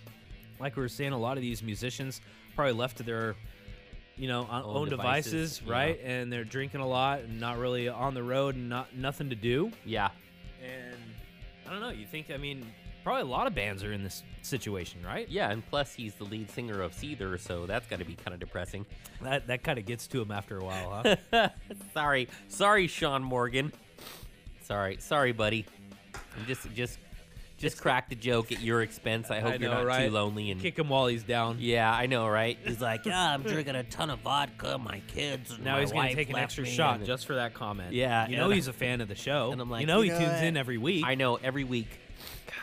like 0.60 0.76
we 0.76 0.82
were 0.82 0.90
saying, 0.90 1.14
a 1.14 1.18
lot 1.18 1.38
of 1.38 1.44
these 1.44 1.62
musicians 1.64 2.20
probably 2.56 2.74
left 2.74 2.98
to 2.98 3.04
their, 3.04 3.36
you 4.18 4.28
know, 4.28 4.48
own, 4.50 4.64
own 4.64 4.90
devices, 4.90 5.60
devices, 5.60 5.62
yeah. 5.66 5.72
right? 5.72 6.00
And 6.04 6.34
they're 6.34 6.44
drinking 6.44 6.82
a 6.82 6.88
lot 6.88 7.20
and 7.22 7.40
not 7.40 7.58
really 7.58 7.88
on 7.88 8.14
the 8.16 8.24
road 8.24 8.56
and 8.56 8.68
not 8.68 8.96
nothing 8.96 9.30
to 9.30 9.36
do. 9.36 9.72
Yeah. 9.86 10.10
And 10.64 10.98
I 11.68 11.70
don't 11.70 11.82
know. 11.82 11.90
You 11.90 12.08
think? 12.08 12.32
I 12.32 12.38
mean, 12.38 12.66
probably 13.08 13.22
a 13.22 13.34
lot 13.34 13.48
of 13.48 13.56
bands 13.56 13.86
are 13.86 13.94
in 13.94 14.04
this 14.04 14.22
situation, 14.42 15.00
right? 15.02 15.30
Yeah, 15.30 15.50
and 15.50 15.66
plus 15.70 15.94
he's 15.94 16.14
the 16.16 16.26
lead 16.26 16.52
singer 16.52 16.82
of 16.82 16.92
Seether, 16.92 17.40
so 17.40 17.66
that's 17.66 17.88
got 17.88 18.00
to 18.00 18.06
be 18.06 18.16
kind 18.16 18.34
of 18.34 18.42
depressing. 18.42 18.86
That 19.22 19.48
that 19.48 19.64
kind 19.64 19.80
of 19.80 19.86
gets 19.86 20.08
to 20.08 20.22
him 20.22 20.30
after 20.30 20.58
a 20.58 20.64
while, 20.66 21.16
huh? 21.32 21.50
sorry, 21.94 22.28
sorry, 22.50 22.88
Shaun 22.88 23.24
Morgan. 23.24 23.72
Sorry, 24.64 24.98
sorry, 25.00 25.32
buddy. 25.32 25.66
I'm 26.38 26.46
just, 26.48 26.70
just, 26.74 27.00
just 27.58 27.80
cracked 27.80 28.12
a 28.12 28.16
joke 28.16 28.52
at 28.52 28.60
your 28.60 28.82
expense. 28.82 29.32
I 29.32 29.40
hope 29.40 29.54
I 29.54 29.56
you're 29.56 29.72
not 29.72 29.86
right? 29.86 30.08
too 30.08 30.12
lonely 30.12 30.52
and. 30.52 30.60
Kick 30.60 30.78
him 30.78 30.90
while 30.90 31.08
he's 31.08 31.24
down. 31.24 31.60
Yeah, 31.62 31.90
I 31.90 32.08
know, 32.08 32.28
right? 32.28 32.58
He's 32.62 32.82
like, 32.82 33.06
yeah, 33.06 33.34
I'm 33.34 33.42
drinking 33.44 33.76
a 33.76 33.84
ton 33.84 34.10
of 34.10 34.20
vodka. 34.20 34.78
My 34.78 35.00
kids. 35.08 35.58
Now 35.64 35.76
my 35.76 35.80
he's 35.80 35.94
gonna 35.94 36.14
take 36.14 36.30
an 36.30 36.36
extra 36.36 36.66
shot 36.66 37.06
just 37.06 37.26
for 37.26 37.36
that 37.36 37.54
comment. 37.54 37.94
Yeah, 37.94 38.28
you 38.28 38.36
know 38.36 38.50
he's 38.50 38.68
a 38.68 38.74
fan 38.74 39.00
of 39.00 39.08
the 39.08 39.16
show. 39.16 39.54
and 39.54 39.62
I'm 39.62 39.70
like, 39.70 39.80
you 39.80 39.88
know 39.88 40.02
you 40.02 40.12
he 40.12 40.20
know 40.20 40.26
tunes 40.26 40.42
what? 40.42 40.44
in 40.44 40.58
every 40.58 40.78
week. 40.78 41.06
I 41.08 41.16
know 41.16 41.36
every 41.38 41.64
week, 41.64 41.88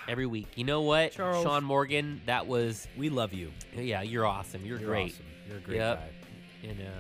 every 0.09 0.27
week. 0.27 0.49
You 0.57 0.65
know 0.65 0.83
what, 0.83 1.13
Charles. 1.13 1.43
Shaun 1.45 1.65
Morgan? 1.65 2.21
That 2.27 2.47
was, 2.47 2.87
we 2.97 3.09
love 3.11 3.33
you. 3.33 3.51
yeah, 3.75 4.03
you're 4.03 4.27
awesome. 4.27 4.65
You're, 4.65 4.79
You're 4.79 4.89
great. 4.91 5.13
awesome. 5.13 5.25
You're 5.49 5.59
a 5.59 5.61
great 5.61 5.77
Yep. 5.77 5.99
guy. 5.99 6.69
And 6.69 6.81
uh, 6.81 6.91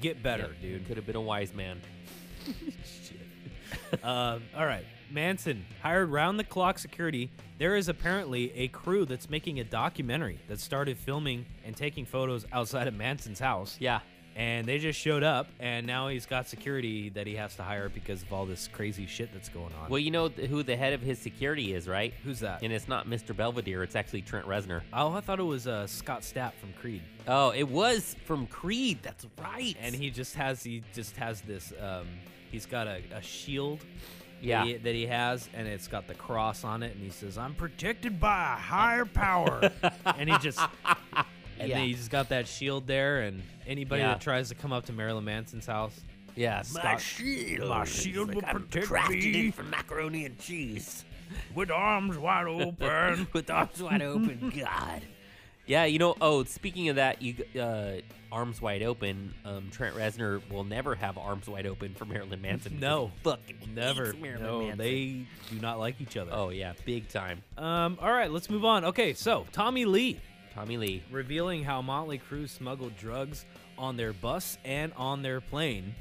Get 0.00 0.22
better, 0.22 0.54
yeah, 0.60 0.68
dude. 0.70 0.86
Could 0.86 0.96
have 0.98 1.06
been 1.06 1.16
a 1.16 1.20
wise 1.20 1.54
man. 1.54 1.80
Um, 4.02 4.42
all 4.56 4.64
right. 4.66 4.84
Manson 5.10 5.64
hired 5.82 6.10
round 6.10 6.38
the 6.38 6.44
clock 6.44 6.78
security. 6.78 7.30
There 7.58 7.76
is 7.76 7.88
apparently 7.88 8.52
a 8.52 8.68
crew 8.68 9.04
that's 9.04 9.28
making 9.30 9.58
a 9.60 9.64
documentary 9.64 10.38
that 10.48 10.60
started 10.60 10.98
filming 10.98 11.46
and 11.64 11.76
taking 11.76 12.04
photos 12.04 12.44
outside 12.52 12.86
of 12.88 12.94
Manson's 12.94 13.38
house. 13.40 13.76
Yeah. 13.80 14.00
And 14.36 14.66
they 14.66 14.78
just 14.78 15.00
showed 15.00 15.22
up, 15.22 15.48
and 15.60 15.86
now 15.86 16.08
he's 16.08 16.26
got 16.26 16.46
security 16.46 17.08
that 17.10 17.26
he 17.26 17.36
has 17.36 17.56
to 17.56 17.62
hire 17.62 17.88
because 17.88 18.20
of 18.22 18.30
all 18.34 18.44
this 18.44 18.68
crazy 18.70 19.06
shit 19.06 19.32
that's 19.32 19.48
going 19.48 19.72
on. 19.82 19.88
Well, 19.88 19.98
you 19.98 20.10
know 20.10 20.28
th- 20.28 20.50
who 20.50 20.62
the 20.62 20.76
head 20.76 20.92
of 20.92 21.00
his 21.00 21.18
security 21.18 21.72
is, 21.72 21.88
right? 21.88 22.12
Who's 22.22 22.40
that? 22.40 22.62
And 22.62 22.70
it's 22.70 22.86
not 22.86 23.08
Mr. 23.08 23.34
Belvedere. 23.34 23.82
It's 23.82 23.96
actually 23.96 24.20
Trent 24.20 24.46
Reznor. 24.46 24.82
oh, 24.92 25.14
I 25.14 25.22
thought 25.22 25.40
it 25.40 25.44
was 25.44 25.66
uh, 25.66 25.86
Scott 25.86 26.20
Stapp 26.20 26.52
from 26.60 26.74
Creed. 26.78 27.00
Oh, 27.26 27.50
it 27.52 27.66
was 27.66 28.14
from 28.26 28.46
Creed. 28.46 28.98
That's 29.02 29.26
right. 29.42 29.74
And 29.80 29.94
he 29.94 30.10
just 30.10 30.34
has 30.34 30.62
he 30.62 30.82
just 30.92 31.16
has 31.16 31.40
this. 31.40 31.72
Um, 31.80 32.06
he's 32.52 32.66
got 32.66 32.86
a, 32.86 33.00
a 33.14 33.22
shield. 33.22 33.80
Yeah. 34.42 34.64
That 34.64 34.66
he, 34.66 34.76
that 34.76 34.94
he 34.94 35.06
has, 35.06 35.48
and 35.54 35.66
it's 35.66 35.88
got 35.88 36.06
the 36.08 36.14
cross 36.14 36.62
on 36.62 36.82
it, 36.82 36.94
and 36.94 37.02
he 37.02 37.08
says, 37.08 37.38
"I'm 37.38 37.54
protected 37.54 38.20
by 38.20 38.52
a 38.52 38.60
higher 38.60 39.06
power," 39.06 39.72
and 40.04 40.28
he 40.28 40.36
just. 40.40 40.60
And 41.58 41.68
Yeah. 41.68 41.76
then 41.78 41.86
he's 41.88 42.08
got 42.08 42.28
that 42.30 42.46
shield 42.46 42.86
there, 42.86 43.20
and 43.22 43.42
anybody 43.66 44.02
Yeah. 44.02 44.08
that 44.08 44.20
tries 44.20 44.48
to 44.50 44.54
come 44.54 44.72
up 44.72 44.86
to 44.86 44.92
Marilyn 44.92 45.24
Manson's 45.24 45.66
house, 45.66 45.98
yeah, 46.34 46.62
Scott- 46.62 47.00
shield. 47.00 47.68
my 47.68 47.84
shield 47.84 48.34
will 48.34 48.42
protect 48.42 48.86
crafted 48.86 49.32
me. 49.32 49.50
from 49.50 49.70
macaroni 49.70 50.24
and 50.26 50.38
cheese. 50.38 51.04
with 51.56 51.70
arms 51.72 52.16
wide 52.16 52.46
open. 52.46 53.26
with 53.32 53.50
arms 53.50 53.82
wide 53.82 54.00
open. 54.02 54.52
God. 54.60 55.02
Yeah, 55.66 55.84
you 55.86 55.98
know. 55.98 56.14
Oh, 56.20 56.44
speaking 56.44 56.88
of 56.90 56.94
that, 56.96 57.20
you 57.20 57.34
uh, 57.60 57.94
arms 58.30 58.62
wide 58.62 58.84
open. 58.84 59.34
Um, 59.44 59.68
Trent 59.72 59.96
Reznor 59.96 60.40
will 60.48 60.62
never 60.62 60.94
have 60.94 61.18
arms 61.18 61.48
wide 61.48 61.66
open 61.66 61.94
for 61.94 62.04
Marilyn 62.04 62.40
Manson. 62.40 62.78
No. 62.78 63.06
he 63.08 63.12
fucking 63.24 63.74
Never. 63.74 64.12
Marilyn 64.12 64.42
No, 64.44 64.60
Manson. 64.60 64.78
they 64.78 65.26
do 65.50 65.60
not 65.60 65.80
like 65.80 66.00
each 66.00 66.16
other. 66.16 66.30
Oh 66.32 66.50
yeah, 66.50 66.74
big 66.84 67.08
time. 67.08 67.42
Um. 67.58 67.98
All 68.00 68.12
right, 68.12 68.30
let's 68.30 68.48
move 68.48 68.64
on. 68.64 68.84
Okay, 68.84 69.12
so 69.12 69.44
Tommy 69.50 69.84
Lee 69.84 70.20
Tommy 70.56 70.76
Lee. 70.78 71.02
revealing 71.10 71.62
how 71.62 71.82
Motley 71.82 72.18
Crue 72.18 72.48
smuggled 72.48 72.96
drugs 72.96 73.44
on 73.78 73.96
their 73.96 74.12
bus 74.12 74.56
and 74.64 74.92
on 74.96 75.22
their 75.22 75.40
plane. 75.40 75.94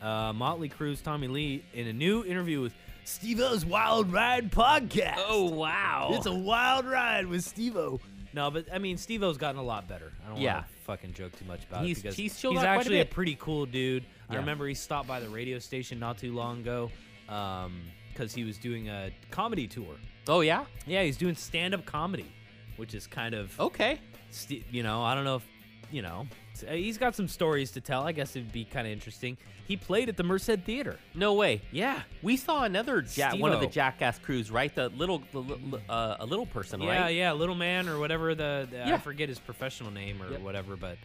Uh, 0.00 0.32
Motley 0.32 0.68
Crue's 0.68 1.00
Tommy 1.02 1.28
Lee 1.28 1.62
in 1.74 1.86
a 1.88 1.92
new 1.92 2.24
interview 2.24 2.60
with 2.62 2.72
Steve-O's 3.04 3.64
Wild 3.66 4.12
Ride 4.12 4.50
podcast. 4.50 5.16
Oh 5.18 5.50
wow. 5.50 6.10
It's 6.12 6.26
a 6.26 6.32
wild 6.34 6.86
ride 6.86 7.26
with 7.26 7.44
Steve-O. 7.44 8.00
No, 8.32 8.50
but 8.50 8.66
I 8.72 8.78
mean, 8.78 8.96
Steve-O's 8.98 9.36
gotten 9.38 9.58
a 9.60 9.62
lot 9.64 9.88
better. 9.88 10.12
I 10.24 10.28
don't 10.30 10.40
Yeah. 10.40 10.54
want 10.54 10.66
to 10.68 10.72
fucking 10.84 11.12
joke 11.14 11.38
too 11.38 11.44
much 11.46 11.64
about 11.68 11.84
He's- 11.84 11.98
it 11.98 12.02
because 12.02 12.16
he's 12.16 12.38
chilled 12.38 12.56
out 12.58 12.60
quite 12.62 12.74
a 12.74 12.78
actually 12.78 13.00
a, 13.00 13.04
pretty 13.06 13.36
cool 13.40 13.66
dude. 13.66 14.04
I 14.30 14.36
remember 14.36 14.66
he 14.68 14.74
stopped 14.74 15.08
by 15.08 15.20
the 15.20 15.28
radio 15.28 15.58
station 15.58 15.98
not 15.98 16.18
too 16.18 16.34
long 16.34 16.60
ago 16.60 16.90
because 17.26 18.34
he 18.34 18.44
was 18.44 18.56
doing 18.58 18.88
a 18.88 19.10
comedy 19.30 19.66
tour. 19.66 19.94
oh 20.28 20.40
yeah. 20.42 20.64
Yeah, 20.86 21.02
he's 21.02 21.16
doing 21.16 21.34
stand-up 21.34 21.84
comedy, 21.86 22.26
which 22.78 22.94
is 22.94 23.06
kind 23.06 23.34
of 23.34 23.58
Okay. 23.60 24.00
You 24.70 24.82
know, 24.82 25.02
I 25.02 25.14
don't 25.14 25.24
know 25.24 25.36
if, 25.36 25.44
you 25.90 26.02
know, 26.02 26.26
uh, 26.68 26.72
he's 26.72 26.98
got 26.98 27.14
some 27.14 27.28
stories 27.28 27.70
to 27.72 27.80
tell. 27.80 28.02
I 28.02 28.12
guess 28.12 28.36
it'd 28.36 28.52
be 28.52 28.64
kind 28.64 28.86
of 28.86 28.92
interesting. 28.92 29.36
He 29.66 29.76
played 29.76 30.08
at 30.08 30.16
the 30.16 30.22
Merced 30.22 30.60
Theater. 30.64 30.98
No 31.14 31.34
way. 31.34 31.60
Yeah. 31.72 32.02
We 32.22 32.36
saw 32.36 32.64
another 32.64 33.04
ja- 33.14 33.34
one 33.36 33.52
of 33.52 33.60
the 33.60 33.66
Jackass 33.66 34.18
crews, 34.18 34.50
right? 34.50 34.74
The 34.74 34.88
little, 34.90 35.22
the, 35.32 35.80
uh, 35.88 36.16
a 36.20 36.26
little 36.26 36.46
person, 36.46 36.80
Yeah, 36.80 36.88
right? 36.88 37.14
yeah, 37.14 37.26
yeah, 37.26 37.32
Little 37.32 37.54
Man 37.54 37.88
or 37.88 37.98
whatever 37.98 38.34
the, 38.34 38.66
the- 38.70 38.86
I 38.92 38.96
forget 38.98 39.28
his 39.28 39.38
professional 39.38 39.90
name 39.90 40.22
or 40.22 40.30
Yep. 40.30 40.40
whatever, 40.40 40.76
but 40.76 40.96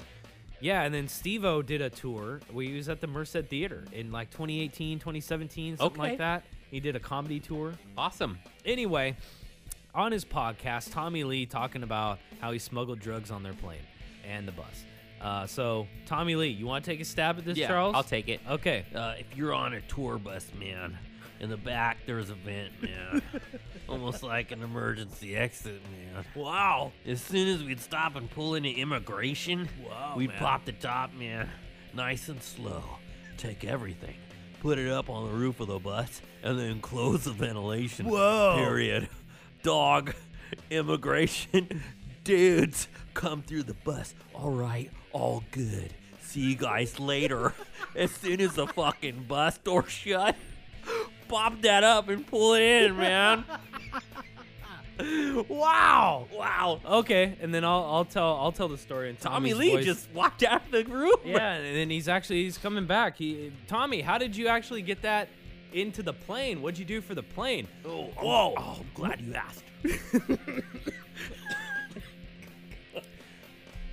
yeah, 0.61 0.83
and 0.83 0.93
then 0.93 1.07
Steve-O 1.09 1.61
did 1.61 1.81
a 1.81 1.89
tour 1.89 2.39
he 2.53 2.73
was 2.73 2.87
at 2.87 3.01
the 3.01 3.07
Merced 3.07 3.45
Theater 3.49 3.83
in 3.91 4.11
like 4.11 4.29
2018, 4.31 4.99
2017, 4.99 5.77
something 5.77 5.99
Okay. 6.01 6.09
like 6.11 6.17
that. 6.19 6.43
He 6.71 6.79
did 6.79 6.95
a 6.95 6.99
comedy 7.01 7.39
tour. 7.41 7.73
Awesome. 7.97 8.39
Anyway, 8.65 9.15
on 9.95 10.11
his 10.11 10.25
podcast, 10.25 10.91
Tommy 10.91 11.23
Lee 11.23 11.45
talking 11.45 11.83
about 11.83 12.19
how 12.41 12.51
he 12.51 12.59
smuggled 12.59 12.99
drugs 12.99 13.31
on 13.31 13.43
their 13.43 13.53
plane 13.53 13.79
and 14.27 14.47
the 14.47 14.51
bus. 14.51 14.85
Uh, 15.21 15.47
so, 15.47 15.87
Tommy 16.05 16.35
Lee, 16.35 16.49
you 16.49 16.65
want 16.65 16.83
to 16.83 16.91
take 16.91 16.99
a 16.99 17.05
stab 17.05 17.37
at 17.37 17.45
this, 17.45 17.57
yeah, 17.57 17.67
Charles? 17.67 17.95
I'll 17.95 18.03
take 18.03 18.27
it. 18.27 18.41
Okay. 18.49 18.85
Uh, 18.93 19.13
if 19.17 19.37
you're 19.37 19.53
on 19.53 19.73
a 19.73 19.81
tour 19.81 20.17
bus, 20.17 20.51
man, 20.59 20.97
in 21.39 21.49
the 21.49 21.57
back 21.57 21.97
there's 22.05 22.29
a 22.29 22.35
vent, 22.35 22.71
man. 22.81 23.21
Almost 23.89 24.23
like 24.23 24.51
an 24.51 24.63
emergency 24.63 25.35
exit, 25.35 25.81
man. 25.91 26.25
Wow. 26.35 26.91
As 27.05 27.21
soon 27.21 27.47
as 27.49 27.63
we'd 27.63 27.79
stop 27.79 28.15
and 28.15 28.29
pull 28.31 28.55
into 28.55 28.69
immigration, 28.69 29.69
Wow, 29.87 30.13
we'd 30.17 30.29
man. 30.29 30.39
pop 30.39 30.65
the 30.65 30.71
top, 30.73 31.13
man, 31.13 31.49
nice 31.93 32.27
and 32.29 32.41
slow. 32.41 32.83
Take 33.37 33.63
everything, 33.63 34.15
put 34.61 34.77
it 34.77 34.89
up 34.89 35.09
on 35.09 35.27
the 35.27 35.33
roof 35.33 35.59
of 35.59 35.67
the 35.67 35.79
bus, 35.79 36.21
and 36.43 36.57
then 36.59 36.79
close 36.81 37.23
the 37.25 37.31
ventilation. 37.33 38.07
Whoa. 38.07 38.55
Period. 38.57 39.07
Dog, 39.63 40.13
immigration, 40.69 41.81
dudes, 42.25 42.89
come 43.13 43.41
through 43.41 43.63
the 43.63 43.73
bus. 43.73 44.13
All 44.35 44.51
right, 44.51 44.91
all 45.13 45.41
good. 45.51 45.93
See 46.19 46.41
you 46.51 46.55
guys 46.55 46.99
later. 46.99 47.53
as 47.95 48.11
soon 48.11 48.41
as 48.41 48.55
the 48.55 48.67
fucking 48.67 49.23
bus 49.23 49.57
door 49.59 49.87
shut, 49.87 50.35
pop 51.29 51.61
that 51.61 51.85
up 51.85 52.09
and 52.09 52.27
pull 52.27 52.55
it 52.55 52.61
in, 52.61 52.97
man. 52.97 53.45
Wow. 55.47 56.27
Wow. 56.33 56.81
Okay, 56.85 57.37
and 57.41 57.53
then 57.53 57.63
I'll 57.63 57.85
I'll 57.85 58.05
tell 58.05 58.35
I'll 58.35 58.51
tell 58.51 58.67
the 58.67 58.77
story 58.77 59.09
in 59.09 59.15
Tommy 59.15 59.51
Tommy's 59.51 59.57
Lee 59.57 59.71
voice. 59.71 59.85
just 59.85 60.11
walked 60.13 60.43
out 60.43 60.65
of 60.65 60.71
the 60.71 60.83
room. 60.83 61.15
yeah, 61.23 61.53
and 61.53 61.75
then 61.75 61.89
he's 61.89 62.09
actually 62.09 62.43
he's 62.43 62.57
coming 62.57 62.85
back. 62.85 63.17
He 63.17 63.53
Tommy, 63.67 64.01
how 64.01 64.17
did 64.17 64.35
you 64.35 64.47
actually 64.49 64.81
get 64.81 65.01
that 65.03 65.29
into 65.73 66.03
the 66.03 66.13
plane. 66.13 66.61
What'd 66.61 66.79
you 66.79 66.85
do 66.85 67.01
for 67.01 67.15
the 67.15 67.23
plane? 67.23 67.67
Oh, 67.85 68.03
Whoa. 68.19 68.53
Oh, 68.57 68.77
I'm 68.79 68.89
glad 68.93 69.21
you 69.21 69.33
asked. 69.33 69.63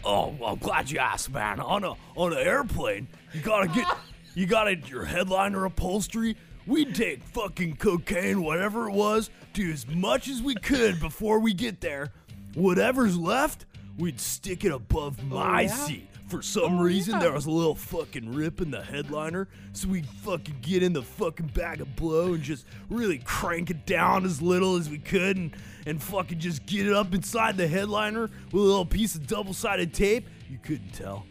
Oh, 0.04 0.34
I'm 0.44 0.58
glad 0.58 0.90
you 0.90 0.98
asked, 0.98 1.30
man. 1.30 1.60
On 1.60 1.84
a 1.84 1.94
on 2.16 2.32
an 2.32 2.38
airplane, 2.38 3.08
you 3.32 3.40
gotta 3.40 3.68
get 3.68 3.86
you 4.34 4.46
gotta 4.46 4.76
your 4.76 5.04
headliner 5.04 5.64
upholstery. 5.64 6.36
We'd 6.66 6.94
take 6.94 7.22
fucking 7.24 7.76
cocaine, 7.76 8.42
whatever 8.42 8.88
it 8.88 8.92
was, 8.92 9.30
do 9.52 9.70
as 9.70 9.86
much 9.88 10.28
as 10.28 10.42
we 10.42 10.54
could 10.54 11.00
before 11.00 11.38
we 11.38 11.52
get 11.52 11.80
there. 11.80 12.12
Whatever's 12.54 13.16
left, 13.16 13.66
we'd 13.98 14.20
stick 14.20 14.64
it 14.64 14.72
above 14.72 15.22
my 15.24 15.62
oh, 15.62 15.66
yeah? 15.66 15.74
seat. 15.74 16.09
For 16.30 16.42
some 16.42 16.78
reason, 16.78 17.18
there 17.18 17.32
was 17.32 17.46
a 17.46 17.50
little 17.50 17.74
fucking 17.74 18.32
rip 18.32 18.60
in 18.60 18.70
the 18.70 18.80
headliner, 18.80 19.48
so 19.72 19.88
we'd 19.88 20.06
fucking 20.06 20.58
get 20.62 20.80
in 20.80 20.92
the 20.92 21.02
fucking 21.02 21.48
bag 21.48 21.80
of 21.80 21.96
blow 21.96 22.34
and 22.34 22.42
just 22.42 22.66
really 22.88 23.18
crank 23.18 23.68
it 23.68 23.84
down 23.84 24.24
as 24.24 24.40
little 24.40 24.76
as 24.76 24.88
we 24.88 24.98
could 24.98 25.36
and, 25.36 25.56
and 25.86 26.00
fucking 26.00 26.38
just 26.38 26.64
get 26.66 26.86
it 26.86 26.92
up 26.92 27.12
inside 27.14 27.56
the 27.56 27.66
headliner 27.66 28.30
with 28.52 28.54
a 28.54 28.64
little 28.64 28.86
piece 28.86 29.16
of 29.16 29.26
double 29.26 29.52
sided 29.52 29.92
tape. 29.92 30.28
You 30.48 30.58
couldn't 30.62 30.92
tell. 30.92 31.26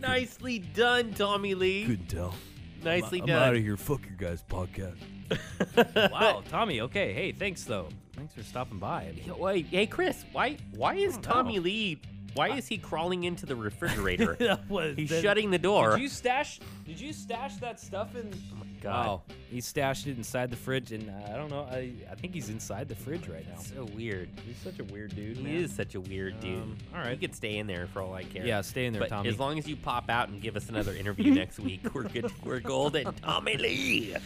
Nicely 0.00 0.58
done, 0.58 1.14
Tommy 1.14 1.54
Lee. 1.54 1.84
Couldn't 1.84 2.08
tell. 2.08 2.34
Nicely 2.82 3.20
done. 3.20 3.30
I'm 3.30 3.34
done. 3.36 3.48
out 3.48 3.54
of 3.54 3.62
here. 3.62 3.76
Fuck 3.76 4.00
your 4.06 4.16
guys' 4.16 4.42
podcast. 4.42 4.98
wow, 6.10 6.42
Tommy. 6.48 6.80
Okay, 6.80 7.12
hey, 7.12 7.30
thanks 7.30 7.62
though. 7.62 7.88
Thanks 8.16 8.34
for 8.34 8.42
stopping 8.42 8.78
by. 8.78 9.12
Yo, 9.24 9.36
Wait, 9.36 9.66
hey 9.66 9.86
Chris, 9.86 10.24
why 10.32 10.56
why 10.74 10.94
is 10.94 11.16
Tommy 11.18 11.56
know. 11.56 11.62
Lee 11.62 12.02
why 12.34 12.56
is 12.56 12.66
he 12.68 12.78
crawling 12.78 13.24
into 13.24 13.46
the 13.46 13.56
refrigerator? 13.56 14.36
That 14.40 14.68
was- 14.68 14.96
He's 14.96 15.10
that- 15.10 15.22
shutting 15.22 15.50
the 15.50 15.58
door. 15.58 15.92
Did 15.92 16.02
you 16.02 16.08
stash? 16.08 16.60
Did 16.86 17.00
you 17.00 17.12
stash 17.12 17.56
that 17.56 17.78
stuff 17.80 18.14
in? 18.16 18.32
oh 18.52 18.56
my 18.56 18.66
god. 18.80 19.06
Wow, 19.06 19.22
he 19.50 19.60
stashed 19.60 20.06
it 20.08 20.16
inside 20.16 20.50
the 20.50 20.56
fridge, 20.56 20.90
and 20.92 21.08
uh, 21.08 21.32
I 21.32 21.36
don't 21.36 21.50
know. 21.50 21.62
I, 21.70 21.92
I 22.10 22.14
think 22.16 22.34
he's 22.34 22.48
inside 22.48 22.88
the 22.88 22.96
fridge 22.96 23.28
right 23.28 23.46
now. 23.48 23.60
So 23.60 23.84
weird. 23.94 24.28
He's 24.46 24.56
such 24.58 24.78
a 24.80 24.84
weird 24.84 25.14
dude. 25.14 25.36
He 25.36 25.42
man. 25.44 25.54
is 25.54 25.72
such 25.72 25.94
a 25.94 26.00
weird 26.00 26.40
dude. 26.40 26.62
Um, 26.62 26.76
all 26.94 27.00
right. 27.00 27.12
He 27.12 27.16
could 27.18 27.34
stay 27.36 27.58
in 27.58 27.66
there 27.68 27.86
for 27.86 28.02
all 28.02 28.12
I 28.14 28.24
care. 28.24 28.44
Yeah, 28.44 28.60
stay 28.62 28.86
in 28.86 28.92
there, 28.92 29.00
but 29.00 29.08
Tommy. 29.10 29.28
As 29.28 29.38
long 29.38 29.58
as 29.58 29.68
you 29.68 29.76
pop 29.76 30.10
out 30.10 30.28
and 30.30 30.42
give 30.42 30.56
us 30.56 30.68
another 30.68 30.92
interview 30.94 31.32
next 31.32 31.60
week, 31.60 31.80
we're 31.94 32.04
good. 32.04 32.30
We're 32.44 32.60
golden. 32.60 33.12
Tommy 33.22 33.56
Lee. 33.56 34.16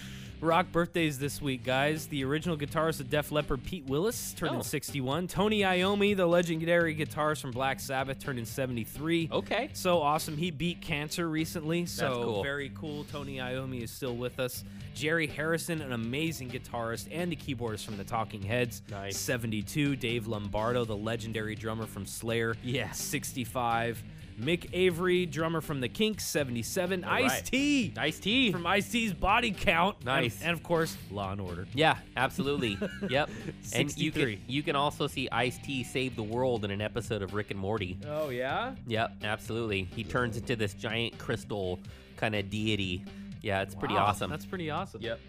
Rock 0.46 0.70
birthdays 0.70 1.18
this 1.18 1.42
week, 1.42 1.64
guys. 1.64 2.06
The 2.06 2.24
original 2.24 2.56
guitarist 2.56 3.00
of 3.00 3.10
Def 3.10 3.32
Leppard, 3.32 3.64
Pete 3.64 3.84
Willis, 3.86 4.32
turning 4.36 4.60
Oh. 4.60 4.62
61. 4.62 5.26
Tony 5.26 5.60
Iommi, 5.60 6.16
the 6.16 6.24
legendary 6.24 6.94
guitarist 6.94 7.40
from 7.40 7.50
Black 7.50 7.80
Sabbath, 7.80 8.20
turning 8.20 8.44
73. 8.44 9.28
Okay. 9.32 9.70
So 9.72 10.00
awesome. 10.00 10.36
He 10.36 10.50
beat 10.52 10.80
cancer 10.80 11.28
recently. 11.28 11.84
So 11.86 12.22
cool. 12.22 12.42
very 12.44 12.70
cool. 12.74 13.04
Tony 13.04 13.38
Iommi 13.38 13.82
is 13.82 13.90
still 13.90 14.14
with 14.16 14.38
us. 14.38 14.62
Jerry 14.94 15.26
Harrison, 15.26 15.82
an 15.82 15.92
amazing 15.92 16.48
guitarist 16.50 17.08
and 17.10 17.30
the 17.30 17.36
keyboardist 17.36 17.84
from 17.84 17.96
the 17.96 18.04
Talking 18.04 18.40
Heads. 18.42 18.82
Nice. 18.90 19.18
72. 19.18 19.96
Dave 19.96 20.26
Lombardo, 20.28 20.84
the 20.84 20.96
legendary 20.96 21.54
drummer 21.56 21.86
from 21.86 22.06
Slayer. 22.06 22.54
Yeah. 22.62 22.92
65. 22.92 24.02
Mick 24.40 24.68
Avory, 24.74 25.26
drummer 25.26 25.60
from 25.60 25.80
the 25.80 25.88
Kinks, 25.88 26.26
77. 26.26 27.04
All 27.04 27.10
right. 27.10 27.24
Ice 27.24 27.42
T 27.42 27.94
Ice 27.96 28.18
tea. 28.18 28.52
from 28.52 28.66
Ice 28.66 28.88
T's 28.88 29.12
Body 29.12 29.50
Count. 29.50 30.04
Nice. 30.04 30.38
And, 30.40 30.48
and 30.50 30.56
of 30.56 30.62
course, 30.62 30.96
Law 31.10 31.32
and 31.32 31.40
Order. 31.40 31.66
Yeah, 31.74 31.96
absolutely. 32.16 32.78
yep. 33.08 33.30
And 33.74 33.96
you 33.96 34.12
can 34.12 34.20
63. 34.22 34.40
you 34.46 34.62
can 34.62 34.76
also 34.76 35.06
see 35.06 35.28
Ice 35.30 35.58
T 35.58 35.82
save 35.84 36.16
the 36.16 36.22
world 36.22 36.64
in 36.64 36.70
an 36.70 36.80
episode 36.80 37.22
of 37.22 37.34
Rick 37.34 37.50
and 37.50 37.58
Morty. 37.58 37.98
Oh 38.06 38.28
yeah. 38.28 38.74
Yep, 38.86 39.24
absolutely. 39.24 39.84
He 39.84 40.04
turns 40.04 40.36
into 40.36 40.54
this 40.56 40.74
giant 40.74 41.18
crystal 41.18 41.78
kind 42.16 42.34
of 42.34 42.50
deity. 42.50 43.04
Yeah, 43.42 43.62
it's 43.62 43.74
pretty 43.74 43.96
awesome. 43.96 44.30
That's 44.30 44.46
pretty 44.46 44.70
awesome. 44.70 45.00
Yep. 45.02 45.20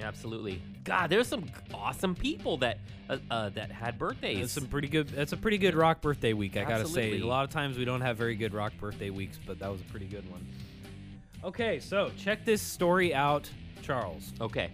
Yeah, 0.00 0.08
absolutely. 0.08 0.62
God, 0.82 1.10
there's 1.10 1.28
some 1.28 1.44
awesome 1.74 2.14
people 2.14 2.56
that 2.58 2.78
uh, 3.10 3.18
uh, 3.30 3.50
that 3.50 3.70
had 3.70 3.98
birthdays. 3.98 4.40
That's 4.40 4.52
some 4.52 4.66
pretty 4.66 4.88
good. 4.88 5.08
That's 5.08 5.34
a 5.34 5.36
pretty 5.36 5.58
good 5.58 5.74
rock 5.74 6.00
birthday 6.00 6.32
week. 6.32 6.56
I 6.56 6.64
gotta 6.64 6.88
say. 6.88 7.20
A 7.20 7.26
lot 7.26 7.44
of 7.44 7.50
times 7.50 7.76
we 7.76 7.84
don't 7.84 8.00
have 8.00 8.16
very 8.16 8.34
good 8.34 8.54
rock 8.54 8.72
birthday 8.80 9.10
weeks, 9.10 9.38
but 9.46 9.58
that 9.58 9.70
was 9.70 9.82
a 9.82 9.84
pretty 9.84 10.06
good 10.06 10.28
one. 10.30 10.46
Okay, 11.44 11.80
so 11.80 12.10
check 12.16 12.46
this 12.46 12.62
story 12.62 13.14
out, 13.14 13.50
Charles. 13.82 14.32
okay. 14.40 14.70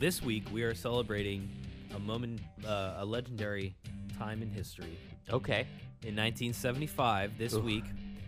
This 0.00 0.20
week 0.22 0.44
we 0.52 0.64
are 0.64 0.74
celebrating 0.74 1.48
a 1.94 1.98
moment, 2.00 2.40
uh, 2.66 2.94
a 2.98 3.04
legendary 3.04 3.76
time 4.18 4.42
in 4.42 4.50
history. 4.50 4.98
Okay. 5.30 5.66
In 6.02 6.14
1975, 6.14 7.38
this 7.38 7.54
week, 7.54 7.84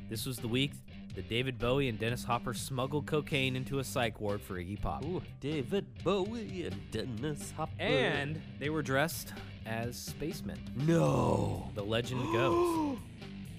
this 0.09 0.25
was 0.27 0.39
the 0.39 0.49
week 0.49 0.73
that 1.15 1.29
David 1.29 1.59
Bowie 1.59 1.89
and 1.89 1.99
Dennis 1.99 2.25
Hopper 2.25 2.55
smuggled 2.55 3.07
cocaine 3.07 3.57
into 3.57 3.79
a 3.79 3.85
psych 3.85 4.21
ward 4.21 4.41
for 4.41 4.55
Iggy 4.55 4.81
Pop. 4.81 5.05
Ooh, 5.05 5.23
David 5.41 5.87
Bowie 6.05 6.67
and 6.67 6.91
Dennis 6.91 7.53
Hopper. 7.57 7.73
And 7.79 8.41
they 8.59 8.71
were 8.71 8.83
dressed 8.83 9.33
as 9.67 9.97
spacemen. 9.97 10.59
no. 10.77 11.71
The 11.75 11.83
legend 11.83 12.23
goes. 12.33 12.99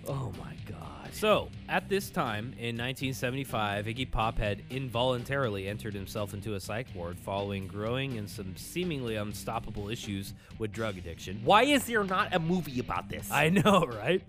Oh 0.07 0.31
my 0.39 0.55
God. 0.65 0.98
So, 1.11 1.49
at 1.67 1.89
this 1.89 2.09
time 2.09 2.53
in 2.57 2.77
1975, 2.77 3.85
Iggy 3.87 4.09
Pop 4.09 4.37
had 4.37 4.63
involuntarily 4.69 5.67
entered 5.67 5.93
himself 5.93 6.33
into 6.33 6.53
a 6.53 6.59
psych 6.59 6.87
ward 6.95 7.17
following 7.19 7.67
growing 7.67 8.17
and 8.17 8.29
some 8.29 8.55
seemingly 8.55 9.15
unstoppable 9.15 9.89
issues 9.89 10.33
with 10.59 10.71
drug 10.71 10.97
addiction. 10.97 11.41
Why 11.43 11.63
is 11.63 11.85
there 11.85 12.03
not 12.03 12.33
a 12.33 12.39
movie 12.39 12.79
about 12.79 13.09
this? 13.09 13.29
I 13.31 13.49
know, 13.49 13.85
right? 14.01 14.21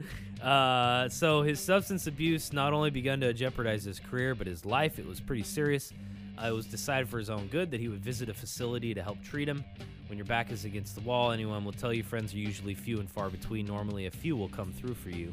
Uh, 0.43 1.09
so 1.09 1.43
his 1.43 1.61
substance 1.61 2.07
abuse 2.07 2.53
not 2.53 2.73
only 2.73 2.91
begun 2.91 3.21
to 3.21 3.33
jeopardize 3.33 3.85
his 3.85 4.01
career, 4.01 4.35
but 4.35 4.47
his 4.47 4.65
life. 4.65 4.99
It 4.99 5.07
was 5.07 5.21
pretty 5.21 5.45
serious. 5.45 5.93
Uh, 6.43 6.49
it 6.49 6.53
was 6.53 6.67
decided 6.67 7.09
for 7.09 7.19
his 7.19 7.31
own 7.31 7.47
good 7.49 7.71
that 7.71 7.81
he 7.81 7.89
would 7.89 8.03
visit 8.03 8.29
a 8.29 8.35
facility 8.35 8.95
to 8.95 9.03
help 9.03 9.23
treat 9.23 9.49
him. 9.49 9.65
When 10.09 10.17
your 10.19 10.27
back 10.27 10.51
is 10.51 10.65
against 10.65 10.97
the 10.97 11.03
wall, 11.03 11.31
anyone 11.31 11.65
will 11.65 11.73
tell 11.73 11.93
you 11.93 12.03
friends 12.03 12.35
are 12.35 12.39
usually 12.39 12.75
few 12.75 12.99
and 12.99 13.09
far 13.09 13.31
between. 13.31 13.67
Normally, 13.67 14.07
a 14.07 14.11
few 14.11 14.37
will 14.37 14.49
come 14.49 14.73
through 14.73 14.95
for 14.95 15.11
you. 15.11 15.33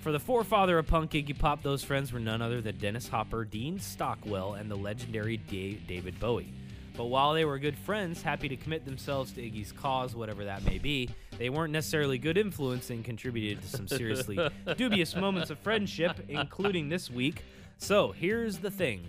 For 0.00 0.12
the 0.12 0.20
forefather 0.20 0.78
of 0.78 0.86
punk 0.86 1.10
Iggy 1.10 1.38
Pop, 1.38 1.62
those 1.62 1.84
friends 1.84 2.10
were 2.12 2.20
none 2.20 2.40
other 2.40 2.62
than 2.62 2.78
Dennis 2.78 3.06
Hopper, 3.06 3.44
Dean 3.44 3.78
Stockwell, 3.78 4.54
and 4.54 4.70
the 4.70 4.76
legendary 4.76 5.36
Da- 5.36 5.78
David 5.86 6.18
Bowie. 6.18 6.52
But 6.96 7.06
while 7.06 7.34
they 7.34 7.44
were 7.44 7.58
good 7.58 7.76
friends, 7.76 8.22
happy 8.22 8.48
to 8.48 8.56
commit 8.56 8.84
themselves 8.86 9.32
to 9.32 9.42
Iggy's 9.42 9.72
cause, 9.72 10.14
whatever 10.14 10.44
that 10.46 10.64
may 10.64 10.78
be, 10.78 11.10
they 11.38 11.50
weren't 11.50 11.72
necessarily 11.72 12.16
good 12.18 12.38
influence 12.38 12.88
and 12.90 13.04
contributed 13.04 13.62
to 13.62 13.68
some 13.68 13.86
seriously 13.86 14.38
dubious 14.76 15.14
moments 15.14 15.50
of 15.50 15.58
friendship, 15.58 16.18
including 16.28 16.88
this 16.88 17.10
week. 17.10 17.42
So 17.78 18.12
here's 18.12 18.58
the 18.58 18.70
thing. 18.70 19.06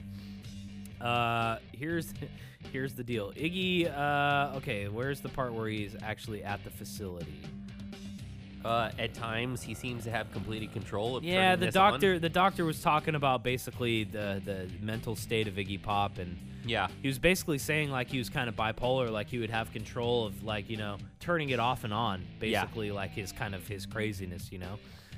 Uh, 1.00 1.58
here's 1.72 2.14
here's 2.72 2.94
the 2.94 3.04
deal. 3.04 3.32
Iggy. 3.32 3.90
Uh, 3.92 4.58
okay, 4.58 4.88
where's 4.88 5.20
the 5.22 5.30
part 5.30 5.54
where 5.54 5.68
he's 5.68 5.96
actually 6.04 6.44
at 6.44 6.64
the 6.64 6.70
facility? 6.70 7.42
Uh, 8.64 8.92
at 9.00 9.14
times, 9.14 9.62
he 9.64 9.74
seems 9.74 10.04
to 10.04 10.12
have 10.12 10.32
completed 10.32 10.72
control 10.72 11.16
of 11.16 11.24
Yeah, 11.24 11.56
the 11.56 11.66
this 11.68 11.76
on. 11.76 11.94
doctor. 11.94 12.20
The 12.20 12.30
doctor 12.30 12.64
was 12.66 12.80
talking 12.82 13.16
about 13.16 13.44
basically 13.44 14.04
the 14.04 14.42
the 14.46 14.68
mental 14.82 15.16
state 15.16 15.48
of 15.48 15.56
Iggy 15.56 15.82
Pop, 15.82 16.18
and 16.20 16.38
Yeah. 16.66 16.88
he 17.02 17.08
was 17.08 17.18
basically 17.18 17.58
saying 17.58 17.90
like 17.90 18.10
he 18.10 18.20
was 18.20 18.30
kind 18.30 18.48
of 18.48 18.56
bipolar, 18.56 19.10
like 19.10 19.28
he 19.30 19.40
would 19.40 19.50
have 19.50 19.72
control 19.74 20.26
of 20.26 20.44
like 20.44 20.70
you 20.70 20.78
know 20.78 20.98
turning 21.20 21.50
it 21.50 21.60
off 21.60 21.84
and 21.84 21.94
on, 21.94 22.22
Yeah. 22.40 22.62
basically 22.62 22.92
like 22.92 23.12
his 23.12 23.32
kind 23.32 23.56
of 23.56 23.68
his 23.68 23.86
craziness, 23.88 24.52
you 24.52 24.60
know. 24.60 24.78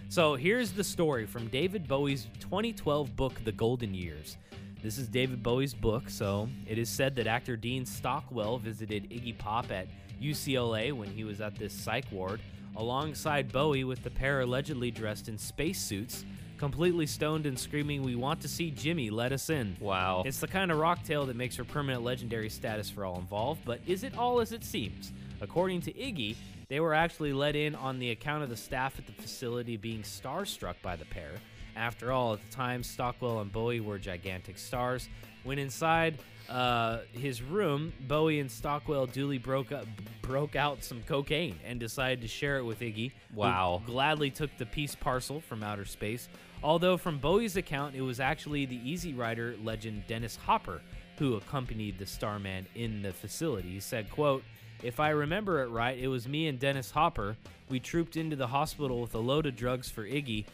So 0.09 0.35
here's 0.35 0.71
the 0.71 0.83
story 0.83 1.25
from 1.25 1.47
David 1.47 1.87
Bowie's 1.87 2.27
2012 2.39 3.15
book, 3.15 3.43
The 3.43 3.51
Golden 3.51 3.93
Years. 3.93 4.37
This 4.81 4.97
is 4.97 5.07
David 5.07 5.41
Bowie's 5.41 5.73
book, 5.73 6.09
so 6.09 6.49
it 6.67 6.77
is 6.77 6.87
said 6.89 7.15
that 7.15 7.25
actor 7.25 7.55
Dean 7.57 7.85
Stockwell 7.85 8.57
visited 8.57 9.09
Iggy 9.09 9.37
Pop 9.37 9.71
at 9.71 9.87
UCLA 10.21 10.91
when 10.93 11.09
he 11.09 11.23
was 11.23 11.41
at 11.41 11.55
this 11.55 11.73
psych 11.73 12.05
ward, 12.11 12.41
alongside 12.75 13.51
Bowie 13.51 13.83
with 13.83 14.03
the 14.03 14.09
pair 14.09 14.41
allegedly 14.41 14.91
dressed 14.91 15.29
in 15.29 15.37
spacesuits, 15.37 16.25
completely 16.57 17.05
stoned 17.05 17.45
and 17.45 17.57
screaming, 17.57 18.03
We 18.03 18.15
want 18.15 18.41
to 18.41 18.47
see 18.47 18.71
Jimmy, 18.71 19.09
let 19.09 19.31
us 19.31 19.49
in. 19.49 19.75
Wow. 19.79 20.23
It's 20.25 20.39
the 20.39 20.47
kind 20.47 20.71
of 20.71 20.79
rock 20.79 21.03
tale 21.03 21.25
that 21.25 21.35
makes 21.35 21.55
her 21.57 21.63
permanent 21.63 22.03
legendary 22.03 22.49
status 22.49 22.89
for 22.89 23.05
all 23.05 23.19
involved, 23.19 23.61
but 23.65 23.79
is 23.85 24.03
it 24.03 24.17
all 24.17 24.39
as 24.39 24.51
it 24.51 24.63
seems? 24.63 25.11
According 25.41 25.81
to 25.81 25.93
Iggy, 25.93 26.35
they 26.69 26.79
were 26.79 26.93
actually 26.93 27.33
let 27.33 27.55
in 27.55 27.75
on 27.75 27.99
the 27.99 28.11
account 28.11 28.43
of 28.43 28.49
the 28.49 28.57
staff 28.57 28.97
at 28.97 29.05
the 29.05 29.13
facility 29.13 29.77
being 29.77 30.01
starstruck 30.01 30.75
by 30.81 30.95
the 30.95 31.05
pair. 31.05 31.31
After 31.75 32.11
all, 32.11 32.33
at 32.33 32.39
the 32.43 32.55
time, 32.55 32.83
Stockwell 32.83 33.41
and 33.41 33.51
Bowie 33.51 33.79
were 33.79 33.97
gigantic 33.97 34.57
stars. 34.57 35.09
When 35.43 35.59
inside 35.59 36.17
uh, 36.49 36.99
his 37.13 37.41
room, 37.41 37.93
Bowie 38.07 38.39
and 38.39 38.51
Stockwell 38.51 39.05
duly 39.07 39.37
broke 39.37 39.71
up, 39.71 39.85
broke 40.21 40.55
out 40.55 40.83
some 40.83 41.01
cocaine 41.03 41.59
and 41.65 41.79
decided 41.79 42.21
to 42.21 42.27
share 42.27 42.57
it 42.57 42.63
with 42.63 42.79
Iggy. 42.79 43.11
who 43.33 43.39
Wow. 43.39 43.81
gladly 43.85 44.29
took 44.29 44.55
the 44.57 44.65
peace 44.65 44.95
parcel 44.95 45.39
from 45.41 45.63
outer 45.63 45.85
space. 45.85 46.27
Although 46.63 46.97
from 46.97 47.17
Bowie's 47.19 47.57
account, 47.57 47.95
it 47.95 48.01
was 48.01 48.19
actually 48.19 48.65
the 48.65 48.79
Easy 48.89 49.13
Rider 49.13 49.55
legend 49.63 50.03
Dennis 50.07 50.35
Hopper 50.37 50.81
who 51.19 51.35
accompanied 51.35 51.97
the 51.99 52.05
Starman 52.05 52.65
in 52.75 53.01
the 53.01 53.11
facility. 53.13 53.69
He 53.69 53.79
said, 53.79 54.09
quote, 54.09 54.43
if 54.81 54.99
I 54.99 55.09
remember 55.09 55.61
it 55.63 55.67
right, 55.67 55.97
it 55.97 56.07
was 56.07 56.27
me 56.27 56.47
and 56.47 56.59
Dennis 56.59 56.91
Hopper. 56.91 57.37
We 57.69 57.79
trooped 57.79 58.17
into 58.17 58.35
the 58.35 58.47
hospital 58.47 58.99
with 59.01 59.15
a 59.15 59.19
load 59.19 59.45
of 59.45 59.55
drugs 59.55 59.89
for 59.89 60.03
Iggy. 60.03 60.45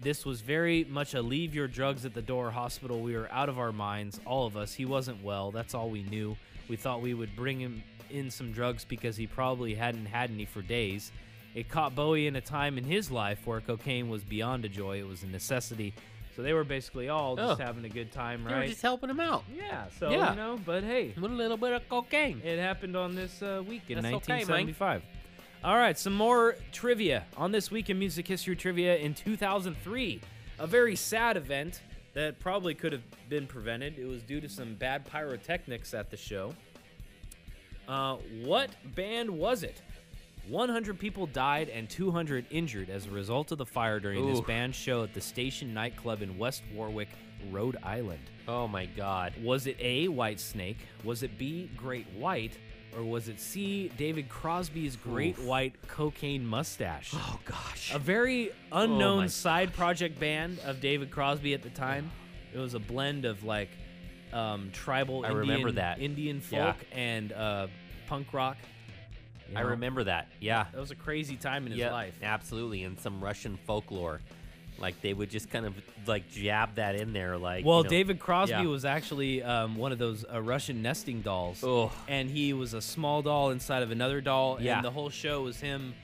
This 0.00 0.24
was 0.24 0.40
very 0.40 0.84
much 0.84 1.14
a 1.14 1.22
leave 1.22 1.54
your 1.54 1.68
drugs 1.68 2.04
at 2.04 2.14
the 2.14 2.22
door 2.22 2.50
hospital. 2.50 3.00
We 3.00 3.16
were 3.16 3.28
out 3.32 3.48
of 3.48 3.58
our 3.58 3.72
minds, 3.72 4.20
all 4.24 4.46
of 4.46 4.56
us. 4.56 4.74
He 4.74 4.84
wasn't 4.84 5.22
well. 5.22 5.50
That's 5.50 5.74
all 5.74 5.90
we 5.90 6.02
knew. 6.02 6.36
We 6.68 6.76
thought 6.76 7.00
we 7.02 7.14
would 7.14 7.34
bring 7.34 7.58
him 7.60 7.82
in 8.10 8.30
some 8.30 8.52
drugs 8.52 8.84
because 8.84 9.16
he 9.16 9.26
probably 9.26 9.74
hadn't 9.74 10.06
had 10.06 10.30
any 10.30 10.44
for 10.44 10.62
days. 10.62 11.12
It 11.54 11.68
caught 11.68 11.94
Bowie 11.94 12.26
in 12.26 12.36
a 12.36 12.40
time 12.40 12.78
in 12.78 12.84
his 12.84 13.10
life 13.10 13.40
where 13.46 13.60
cocaine 13.60 14.08
was 14.08 14.22
beyond 14.22 14.64
a 14.64 14.68
joy. 14.68 14.98
It 14.98 15.06
was 15.06 15.22
a 15.22 15.26
necessity. 15.26 15.94
So 16.36 16.42
they 16.42 16.52
were 16.52 16.62
basically 16.62 17.08
all 17.08 17.34
just 17.34 17.60
Oh. 17.60 17.64
having 17.64 17.84
a 17.84 17.88
good 17.88 18.12
time, 18.12 18.44
right? 18.44 18.52
They 18.54 18.60
were 18.60 18.66
just 18.68 18.82
helping 18.82 19.10
him 19.10 19.18
out 19.18 19.42
yeah. 19.52 19.86
So 19.98 20.10
Yeah. 20.10 20.30
you 20.30 20.36
know, 20.36 20.60
but 20.64 20.84
hey, 20.84 21.12
with 21.20 21.32
a 21.32 21.34
little 21.34 21.56
bit 21.56 21.72
of 21.72 21.88
cocaine. 21.88 22.40
it 22.44 22.60
happened 22.60 22.96
on 22.96 23.16
this 23.16 23.42
uh, 23.42 23.62
week 23.66 23.82
in 23.88 23.96
That's 24.00 24.14
okay, 24.14 24.44
Mike. 24.44 24.48
1975. 24.48 25.02
All 25.64 25.76
right, 25.76 25.98
some 25.98 26.14
more 26.14 26.54
trivia 26.70 27.24
on 27.36 27.50
this 27.50 27.68
week 27.68 27.90
in 27.90 27.98
music 27.98 28.28
history 28.28 28.54
trivia 28.54 28.96
in 28.96 29.12
2003. 29.12 30.20
A 30.60 30.66
very 30.68 30.94
sad 30.94 31.36
event 31.36 31.80
that 32.14 32.38
probably 32.38 32.74
could 32.74 32.92
have 32.92 33.02
been 33.28 33.44
prevented. 33.44 33.98
It 33.98 34.06
was 34.06 34.22
due 34.22 34.40
to 34.40 34.48
some 34.48 34.76
bad 34.76 35.04
pyrotechnics 35.04 35.94
at 35.94 36.10
the 36.10 36.16
show. 36.16 36.54
Uh, 37.88 38.18
what 38.44 38.70
band 38.94 39.28
was 39.28 39.64
it? 39.64 39.82
100 40.46 40.96
people 40.96 41.26
died 41.26 41.68
and 41.68 41.90
200 41.90 42.46
injured 42.50 42.88
as 42.88 43.06
a 43.06 43.10
result 43.10 43.50
of 43.50 43.58
the 43.58 43.66
fire 43.66 43.98
during 43.98 44.26
this 44.26 44.38
Oof. 44.38 44.46
band's 44.46 44.76
show 44.76 45.02
at 45.02 45.12
the 45.12 45.20
Station 45.20 45.74
nightclub 45.74 46.22
in 46.22 46.38
West 46.38 46.62
Warwick, 46.72 47.08
Rhode 47.50 47.78
Island. 47.82 48.22
Oh 48.46 48.68
my 48.68 48.86
God. 48.86 49.34
Was 49.42 49.66
it 49.66 49.76
A, 49.80 50.06
Whitesnake? 50.06 50.78
Was 51.02 51.24
it 51.24 51.36
B, 51.36 51.68
Great 51.76 52.06
White? 52.16 52.56
Or 52.96 53.02
was 53.04 53.28
it 53.28 53.38
C, 53.38 53.90
David 53.96 54.28
Crosby's 54.28 54.96
Great 54.96 55.38
Oof. 55.38 55.44
White 55.44 55.74
Cocaine 55.88 56.44
Mustache? 56.46 57.12
Oh 57.14 57.38
gosh. 57.44 57.92
A 57.94 57.98
very 57.98 58.50
my 58.70 58.84
unknown 58.84 59.28
side 59.28 59.72
project 59.74 60.18
band 60.18 60.58
of 60.64 60.80
David 60.80 61.10
Crosby 61.10 61.54
at 61.54 61.62
the 61.62 61.70
time. 61.70 62.10
It 62.52 62.58
was 62.58 62.74
a 62.74 62.78
blend 62.78 63.24
of 63.24 63.44
like 63.44 63.68
um, 64.32 64.70
tribal 64.72 65.24
I 65.24 65.28
Indian, 65.28 65.38
remember 65.38 65.72
that. 65.72 66.00
Indian 66.00 66.42
Yeah. 66.50 66.72
folk 66.72 66.84
and 66.92 67.32
uh, 67.32 67.66
punk 68.06 68.32
rock. 68.32 68.56
You 69.50 69.56
I 69.56 69.60
remember 69.62 70.04
that. 70.04 70.28
Yeah. 70.40 70.66
That 70.72 70.80
was 70.80 70.90
a 70.90 70.94
crazy 70.96 71.36
time 71.36 71.64
in 71.66 71.72
his 71.72 71.80
yeah, 71.80 71.92
life. 71.92 72.14
absolutely, 72.22 72.84
and 72.84 72.98
some 73.00 73.22
Russian 73.22 73.58
folklore. 73.66 74.20
Like 74.78 75.00
they 75.00 75.12
would 75.12 75.30
just 75.30 75.50
kind 75.50 75.66
of 75.66 75.74
like 76.06 76.30
jab 76.30 76.76
that 76.76 76.94
in 76.94 77.12
there, 77.12 77.36
like. 77.36 77.64
Well, 77.64 77.78
you 77.78 77.84
know- 77.84 77.90
David 77.90 78.20
Crosby 78.20 78.52
yeah. 78.52 78.66
was 78.66 78.84
actually 78.84 79.42
um, 79.42 79.76
one 79.76 79.92
of 79.92 79.98
those 79.98 80.24
uh, 80.32 80.40
Russian 80.40 80.82
nesting 80.82 81.22
dolls. 81.22 81.62
Oh. 81.64 81.92
And 82.06 82.30
he 82.30 82.52
was 82.52 82.74
a 82.74 82.80
small 82.80 83.22
doll 83.22 83.50
inside 83.50 83.82
of 83.82 83.90
another 83.90 84.20
doll. 84.20 84.58
Yeah. 84.60 84.76
And 84.76 84.84
the 84.84 84.90
whole 84.90 85.10
show 85.10 85.42
was 85.42 85.60
him 85.60 85.94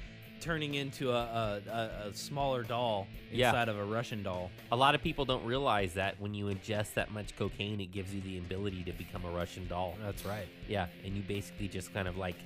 turning 0.41 0.75
into 0.75 1.11
a, 1.11 1.63
a, 1.67 2.09
a, 2.09 2.15
smaller 2.15 2.63
doll 2.63 3.07
Yeah. 3.33 3.49
inside 3.49 3.71
of 3.71 3.79
a 3.79 3.85
Russian 3.85 4.23
doll. 4.23 4.51
A 4.73 4.77
lot 4.77 4.95
of 4.95 5.03
people 5.03 5.25
don't 5.25 5.45
realize 5.45 5.95
that 5.95 6.21
when 6.21 6.35
you 6.35 6.47
ingest 6.47 6.95
that 6.95 7.11
much 7.11 7.35
cocaine, 7.37 7.81
it 7.81 7.93
gives 7.93 8.15
you 8.15 8.21
the 8.21 8.37
ability 8.37 8.85
to 8.85 8.93
become 8.93 9.25
a 9.25 9.31
Russian 9.31 9.67
doll. 9.69 9.95
That's 10.05 10.25
right. 10.27 10.47
Yeah, 10.69 10.89
and 11.03 11.17
you 11.17 11.23
basically 11.23 11.69
just 11.69 11.95
kind 11.95 12.07
of 12.07 12.19
like, 12.19 12.37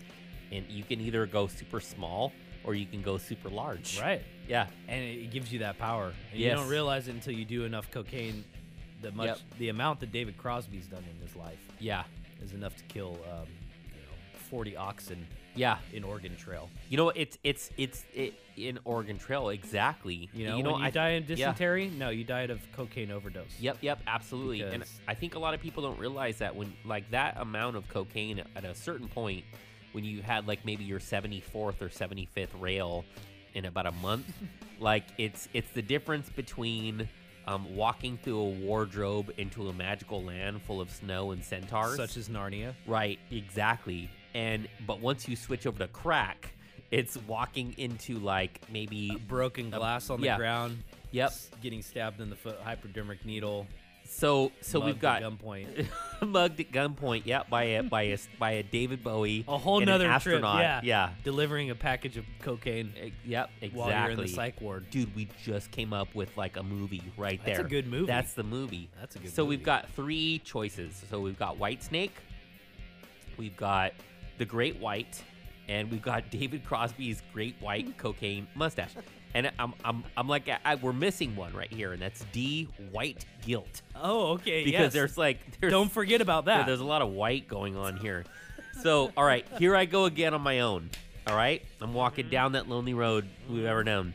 and 0.52 0.64
you 0.68 0.84
can 0.84 1.00
either 1.00 1.26
go 1.26 1.48
super 1.48 1.80
small 1.80 2.32
or 2.62 2.74
you 2.74 2.86
can 2.86 3.02
go 3.02 3.18
super 3.18 3.48
large. 3.48 4.00
Right. 4.00 4.22
Yeah. 4.48 4.66
And 4.88 5.02
it 5.04 5.30
gives 5.30 5.52
you 5.52 5.60
that 5.60 5.78
power. 5.78 6.12
And 6.32 6.40
you 6.40 6.46
Yes. 6.46 6.58
don't 6.58 6.68
realize 6.68 7.06
it 7.08 7.12
until 7.14 7.34
you 7.34 7.44
do 7.44 7.64
enough 7.64 7.90
cocaine. 7.90 8.44
The 9.02 9.12
much 9.12 9.26
Yep. 9.28 9.38
the 9.58 9.68
amount 9.68 10.00
that 10.00 10.10
David 10.10 10.36
Crosby's 10.36 10.86
done 10.86 11.04
in 11.14 11.20
his 11.24 11.36
life 11.36 11.60
Yeah. 11.78 12.02
is 12.42 12.52
enough 12.52 12.76
to 12.76 12.82
kill 12.84 13.12
um, 13.30 13.46
you 13.86 14.00
know, 14.00 14.38
40 14.50 14.76
oxen 14.76 15.24
Yeah. 15.54 15.78
in 15.92 16.02
Oregon 16.02 16.34
Trail. 16.36 16.68
You 16.88 16.96
know, 16.96 17.10
it's 17.10 17.38
it's 17.44 17.70
it's 17.76 18.04
it, 18.12 18.34
in 18.56 18.78
Oregon 18.84 19.16
Trail 19.18 19.50
exactly. 19.50 20.28
You 20.32 20.46
know, 20.48 20.56
you 20.56 20.62
know, 20.64 20.72
when 20.72 20.80
you 20.80 20.86
I 20.86 20.90
die 20.90 21.08
of 21.10 21.28
yeah. 21.30 21.36
dysentery, 21.36 21.90
no, 21.90 22.08
you 22.10 22.24
died 22.24 22.50
of 22.50 22.60
cocaine 22.72 23.12
overdose. 23.12 23.60
Yep, 23.60 23.78
yep, 23.82 24.00
absolutely. 24.08 24.62
And 24.62 24.72
Because- 24.72 25.00
I 25.06 25.14
think 25.14 25.36
a 25.36 25.38
lot 25.38 25.54
of 25.54 25.60
people 25.60 25.82
don't 25.84 25.98
realize 26.00 26.38
that 26.38 26.56
when 26.56 26.72
like 26.84 27.08
that 27.12 27.36
amount 27.36 27.76
of 27.76 27.86
cocaine 27.88 28.42
at 28.56 28.64
a 28.64 28.74
certain 28.74 29.06
point, 29.08 29.44
when 29.92 30.04
you 30.04 30.22
had 30.22 30.48
like 30.48 30.64
maybe 30.64 30.82
your 30.84 30.98
74th 31.00 31.80
or 31.82 31.88
75th 31.88 32.50
rail 32.60 33.04
in 33.54 33.64
about 33.64 33.86
a 33.86 33.92
month, 33.92 34.26
like 34.80 35.04
it's 35.18 35.48
it's 35.54 35.70
the 35.72 35.82
difference 35.82 36.28
between 36.30 37.08
um, 37.46 37.74
walking 37.74 38.18
through 38.22 38.40
a 38.40 38.50
wardrobe 38.50 39.32
into 39.38 39.68
a 39.68 39.72
magical 39.72 40.22
land 40.22 40.60
full 40.62 40.80
of 40.80 40.90
snow 40.90 41.30
and 41.30 41.42
centaurs. 41.42 41.96
Such 41.96 42.16
as 42.16 42.28
Narnia. 42.28 42.74
right, 42.86 43.18
exactly. 43.30 44.10
And 44.34 44.68
but 44.86 45.00
once 45.00 45.26
you 45.26 45.34
switch 45.34 45.66
over 45.66 45.78
to 45.78 45.88
crack, 45.88 46.52
it's 46.90 47.16
walking 47.26 47.74
into 47.78 48.18
like 48.18 48.60
maybe 48.70 49.10
broken 49.26 49.70
glass 49.70 50.10
on 50.10 50.20
the 50.20 50.26
yeah. 50.26 50.36
ground. 50.36 50.82
Yep. 51.10 51.32
Getting 51.62 51.82
stabbed 51.82 52.20
in 52.20 52.30
the 52.30 52.36
foot, 52.36 52.58
hypodermic 52.62 53.24
needle. 53.24 53.66
So 54.10 54.52
so 54.62 54.80
we've 54.80 54.94
mugged 55.00 55.04
at 55.04 55.20
got 55.20 55.38
gunpoint. 55.38 55.86
mugged 56.26 56.60
at 56.60 56.72
gunpoint. 56.72 57.22
Yeah, 57.26 57.42
by 57.48 57.64
a 57.64 57.82
by 57.82 58.02
a 58.04 58.18
by 58.38 58.50
a 58.52 58.62
David 58.62 59.04
Bowie. 59.04 59.44
A 59.46 59.58
whole 59.58 59.80
and 59.80 59.82
an 59.88 59.94
nother 59.94 60.04
trip. 60.06 60.14
astronaut. 60.14 60.60
Yeah. 60.60 60.80
yeah. 60.82 61.10
Delivering 61.24 61.70
a 61.70 61.74
package 61.74 62.16
of 62.16 62.24
cocaine 62.40 62.92
E- 63.02 63.12
Yep, 63.26 63.50
exactly. 63.60 63.78
while 63.78 63.90
you're 64.02 64.10
in 64.12 64.16
the 64.20 64.26
psych 64.28 64.60
ward. 64.60 64.88
Dude, 64.90 65.14
we 65.14 65.28
just 65.44 65.70
came 65.70 65.92
up 65.92 66.14
with 66.14 66.34
like 66.36 66.56
a 66.56 66.62
movie 66.62 67.02
right 67.18 67.38
there. 67.44 67.56
That's 67.56 67.66
a 67.66 67.68
good 67.70 67.86
movie. 67.86 68.06
That's 68.06 68.32
the 68.32 68.42
movie. 68.44 68.88
That's 68.98 69.14
a 69.16 69.18
good 69.18 69.32
So 69.34 69.44
movie. 69.44 69.56
we've 69.58 69.64
got 69.66 69.88
three 69.90 70.38
choices. 70.40 71.02
So 71.10 71.20
we've 71.20 71.38
got 71.38 71.58
Whitesnake, 71.58 72.10
we've 73.36 73.56
got 73.56 73.92
The 74.38 74.44
Great 74.46 74.78
White, 74.80 75.22
and 75.68 75.90
we've 75.90 76.02
got 76.02 76.30
David 76.30 76.64
Crosby's 76.64 77.22
Great 77.32 77.56
White 77.60 77.96
Cocaine 77.98 78.48
Mustache. 78.54 78.94
And 79.34 79.50
I'm, 79.58 79.74
I'm, 79.84 80.04
I'm 80.16 80.28
like, 80.28 80.48
I, 80.64 80.76
we're 80.76 80.92
missing 80.92 81.36
one 81.36 81.52
right 81.52 81.70
here, 81.70 81.92
and 81.92 82.00
that's 82.00 82.24
D. 82.32 82.68
White 82.90 83.26
Guilt. 83.44 83.82
Oh, 83.94 84.32
okay. 84.32 84.64
Because 84.64 84.80
yes. 84.80 84.92
there's 84.92 85.18
like, 85.18 85.38
there's, 85.60 85.70
Don't 85.70 85.92
forget 85.92 86.20
about 86.20 86.46
yeah, 86.46 86.58
that. 86.58 86.66
there's 86.66 86.80
a 86.80 86.84
lot 86.84 87.02
of 87.02 87.10
white 87.10 87.46
going 87.46 87.76
on 87.76 87.96
here. 87.98 88.24
So, 88.82 89.12
all 89.16 89.24
right, 89.24 89.46
here 89.58 89.76
I 89.76 89.84
go 89.84 90.06
again 90.06 90.34
on 90.34 90.40
my 90.40 90.60
own. 90.60 90.90
All 91.26 91.36
right, 91.36 91.62
I'm 91.80 91.92
walking 91.92 92.24
mm-hmm. 92.24 92.32
down 92.32 92.52
that 92.52 92.68
lonely 92.68 92.94
road 92.94 93.28
we've 93.50 93.64
ever 93.64 93.84
known. 93.84 94.14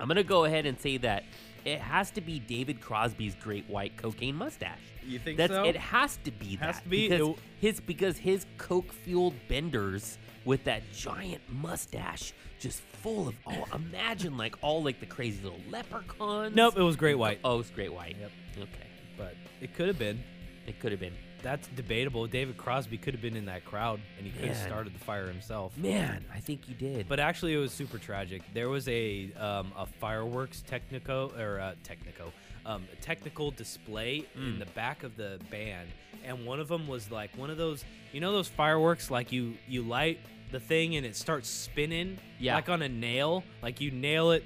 I'm 0.00 0.08
gonna 0.08 0.22
go 0.22 0.44
ahead 0.44 0.66
and 0.66 0.80
say 0.80 0.96
that 0.98 1.24
it 1.64 1.80
has 1.80 2.10
to 2.12 2.20
be 2.20 2.38
David 2.38 2.80
Crosby's 2.80 3.34
great 3.34 3.68
white 3.68 3.96
cocaine 3.96 4.36
mustache. 4.36 4.78
You 5.04 5.18
think 5.18 5.36
That's 5.36 5.52
so? 5.52 5.64
it 5.64 5.76
has 5.76 6.18
to 6.24 6.30
be 6.30 6.56
Has 6.56 6.76
that 6.76 6.82
to 6.84 6.88
be? 6.88 7.08
because 7.08 7.28
It- 7.28 7.36
his 7.60 7.80
because 7.80 8.18
his 8.18 8.46
coke 8.56 8.92
fueled 8.92 9.34
benders 9.48 10.18
with 10.44 10.64
that 10.64 10.82
giant 10.92 11.42
mustache 11.48 12.32
just 12.60 12.80
full 13.06 13.28
of 13.28 13.34
oh 13.46 13.64
imagine 13.74 14.36
like 14.36 14.56
all 14.62 14.82
like 14.82 14.98
the 15.00 15.06
crazy 15.06 15.40
little 15.42 15.60
leprechauns. 15.70 16.54
Nope, 16.56 16.76
it 16.76 16.82
was 16.82 16.96
Great 16.96 17.14
White. 17.16 17.38
Oh, 17.44 17.60
it's 17.60 17.70
great 17.70 17.92
white. 17.92 18.16
Yep. 18.20 18.30
Okay, 18.58 18.86
But 19.16 19.34
it 19.60 19.74
could 19.74 19.86
have 19.88 19.98
been. 19.98 20.22
it 20.66 20.80
could 20.80 20.90
have 20.92 21.00
been. 21.00 21.12
That's 21.42 21.68
debatable. 21.68 22.26
David 22.26 22.56
Crosby 22.56 22.96
could 22.98 23.14
have 23.14 23.22
been 23.22 23.36
in 23.36 23.44
that 23.44 23.64
crowd, 23.64 24.00
and 24.16 24.26
he 24.26 24.32
could 24.32 24.48
have 24.48 24.56
Man. 24.56 24.66
started 24.66 24.94
the 24.94 24.98
fire 24.98 25.26
himself. 25.28 25.76
Man, 25.78 26.24
I 26.34 26.40
think 26.40 26.68
you 26.68 26.74
did. 26.74 27.08
But 27.08 27.20
actually, 27.20 27.54
it 27.54 27.58
was 27.58 27.70
super 27.72 27.98
tragic. 27.98 28.42
There 28.52 28.68
was 28.68 28.88
a 28.88 29.30
um, 29.38 29.70
a 29.76 29.86
fireworks 29.86 30.64
technico 30.68 31.38
or 31.38 31.60
uh, 31.60 31.74
technico 31.84 32.32
um, 32.64 32.84
technical 33.00 33.52
display 33.52 34.24
Mm. 34.36 34.54
in 34.54 34.58
the 34.58 34.66
back 34.66 35.04
of 35.04 35.16
the 35.16 35.38
band, 35.50 35.88
and 36.24 36.44
one 36.44 36.58
of 36.58 36.66
them 36.66 36.88
was 36.88 37.10
like 37.12 37.30
one 37.36 37.50
of 37.50 37.58
those 37.58 37.84
you 38.12 38.20
know 38.20 38.32
those 38.32 38.48
fireworks 38.48 39.08
like 39.10 39.30
you 39.30 39.54
you 39.68 39.82
light 39.82 40.18
the 40.52 40.60
thing 40.60 40.96
and 40.96 41.04
it 41.06 41.16
starts 41.16 41.48
spinning 41.48 42.18
Yeah. 42.38 42.54
like 42.54 42.68
on 42.68 42.82
a 42.82 42.88
nail 42.88 43.42
like 43.62 43.80
you 43.80 43.90
nail 43.90 44.30
it 44.30 44.44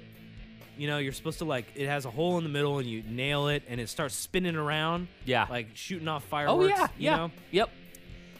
you 0.77 0.87
know 0.87 0.97
you're 0.97 1.13
supposed 1.13 1.39
to 1.39 1.45
like 1.45 1.65
it 1.75 1.87
has 1.87 2.05
a 2.05 2.09
hole 2.09 2.37
in 2.37 2.43
the 2.43 2.49
middle 2.49 2.79
and 2.79 2.87
you 2.87 3.03
nail 3.03 3.47
it 3.49 3.63
and 3.67 3.79
it 3.79 3.87
starts 3.89 4.15
spinning 4.15 4.55
around 4.55 5.07
Yeah. 5.25 5.45
like 5.49 5.67
shooting 5.75 6.07
off 6.07 6.23
fireworks. 6.25 6.73
oh 6.73 6.81
yeah, 6.81 6.83
you 6.97 7.05
yeah, 7.05 7.15
know 7.17 7.31
yep. 7.51 7.69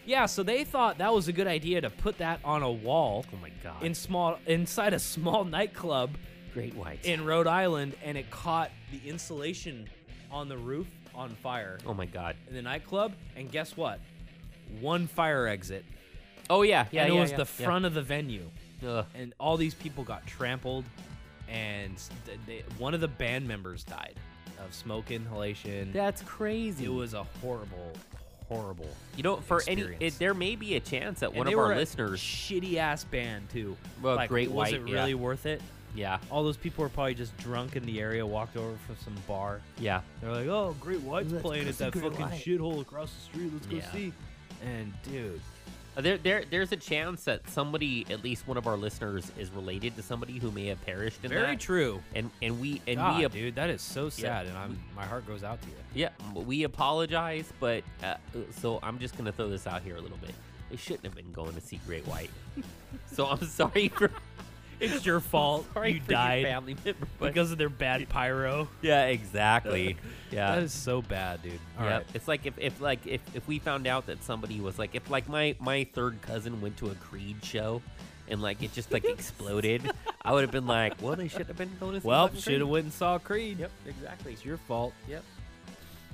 yeah 0.06 0.26
so 0.26 0.42
they 0.44 0.64
thought 0.64 0.98
that 1.00 1.14
was 1.14 1.28
a 1.28 1.34
good 1.34 1.48
idea 1.48 1.82
to 1.82 1.90
put 1.90 2.18
that 2.18 2.40
on 2.44 2.64
a 2.64 2.72
wall 2.72 3.26
Oh 3.34 3.38
my 3.42 3.52
god. 3.64 3.84
in 3.84 3.94
small 3.94 4.38
inside 4.48 4.94
a 4.94 5.00
small 5.00 5.44
nightclub 5.46 6.12
great 6.54 6.74
white. 6.76 7.06
in 7.06 7.24
Rhode 7.24 7.48
Island, 7.48 7.94
and 8.04 8.18
it 8.18 8.30
caught 8.30 8.72
the 8.92 9.08
insulation 9.10 9.88
on 10.30 10.50
the 10.50 10.58
roof 10.58 10.88
on 11.16 11.30
fire 11.36 11.78
oh 11.86 11.94
my 11.94 12.06
god. 12.06 12.36
in 12.50 12.56
the 12.56 12.62
nightclub. 12.62 13.14
And 13.38 13.50
guess 13.52 13.78
what? 13.78 14.00
One 14.82 15.08
fire 15.08 15.48
exit, 15.48 15.86
Oh 16.52 16.62
yeah, 16.64 16.86
yeah. 16.92 17.04
and 17.04 17.12
it 17.12 17.16
yeah, 17.16 17.22
was 17.22 17.32
yeah, 17.32 17.38
the 17.38 17.48
yeah. 17.60 17.66
front 17.66 17.86
of 17.86 17.94
the 17.94 18.02
venue, 18.02 18.50
Ugh. 18.88 19.06
and 19.16 19.34
all 19.40 19.58
these 19.58 19.74
people 19.74 20.04
got 20.04 20.26
trampled, 20.28 20.84
and 21.50 21.96
th- 22.26 22.38
they, 22.46 22.64
one 22.78 22.94
of 22.94 23.00
the 23.02 23.08
band 23.08 23.48
members 23.48 23.84
died 23.84 24.16
of 24.64 24.74
smoke 24.74 25.12
inhalation. 25.12 25.92
That's 25.94 26.22
crazy. 26.24 26.86
it 26.86 26.90
was 26.94 27.14
a 27.14 27.24
horrible, 27.42 27.94
horrible. 28.48 28.90
You 29.18 29.24
know, 29.24 29.38
for 29.38 29.64
any, 29.68 29.84
it, 30.00 30.20
there 30.20 30.34
may 30.34 30.56
be 30.56 30.76
a 30.76 30.80
chance 30.80 31.22
that 31.22 31.30
And 31.30 31.38
one 31.38 31.48
of 31.48 31.58
our 31.58 31.72
a 31.72 31.76
listeners. 31.78 32.20
shitty 32.20 32.76
ass 32.76 33.04
band 33.06 33.50
too. 33.50 33.76
Well, 34.02 34.16
like, 34.18 34.30
Great 34.30 34.50
was 34.50 34.56
White, 34.72 34.82
Was 34.82 34.90
it 34.90 34.94
yeah. 34.94 35.00
really 35.00 35.16
worth 35.16 35.46
it? 35.46 35.62
Yeah, 35.96 36.20
All 36.30 36.44
those 36.44 36.56
people 36.58 36.84
were 36.84 36.90
probably 36.90 37.16
just 37.16 37.36
drunk 37.38 37.76
in 37.76 37.84
the 37.86 38.00
area, 38.00 38.26
walked 38.26 38.56
over 38.56 38.78
from 38.88 38.96
some 39.04 39.16
bar. 39.28 39.60
yeah. 39.78 40.00
They're 40.22 40.32
like, 40.32 40.48
"Oh, 40.48 40.74
Great 40.80 41.02
White's 41.02 41.32
Let's 41.34 41.42
playing 41.44 41.68
at 41.68 41.78
that 41.80 41.94
fucking 41.94 42.12
White." 42.14 42.32
shithole 42.34 42.80
across 42.82 43.12
the 43.14 43.22
street. 43.22 43.50
Let's 43.54 43.66
go 43.68 43.76
Yeah. 43.78 43.92
see." 43.92 44.14
And 44.64 44.94
dude, 45.04 45.42
There, 45.96 46.18
there, 46.18 46.44
there's 46.50 46.72
a 46.72 46.78
chance 46.78 47.26
that 47.26 47.50
somebody, 47.50 48.06
at 48.10 48.24
least 48.24 48.48
one 48.48 48.56
of 48.58 48.66
our 48.66 48.78
listeners, 48.78 49.30
is 49.38 49.52
related 49.52 49.96
to 49.98 50.02
somebody 50.02 50.38
who 50.40 50.50
may 50.52 50.68
have 50.68 50.82
perished 50.86 51.20
in 51.24 51.30
Very 51.30 51.48
that. 51.48 51.60
true. 51.60 52.02
And 52.16 52.32
and 52.42 52.62
we 52.62 52.82
and 52.88 52.96
God, 52.98 53.18
we 53.18 53.26
ap- 53.26 53.32
dude, 53.34 53.56
that 53.56 53.70
is 53.70 53.82
so 53.82 54.10
sad, 54.10 54.46
and 54.48 54.58
I'm 54.58 54.80
my 54.96 55.06
heart 55.06 55.28
goes 55.28 55.44
out 55.44 55.62
to 55.62 55.68
you. 55.68 55.74
yeah 55.94 56.10
we 56.34 56.64
apologize, 56.64 57.52
but 57.60 57.84
uh, 58.04 58.16
so 58.60 58.80
I'm 58.82 59.00
just 59.00 59.18
gonna 59.18 59.34
throw 59.34 59.50
this 59.50 59.68
out 59.68 59.82
here 59.82 59.98
a 59.98 60.02
little 60.02 60.18
bit. 60.18 60.32
They 60.70 60.78
shouldn't 60.78 61.04
have 61.04 61.16
been 61.16 61.34
going 61.34 61.54
to 61.54 61.62
see 61.62 61.82
Great 61.86 62.08
White. 62.08 62.30
so 63.12 63.26
I'm 63.28 63.44
sorry 63.46 63.90
for 63.90 64.10
It's 64.82 65.06
your 65.06 65.20
fault. 65.32 65.66
sorry 65.74 65.94
you 65.94 66.02
for 66.02 66.12
your 66.12 66.20
died 66.20 66.44
family 66.46 66.76
member, 66.84 67.08
because 67.20 67.52
of 67.52 67.58
their 67.58 67.70
bad 67.70 68.10
pyro. 68.10 68.68
yeah, 68.82 69.06
exactly. 69.06 69.98
Yeah, 70.32 70.56
That 70.56 70.64
is 70.64 70.72
so 70.72 71.02
bad, 71.02 71.42
dude. 71.44 71.60
All 71.78 71.86
yeah, 71.86 71.98
right. 71.98 72.06
it's 72.14 72.26
like 72.26 72.46
if, 72.46 72.58
if 72.58 72.80
like 72.80 73.06
if, 73.06 73.20
if 73.36 73.46
we 73.50 73.60
found 73.60 73.86
out 73.86 74.06
that 74.06 74.24
somebody 74.24 74.62
was 74.62 74.80
like 74.80 74.96
if 74.96 75.10
like 75.10 75.28
my 75.28 75.56
my 75.60 75.84
third 75.94 76.22
cousin 76.22 76.62
went 76.62 76.78
to 76.78 76.90
a 76.90 76.96
Creed 76.96 77.44
show 77.44 77.82
and 78.30 78.42
like 78.42 78.64
it 78.64 78.72
just 78.72 78.94
like 78.94 79.04
exploded, 79.04 79.92
I 80.22 80.32
would 80.32 80.44
have 80.44 80.52
been 80.52 80.68
like, 80.68 81.02
well, 81.02 81.18
they 81.18 81.28
should 81.28 81.48
have 81.48 81.58
been 81.58 81.72
going 81.82 82.00
to. 82.00 82.08
Well, 82.08 82.34
should 82.34 82.62
have 82.62 82.70
went 82.70 82.86
and 82.86 82.94
saw 82.94 83.20
Creed. 83.20 83.60
Yep, 83.60 83.72
exactly. 83.86 84.32
It's 84.32 84.46
your 84.46 84.56
fault. 84.56 84.94
Yep. 85.10 85.22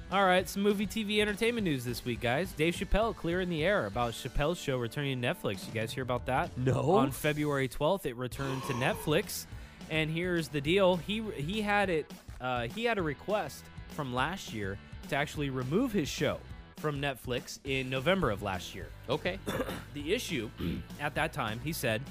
All 0.10 0.24
right, 0.24 0.48
some 0.48 0.64
movie, 0.64 0.88
TV, 0.88 1.20
entertainment 1.20 1.66
news 1.66 1.84
this 1.84 2.06
week, 2.06 2.22
guys. 2.22 2.54
Dave 2.54 2.74
Chappelle 2.76 3.14
clearing 3.14 3.50
the 3.50 3.66
air 3.66 3.88
about 3.88 4.14
Chappelle's 4.14 4.58
show 4.58 4.78
returning 4.78 5.22
to 5.22 5.28
Netflix. 5.28 5.68
You 5.68 5.74
guys 5.74 5.92
hear 5.92 6.04
about 6.04 6.28
that? 6.28 6.58
No. 6.58 6.92
On 6.92 7.12
February 7.12 7.68
12th, 7.68 8.06
it 8.06 8.16
returned 8.16 8.64
to 8.64 8.74
Netflix, 8.74 9.48
and 9.90 10.10
here's 10.10 10.48
the 10.48 10.62
deal: 10.62 10.96
he 10.96 11.22
he 11.36 11.62
had 11.62 11.90
it. 11.90 12.10
Uh, 12.40 12.68
he 12.68 12.86
had 12.86 12.98
a 12.98 13.02
request 13.02 13.66
from 13.90 14.14
last 14.14 14.54
year 14.54 14.78
to 15.10 15.16
actually 15.18 15.50
remove 15.50 15.92
his 15.92 16.08
show 16.08 16.38
from 16.78 17.02
Netflix 17.02 17.60
in 17.66 17.90
November 17.90 18.32
of 18.32 18.42
last 18.42 18.74
year. 18.74 18.88
Okay. 19.10 19.40
The 19.94 20.14
issue 20.14 20.50
at 21.02 21.16
that 21.16 21.34
time, 21.34 21.60
he 21.64 21.74
said, 21.74 22.02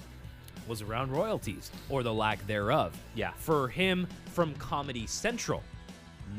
was 0.66 0.82
around 0.82 1.12
royalties 1.12 1.70
or 1.88 2.02
the 2.02 2.12
lack 2.12 2.44
thereof. 2.46 2.94
Yeah. 3.14 3.30
For 3.36 3.68
him 3.68 4.08
from 4.32 4.54
Comedy 4.56 5.06
Central, 5.06 5.62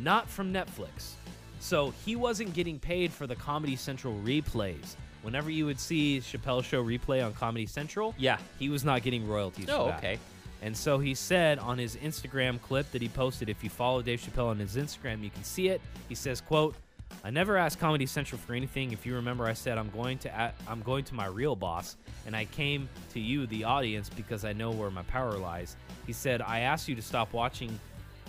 not 0.03 0.29
from 0.29 0.53
Netflix. 0.53 1.13
So 1.59 1.93
he 2.05 2.15
wasn't 2.15 2.53
getting 2.53 2.79
paid 2.79 3.11
for 3.11 3.27
the 3.27 3.35
Comedy 3.35 3.75
Central 3.75 4.13
replays. 4.23 4.95
Whenever 5.23 5.49
you 5.49 5.65
would 5.65 5.79
see 5.79 6.19
Chappelle's 6.19 6.65
show 6.65 6.83
replay 6.83 7.25
on 7.25 7.33
Comedy 7.33 7.65
Central, 7.65 8.13
Yeah. 8.17 8.37
he 8.59 8.69
was 8.69 8.85
not 8.85 9.01
getting 9.03 9.27
royalties 9.27 9.67
Oh, 9.69 9.85
for 9.85 9.89
that. 9.91 9.97
okay. 9.99 10.19
And 10.61 10.75
so 10.75 10.97
he 10.99 11.13
said 11.13 11.59
on 11.59 11.77
his 11.77 11.95
Instagram 11.97 12.61
clip 12.61 12.91
that 12.91 13.01
he 13.01 13.09
posted, 13.09 13.49
if 13.49 13.63
you 13.63 13.69
follow 13.69 14.01
Dave 14.01 14.21
Chappelle 14.21 14.47
on 14.49 14.57
his 14.59 14.75
Instagram, 14.75 15.23
you 15.23 15.29
can 15.29 15.43
see 15.43 15.67
it. 15.67 15.81
He 16.09 16.15
says, 16.15 16.41
"quote 16.41 16.75
I 17.23 17.29
never 17.29 17.57
asked 17.57 17.79
Comedy 17.79 18.05
Central 18.05 18.39
for 18.39 18.53
anything. 18.53 18.91
If 18.91 19.05
you 19.05 19.15
remember, 19.15 19.45
I 19.45 19.53
said 19.53 19.77
I'm 19.77 19.89
going 19.91 20.17
to 20.19 20.53
I'm 20.67 20.81
going 20.81 21.03
to 21.05 21.13
my 21.15 21.25
real 21.27 21.55
boss, 21.55 21.95
and 22.25 22.35
I 22.35 22.45
came 22.45 22.89
to 23.13 23.19
you, 23.19 23.47
the 23.47 23.63
audience, 23.63 24.09
because 24.09 24.43
I 24.45 24.53
know 24.53 24.71
where 24.71 24.91
my 24.91 25.03
power 25.03 25.37
lies." 25.37 25.75
He 26.05 26.13
said, 26.13 26.41
"I 26.41 26.59
asked 26.61 26.87
you 26.87 26.95
to 26.95 27.01
stop 27.01 27.33
watching." 27.33 27.79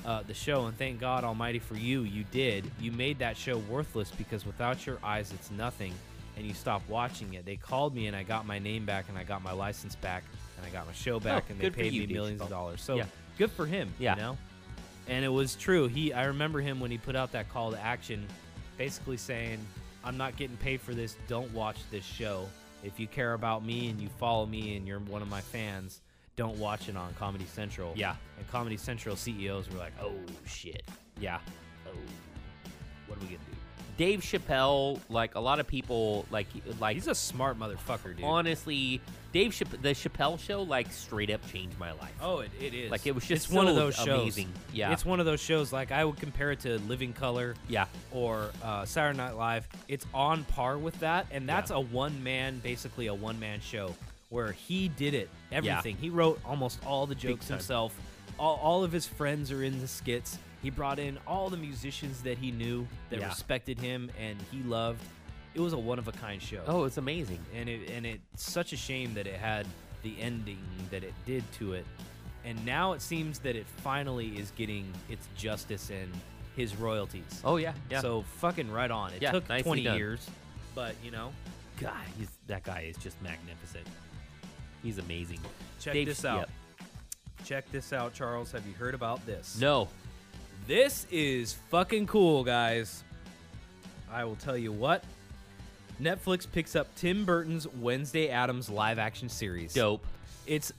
Uh, 0.04 0.22
the 0.26 0.34
show 0.34 0.66
and 0.66 0.76
thank 0.78 1.00
God 1.00 1.24
Almighty 1.24 1.58
for 1.58 1.74
you. 1.74 2.02
You 2.02 2.24
did. 2.30 2.70
You 2.80 2.92
made 2.92 3.18
that 3.18 3.36
show 3.36 3.58
worthless 3.58 4.10
because 4.12 4.46
without 4.46 4.86
your 4.86 4.98
eyes, 5.02 5.32
it's 5.32 5.50
nothing. 5.50 5.92
And 6.36 6.46
you 6.46 6.54
stopped 6.54 6.88
watching 6.88 7.34
it. 7.34 7.44
They 7.44 7.56
called 7.56 7.94
me 7.94 8.06
and 8.06 8.16
I 8.16 8.22
got 8.22 8.46
my 8.46 8.58
name 8.58 8.86
back 8.86 9.06
and 9.08 9.18
I 9.18 9.24
got 9.24 9.42
my 9.42 9.52
license 9.52 9.96
back 9.96 10.22
and 10.56 10.64
I 10.64 10.70
got 10.70 10.86
my 10.86 10.92
show 10.92 11.18
back 11.20 11.50
and 11.50 11.58
they 11.58 11.68
paid 11.68 11.92
you, 11.92 12.06
me 12.06 12.14
millions 12.14 12.40
of 12.40 12.48
dollars. 12.48 12.80
So 12.80 12.96
Yeah. 12.96 13.04
good 13.36 13.50
for 13.50 13.66
him. 13.66 13.92
Yeah. 13.98 14.14
You 14.14 14.22
know? 14.22 14.38
And 15.08 15.24
it 15.24 15.28
was 15.28 15.56
true. 15.56 15.88
He 15.88 16.12
I 16.12 16.24
remember 16.26 16.60
him 16.60 16.80
when 16.80 16.90
he 16.90 16.98
put 16.98 17.16
out 17.16 17.32
that 17.32 17.48
call 17.50 17.72
to 17.72 17.80
action, 17.80 18.26
basically 18.76 19.16
saying, 19.16 19.58
I'm 20.04 20.16
not 20.16 20.36
getting 20.36 20.56
paid 20.58 20.80
for 20.80 20.94
this. 20.94 21.16
Don't 21.26 21.52
watch 21.52 21.78
this 21.90 22.04
show. 22.04 22.46
If 22.84 23.00
you 23.00 23.08
care 23.08 23.34
about 23.34 23.64
me 23.64 23.88
and 23.88 24.00
you 24.00 24.08
follow 24.20 24.46
me 24.46 24.76
and 24.76 24.86
you're 24.86 25.00
one 25.00 25.22
of 25.22 25.28
my 25.28 25.40
fans, 25.40 26.00
don't 26.38 26.56
watch 26.56 26.88
it 26.88 26.96
on 26.96 27.12
Comedy 27.14 27.44
Central. 27.52 27.92
Yeah. 27.96 28.14
And 28.38 28.48
Comedy 28.48 28.76
Central 28.76 29.16
CEOs 29.16 29.68
were 29.70 29.78
like, 29.78 29.92
oh 30.00 30.12
shit. 30.46 30.84
Yeah. 31.20 31.40
Oh. 31.86 31.90
What 33.08 33.18
are 33.18 33.20
we 33.22 33.26
gonna 33.26 33.38
do? 33.38 33.56
Dave 33.96 34.20
Chappelle, 34.20 35.00
like 35.08 35.34
a 35.34 35.40
lot 35.40 35.58
of 35.58 35.66
people, 35.66 36.24
like 36.30 36.46
like 36.78 36.94
He's 36.94 37.08
a 37.08 37.14
smart 37.16 37.58
motherfucker, 37.58 38.14
dude. 38.16 38.24
honestly, 38.24 39.00
Dave 39.32 39.50
Chapp- 39.50 39.82
the 39.82 39.88
Chappelle 39.88 40.38
show, 40.38 40.62
like 40.62 40.92
straight 40.92 41.30
up 41.30 41.44
changed 41.50 41.76
my 41.80 41.90
life. 41.90 42.14
Oh, 42.22 42.38
it, 42.38 42.52
it 42.60 42.72
is. 42.72 42.92
Like, 42.92 43.08
it 43.08 43.14
was 43.16 43.26
just 43.26 43.46
it's 43.46 43.52
one 43.52 43.66
of 43.66 43.74
so 43.74 43.80
those 43.80 43.96
shows. 43.96 44.38
Yeah. 44.72 44.92
It's 44.92 45.04
one 45.04 45.18
of 45.18 45.26
those 45.26 45.40
shows. 45.40 45.72
Like 45.72 45.90
I 45.90 46.04
would 46.04 46.16
compare 46.18 46.52
it 46.52 46.60
to 46.60 46.78
Living 46.86 47.12
Color. 47.12 47.56
Yeah. 47.66 47.86
Or 48.12 48.50
uh, 48.62 48.84
Saturday 48.84 49.18
Night 49.18 49.36
Live. 49.36 49.66
It's 49.88 50.06
on 50.14 50.44
par 50.44 50.78
with 50.78 51.00
that, 51.00 51.26
and 51.32 51.48
that's 51.48 51.72
Yeah. 51.72 51.78
a 51.78 51.80
one 51.80 52.22
man, 52.22 52.60
basically 52.60 53.08
a 53.08 53.14
one 53.14 53.40
man 53.40 53.58
show 53.60 53.92
where 54.30 54.52
he 54.52 54.88
did 54.88 55.14
it. 55.14 55.28
Everything. 55.52 55.96
He 55.96 56.10
wrote 56.10 56.40
almost 56.44 56.84
all 56.86 57.06
the 57.06 57.14
jokes 57.14 57.48
himself. 57.48 57.94
All, 58.38 58.56
all 58.62 58.84
of 58.84 58.92
his 58.92 59.06
friends 59.06 59.50
are 59.50 59.62
in 59.64 59.80
the 59.80 59.88
skits. 59.88 60.38
He 60.62 60.70
brought 60.70 60.98
in 60.98 61.18
all 61.26 61.48
the 61.50 61.56
musicians 61.56 62.20
that 62.22 62.36
he 62.38 62.50
knew 62.50 62.86
that 63.10 63.20
Yeah. 63.20 63.28
respected 63.28 63.78
him 63.78 64.10
and 64.20 64.38
he 64.50 64.62
loved. 64.62 65.00
It 65.54 65.60
was 65.60 65.72
a 65.72 65.78
one 65.78 65.98
of 65.98 66.08
a 66.08 66.12
kind 66.12 66.40
show 66.42 66.62
Oh, 66.66 66.84
it's 66.84 66.98
amazing. 66.98 67.38
and 67.54 67.68
it 67.68 67.90
and 67.90 68.04
it's 68.06 68.42
such 68.42 68.72
a 68.72 68.76
shame 68.76 69.14
that 69.14 69.26
it 69.26 69.36
had 69.40 69.66
the 70.02 70.14
ending 70.20 70.58
that 70.90 71.02
it 71.02 71.14
did 71.26 71.42
to 71.54 71.72
it 71.72 71.84
and 72.44 72.64
now 72.64 72.92
it 72.92 73.02
seems 73.02 73.40
that 73.40 73.56
it 73.56 73.66
finally 73.78 74.28
is 74.38 74.52
getting 74.52 74.92
its 75.08 75.26
justice 75.36 75.90
and 75.90 76.12
his 76.54 76.76
royalties 76.76 77.40
Oh 77.44 77.56
yeah, 77.56 77.72
yeah. 77.90 78.00
so 78.00 78.22
fucking 78.36 78.70
right 78.70 78.90
on 78.90 79.12
it 79.12 79.20
Yeah, 79.22 79.32
took 79.32 79.46
20 79.48 79.82
done. 79.82 79.96
years 79.98 80.28
but 80.76 80.94
you 81.02 81.10
know 81.10 81.32
God, 81.80 81.92
he's 82.16 82.28
that 82.46 82.62
guy 82.62 82.82
is 82.82 82.96
just 82.96 83.20
magnificent. 83.22 83.86
He's 84.88 84.96
amazing. 84.96 85.38
check 85.80 85.92
Dave- 85.92 86.06
this 86.06 86.24
out 86.24 86.38
yep. 86.38 86.50
check 87.44 87.70
this 87.70 87.92
out 87.92 88.14
charles 88.14 88.50
have 88.52 88.66
you 88.66 88.72
heard 88.72 88.94
about 88.94 89.24
this 89.26 89.60
No. 89.60 89.86
this 90.66 91.06
is 91.10 91.52
fucking 91.70 92.06
cool 92.06 92.42
guys 92.42 93.04
i 94.10 94.24
will 94.24 94.36
tell 94.36 94.56
you 94.56 94.72
what 94.72 95.04
netflix 96.00 96.50
picks 96.50 96.74
up 96.74 96.86
tim 96.94 97.26
burton's 97.26 97.66
wednesday 97.68 98.30
Addams 98.30 98.70
live 98.70 98.98
action 98.98 99.28
series 99.28 99.74
Dope. 99.74 100.06
It's 100.46 100.72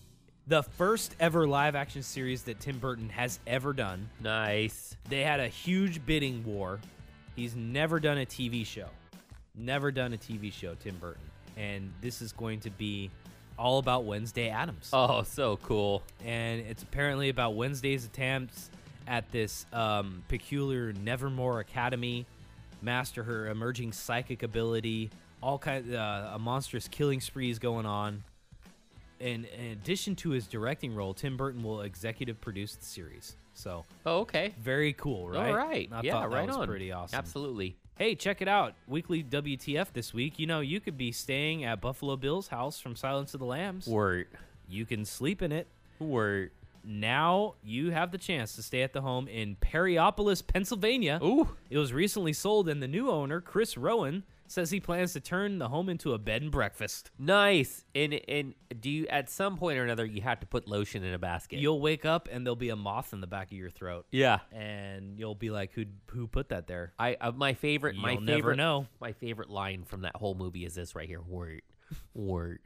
the 0.48 0.64
first 0.64 1.16
ever 1.20 1.46
live 1.48 1.76
action 1.76 2.02
series 2.02 2.42
that 2.44 2.60
Tim 2.60 2.80
Burton 2.80 3.08
has 3.10 3.40
ever 3.46 3.72
done. 3.72 4.10
Nice. 4.20 4.96
They 5.08 5.22
had 5.22 5.40
a 5.40 5.48
huge 5.48 6.04
bidding 6.08 6.44
war. 6.44 6.80
He's 7.36 7.56
never 7.56 8.00
done 8.00 8.18
a 8.18 8.26
TV 8.26 8.66
show. 8.66 8.88
Never 9.54 9.92
done 9.92 10.14
a 10.14 10.18
TV 10.18 10.52
show, 10.52 10.74
Tim 10.74 10.96
Burton. 10.98 11.22
And 11.56 11.94
this 12.02 12.24
is 12.24 12.32
going 12.32 12.62
to 12.62 12.72
be 12.72 13.12
all 13.60 13.78
about 13.80 14.06
Wednesday 14.06 14.50
Addams. 14.50 14.90
Oh, 14.94 15.24
so 15.24 15.58
cool. 15.58 16.02
And 16.26 16.62
it's 16.62 16.82
apparently 16.84 17.30
about 17.30 17.56
Wednesday's 17.56 18.06
attempts 18.06 18.70
at 19.08 19.30
this 19.32 19.66
um, 19.74 20.24
peculiar 20.30 20.94
Nevermore 20.94 21.60
Academy, 21.60 22.26
master 22.82 23.24
her 23.24 23.48
emerging 23.50 23.92
psychic 23.92 24.42
ability, 24.44 25.10
all 25.44 25.58
kind 25.60 25.94
uh, 25.94 26.32
a 26.34 26.40
monstrous 26.40 26.88
killing 26.88 27.20
spree 27.22 27.50
is 27.50 27.60
going 27.60 27.86
on. 27.86 28.24
And 29.22 29.46
in 29.46 29.72
addition 29.72 30.16
to 30.18 30.30
his 30.30 30.48
directing 30.48 30.96
role, 30.96 31.14
Tim 31.14 31.36
Burton 31.36 31.62
will 31.62 31.82
executive 31.82 32.40
produce 32.40 32.76
the 32.76 32.86
series. 32.86 33.36
So 33.54 33.84
Oh, 34.06 34.20
okay. 34.20 34.54
very 34.62 34.94
cool, 34.94 35.28
right? 35.30 35.50
All 35.50 35.58
right. 35.58 35.90
I 35.92 36.02
yeah, 36.04 36.24
right 36.26 36.48
was 36.48 36.56
on. 36.56 36.68
pretty 36.68 36.94
awesome. 36.94 37.18
Absolutely. 37.20 37.76
Hey, 38.00 38.16
check 38.16 38.42
it 38.42 38.48
out. 38.48 38.76
Weekly 38.88 39.22
WTF 39.26 39.92
this 39.92 40.14
week. 40.14 40.40
You 40.40 40.48
know, 40.48 40.62
you 40.62 40.80
could 40.80 40.98
be 40.98 41.12
staying 41.12 41.66
at 41.66 41.82
Buffalo 41.82 42.16
Bill's 42.16 42.48
house 42.48 42.80
from 42.80 42.96
Silence 42.96 43.34
of 43.34 43.42
the 43.42 43.46
Lambs. 43.46 43.88
Word. 43.88 44.28
You 44.70 44.86
can 44.86 45.04
sleep 45.04 45.42
in 45.42 45.52
it. 45.52 45.68
Word. 46.00 46.52
Now 46.86 47.56
you 47.62 47.92
have 47.92 48.14
the 48.14 48.18
chance 48.18 48.56
to 48.56 48.64
stay 48.64 48.84
at 48.84 48.94
the 48.94 49.02
home 49.02 49.28
in 49.28 49.58
Perryopolis, 49.58 50.48
Pennsylvania. 50.48 51.20
Ooh. 51.22 51.50
It 51.70 51.78
was 51.78 51.92
recently 51.92 52.32
sold, 52.32 52.70
and 52.70 52.82
the 52.82 52.88
new 52.88 53.10
owner, 53.10 53.42
Chris 53.42 53.76
Rowan, 53.76 54.24
says 54.52 54.72
he 54.72 54.80
plans 54.80 55.14
to 55.14 55.20
turn 55.20 55.60
the 55.60 55.68
home 55.68 55.90
into 55.90 56.14
a 56.14 56.18
bed 56.18 56.42
and 56.42 56.52
breakfast. 56.52 57.12
Nice. 57.18 57.86
And 57.96 58.20
and 58.28 58.54
do 58.80 58.90
you 58.90 59.08
at 59.08 59.30
some 59.30 59.58
point 59.58 59.78
or 59.78 59.84
another 59.84 60.06
you 60.06 60.22
have 60.22 60.40
to 60.42 60.48
put 60.48 60.68
lotion 60.68 61.04
in 61.04 61.14
a 61.14 61.20
basket? 61.20 61.60
You'll 61.60 61.82
wake 61.82 62.06
up 62.06 62.28
and 62.32 62.46
there'll 62.46 62.56
be 62.56 62.70
a 62.70 62.76
moth 62.76 63.14
in 63.14 63.22
the 63.22 63.28
back 63.28 63.48
of 63.52 63.58
your 63.58 63.70
throat, 63.70 64.06
yeah. 64.12 64.40
and 64.52 65.18
you'll 65.20 65.36
be 65.36 65.50
like, 65.50 65.74
"Who 65.74 65.86
who 66.08 66.28
put 66.28 66.50
that 66.50 66.68
there?" 66.68 66.94
I 67.00 67.16
uh, 67.16 67.32
my 67.32 67.54
favorite 67.54 67.96
my 67.96 68.14
You'll 68.14 68.22
never 68.22 68.38
favorite 68.38 68.58
know. 68.58 68.88
my 69.00 69.14
favorite 69.14 69.50
line 69.50 69.84
from 69.86 70.02
that 70.02 70.16
whole 70.16 70.36
movie 70.36 70.66
is 70.66 70.76
this 70.76 70.96
right 70.96 71.08
here. 71.08 71.22
Word. 71.22 71.62
Word. 72.14 72.60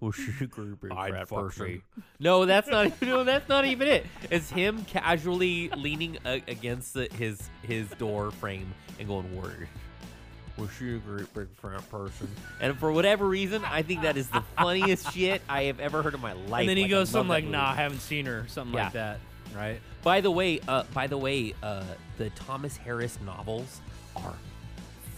Well, 0.00 0.12
she's 0.12 0.40
a 0.40 0.46
great 0.46 0.80
big 0.80 0.90
I'd 0.92 1.28
fuck 1.28 1.44
person. 1.44 1.66
me. 1.66 1.82
No, 2.18 2.46
that's 2.46 2.68
not. 2.68 2.92
No, 3.02 3.24
that's 3.24 3.48
not 3.48 3.64
even 3.66 3.88
it. 3.88 4.06
It's 4.30 4.48
him 4.48 4.84
casually 4.84 5.68
leaning 5.70 6.16
uh, 6.24 6.38
against 6.48 6.94
the, 6.94 7.08
his 7.12 7.50
his 7.62 7.90
door 7.90 8.30
frame 8.30 8.72
and 8.98 9.06
going 9.08 9.36
word. 9.36 9.68
Was 10.58 10.70
she 10.78 10.94
a 10.96 10.98
great 10.98 11.32
big 11.34 11.48
fat 11.56 11.88
person? 11.90 12.28
And 12.60 12.76
for 12.78 12.92
whatever 12.92 13.26
reason, 13.26 13.64
I 13.64 13.82
think 13.82 14.02
that 14.02 14.16
is 14.16 14.28
the 14.28 14.42
funniest 14.58 15.12
shit 15.14 15.40
I 15.48 15.64
have 15.64 15.80
ever 15.80 16.02
heard 16.02 16.14
in 16.14 16.20
my 16.20 16.34
life. 16.34 16.60
and 16.60 16.68
then 16.68 16.76
he 16.76 16.82
Like, 16.84 16.90
goes 16.90 17.08
something 17.08 17.28
like. 17.28 17.44
"Nah, 17.46 17.70
I 17.70 17.74
haven't 17.74 18.00
seen 18.00 18.26
her," 18.26 18.44
something 18.48 18.74
Yeah. 18.74 18.84
like 18.84 18.92
that, 18.92 19.20
right? 19.56 19.80
By 20.02 20.20
the 20.20 20.30
way, 20.30 20.60
uh, 20.68 20.84
by 20.92 21.06
the 21.06 21.16
way, 21.16 21.54
uh, 21.62 21.84
the 22.18 22.28
Thomas 22.30 22.76
Harris 22.76 23.18
novels 23.24 23.80
are 24.14 24.34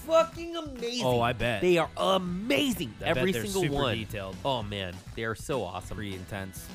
fucking 0.06 0.54
amazing. 0.56 1.04
Oh, 1.06 1.20
I 1.20 1.32
bet. 1.32 1.62
They 1.62 1.78
are 1.78 1.90
amazing. 1.96 2.94
I 3.00 3.08
bet 3.08 3.16
Every 3.18 3.32
they're 3.32 3.42
single 3.42 3.62
super 3.62 3.74
one. 3.74 3.96
detailed. 3.96 4.36
Oh 4.44 4.62
man, 4.62 4.94
they 5.16 5.24
are 5.24 5.34
so 5.34 5.62
awesome. 5.64 5.96
Pretty 5.96 6.14
intense. 6.14 6.66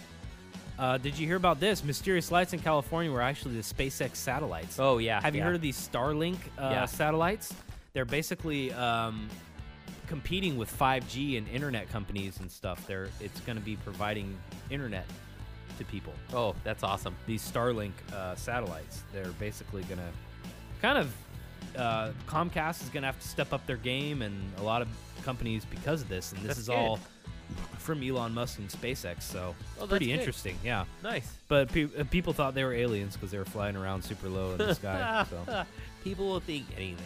Uh, 0.78 0.98
did 0.98 1.18
you 1.18 1.28
hear 1.28 1.36
about 1.36 1.60
this? 1.60 1.84
Mysterious 1.84 2.32
lights 2.32 2.54
in 2.54 2.60
California 2.60 3.12
were 3.12 3.22
actually 3.22 3.56
the 3.56 3.62
SpaceX 3.62 4.16
satellites. 4.16 4.80
Oh 4.80 4.98
yeah. 4.98 5.22
Have 5.22 5.36
you 5.36 5.40
yeah. 5.40 5.46
heard 5.46 5.56
of 5.56 5.62
these 5.62 5.78
Starlink 5.78 6.38
uh, 6.58 6.70
Yeah. 6.72 6.86
satellites? 6.86 7.54
They're 7.94 8.06
basically 8.06 8.72
um, 8.74 9.28
competing 10.08 10.58
with 10.58 10.76
5G 10.78 11.38
and 11.38 11.48
internet 11.48 11.90
companies 11.90 12.40
and 12.40 12.52
stuff. 12.52 12.86
They're 12.88 13.10
it's 13.20 13.40
going 13.42 13.58
to 13.58 13.64
be 13.64 13.76
providing 13.78 14.38
internet 14.70 15.06
to 15.78 15.86
people. 15.86 16.14
Oh, 16.34 16.56
that's 16.64 16.84
awesome. 16.84 17.16
These 17.26 17.50
Starlink 17.50 17.92
uh, 18.14 18.36
satellites. 18.36 19.04
They're 19.14 19.32
basically 19.40 19.84
going 19.84 20.00
to 20.00 20.10
kind 20.82 20.98
of 20.98 21.14
uh, 21.78 22.12
Comcast 22.28 22.84
is 22.84 22.90
going 22.90 23.04
to 23.04 23.08
have 23.08 23.20
to 23.20 23.28
step 23.28 23.54
up 23.54 23.66
their 23.68 23.78
game, 23.78 24.22
and 24.22 24.36
a 24.58 24.64
lot 24.64 24.82
of 24.82 24.88
companies 25.24 25.66
because 25.66 26.02
of 26.02 26.10
this. 26.10 26.32
And 26.32 26.42
this 26.42 26.48
That's 26.48 26.60
is 26.60 26.68
good. 26.68 26.76
all 26.76 27.00
from 27.78 28.04
Elon 28.04 28.34
Musk 28.34 28.60
and 28.60 28.70
SpaceX. 28.70 29.24
So 29.24 29.56
Oh, 29.80 29.88
pretty 29.88 30.08
good. 30.08 30.20
interesting. 30.20 30.58
Yeah. 30.64 30.86
Nice. 31.04 31.32
But 31.48 31.72
pe- 31.72 31.90
uh, 31.98 32.04
people 32.12 32.34
thought 32.34 32.54
they 32.54 32.64
were 32.64 32.74
aliens 32.74 33.16
because 33.16 33.32
they 33.32 33.38
were 33.40 33.46
flying 33.46 33.76
around 33.76 34.04
super 34.04 34.30
low 34.30 34.52
in 34.52 34.58
the 34.60 34.76
sky. 34.76 35.26
So. 35.46 35.64
People 36.04 36.28
will 36.30 36.40
think 36.40 36.66
anything. 36.76 37.06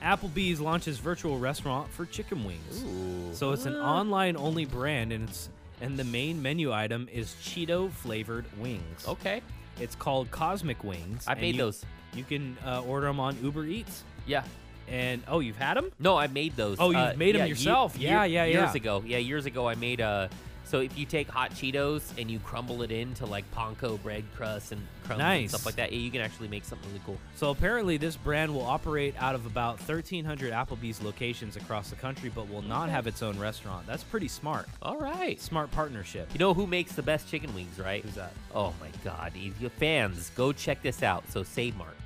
They're 0.00 0.08
aliens. 0.08 0.20
Applebee's 0.20 0.60
launches 0.60 0.98
virtual 0.98 1.38
restaurant 1.38 1.90
for 1.92 2.06
chicken 2.06 2.44
wings. 2.44 2.82
Ooh. 2.84 3.34
So 3.34 3.52
it's 3.52 3.66
an 3.66 3.76
online 3.76 4.36
only 4.36 4.64
brand 4.64 5.12
and 5.12 5.28
it's 5.28 5.48
and 5.80 5.96
the 5.96 6.04
main 6.04 6.42
menu 6.42 6.72
item 6.72 7.08
is 7.12 7.34
Cheeto 7.42 7.90
flavored 7.90 8.44
wings. 8.58 9.06
Okay. 9.06 9.42
It's 9.80 9.94
called 9.94 10.28
Cosmic 10.32 10.82
Wings. 10.82 11.24
I 11.28 11.32
and 11.32 11.40
made 11.40 11.54
you- 11.54 11.62
those. 11.62 11.84
You 12.14 12.24
can 12.24 12.56
uh, 12.66 12.82
order 12.82 13.06
them 13.06 13.20
on 13.20 13.36
Uber 13.44 13.66
Eats. 13.66 14.02
Yeah. 14.26 14.42
And 14.88 15.22
oh, 15.28 15.40
you've 15.40 15.58
had 15.58 15.76
them? 15.76 15.92
No, 16.00 16.16
I 16.16 16.26
made 16.26 16.56
those. 16.56 16.78
Oh, 16.80 16.88
you've 16.90 16.96
uh, 16.98 17.12
made 17.16 17.34
'em 17.36 17.40
yeah, 17.42 17.46
yourself. 17.46 17.96
year- 17.98 18.10
Yeah, 18.10 18.24
yeah, 18.24 18.44
Years 18.46 18.74
ago. 18.74 19.04
Yeah, 19.06 19.18
years 19.18 19.44
ago 19.46 19.68
I 19.68 19.74
made 19.74 20.00
a. 20.00 20.30
So 20.68 20.80
if 20.80 20.98
you 20.98 21.06
take 21.06 21.28
hot 21.28 21.52
Cheetos 21.52 22.12
and 22.18 22.30
you 22.30 22.38
crumble 22.40 22.82
it 22.82 22.90
into 22.90 23.24
like 23.24 23.50
panko 23.54 24.00
bread 24.02 24.24
crust 24.36 24.72
and 24.72 24.86
crumbs 25.04 25.22
and 25.22 25.48
stuff 25.48 25.64
like 25.64 25.76
that, 25.76 25.92
you 25.92 26.10
can 26.10 26.20
actually 26.20 26.48
make 26.48 26.64
something 26.64 26.88
really 26.88 27.02
cool. 27.06 27.18
So 27.36 27.50
apparently, 27.50 27.96
this 27.96 28.16
brand 28.16 28.54
will 28.54 28.66
operate 28.66 29.14
out 29.18 29.34
of 29.34 29.46
about 29.46 29.78
1,300 29.78 30.52
Applebee's 30.52 31.02
locations 31.02 31.56
across 31.56 31.88
the 31.88 31.96
country, 31.96 32.30
but 32.34 32.50
will 32.50 32.62
not 32.62 32.90
have 32.90 33.06
its 33.06 33.22
own 33.22 33.38
restaurant. 33.38 33.86
That's 33.86 34.04
pretty 34.04 34.28
smart. 34.28 34.68
All 34.82 34.98
right. 34.98 35.40
Smart 35.40 35.70
partnership. 35.70 36.28
You 36.32 36.38
know 36.38 36.52
who 36.52 36.66
makes 36.66 36.92
the 36.92 37.02
best 37.02 37.28
chicken 37.28 37.54
wings, 37.54 37.78
right? 37.78 38.04
Who's 38.04 38.14
that? 38.16 38.34
Oh 38.54 38.74
my 38.80 38.90
God, 39.02 39.32
you 39.34 39.54
you 39.58 39.68
fans, 39.70 40.30
go 40.36 40.52
check 40.52 40.82
this 40.82 41.02
out. 41.02 41.24
So 41.30 41.42
Save 41.42 41.76
Mart, 41.76 41.96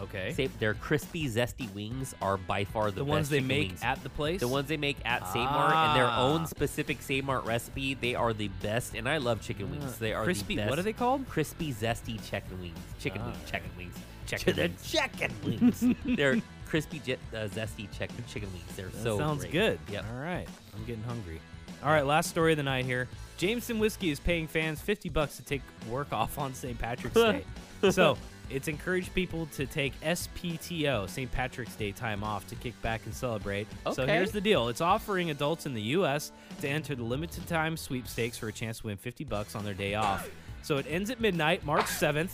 Okay. 0.00 0.32
Save, 0.34 0.58
their 0.58 0.74
crispy, 0.74 1.28
zesty 1.28 1.72
wings 1.72 2.14
are 2.20 2.36
by 2.36 2.64
far 2.64 2.86
the, 2.86 2.90
best. 2.90 2.96
the 2.96 3.04
ones 3.04 3.28
they 3.28 3.40
make 3.40 3.68
wings. 3.68 3.80
at 3.82 4.02
the 4.02 4.08
place. 4.10 4.40
The 4.40 4.48
ones 4.48 4.68
they 4.68 4.76
make 4.76 4.96
at 5.04 5.26
Save 5.28 5.44
Mart 5.44 5.74
and 5.74 5.96
their 5.96 6.06
Ah. 6.08 6.22
own 6.26 6.46
specific 6.46 7.00
Save 7.00 7.24
Mart 7.24 7.44
recipe, 7.44 7.94
they 7.94 8.14
are 8.14 8.32
the 8.32 8.48
best. 8.62 8.94
And 8.94 9.08
I 9.08 9.18
love 9.18 9.40
chicken 9.40 9.70
wings. 9.70 9.98
They 9.98 10.12
are 10.12 10.24
crispy. 10.24 10.56
The 10.56 10.62
best. 10.62 10.70
What 10.70 10.78
are 10.78 10.82
they 10.82 10.92
called? 10.92 11.28
Crispy, 11.28 11.72
zesty 11.72 12.18
chicken 12.28 12.60
wings. 12.60 12.78
Chicken 12.98 13.20
Ah. 13.22 13.26
wings. 13.26 13.38
Chicken 13.50 13.70
wings. 13.76 13.94
Chicken 14.26 14.56
wings. 14.56 14.90
Chicken 14.90 15.32
wings. 15.44 15.94
They're 16.16 16.36
crispy, 16.66 16.98
uh, 16.98 17.36
zesty 17.48 17.88
chicken 17.96 18.24
chicken 18.28 18.52
wings. 18.52 18.74
They're 18.74 18.86
That 18.88 19.02
so 19.02 19.16
sounds 19.18 19.40
great. 19.42 19.52
good. 19.52 19.78
Yep. 19.92 20.04
All 20.12 20.20
right. 20.20 20.48
I'm 20.74 20.84
getting 20.86 21.04
hungry. 21.04 21.40
All 21.84 21.90
right, 21.90 22.06
last 22.06 22.30
story 22.30 22.52
of 22.52 22.56
the 22.56 22.62
night 22.62 22.86
here. 22.86 23.08
Jameson 23.36 23.78
Whiskey 23.78 24.10
is 24.10 24.18
paying 24.18 24.46
fans 24.46 24.80
50 24.80 25.10
bucks 25.10 25.36
to 25.36 25.42
take 25.42 25.60
work 25.90 26.14
off 26.14 26.38
on 26.38 26.54
St. 26.54 26.78
Patrick's 26.78 27.14
Day. 27.14 27.44
so, 27.90 28.16
it's 28.48 28.68
encouraged 28.68 29.14
people 29.14 29.46
to 29.54 29.66
take 29.66 29.98
SPTO, 30.00 31.06
St. 31.10 31.30
Patrick's 31.30 31.76
Day 31.76 31.92
time 31.92 32.24
off 32.24 32.46
to 32.46 32.54
kick 32.54 32.80
back 32.80 33.02
and 33.04 33.14
celebrate. 33.14 33.66
So, 33.92 34.06
here's 34.06 34.32
the 34.32 34.40
deal. 34.40 34.68
It's 34.68 34.80
offering 34.80 35.28
adults 35.28 35.66
in 35.66 35.74
the 35.74 35.82
US 35.82 36.32
to 36.62 36.68
enter 36.68 36.94
the 36.94 37.02
limited 37.02 37.46
time 37.46 37.76
sweepstakes 37.76 38.38
for 38.38 38.48
a 38.48 38.52
chance 38.52 38.80
to 38.80 38.86
win 38.86 38.96
50 38.96 39.24
bucks 39.24 39.54
on 39.54 39.62
their 39.62 39.74
day 39.74 39.94
off. 39.94 40.26
So, 40.62 40.78
it 40.78 40.86
ends 40.88 41.10
at 41.10 41.20
midnight, 41.20 41.66
March 41.66 41.84
7th. 41.84 42.30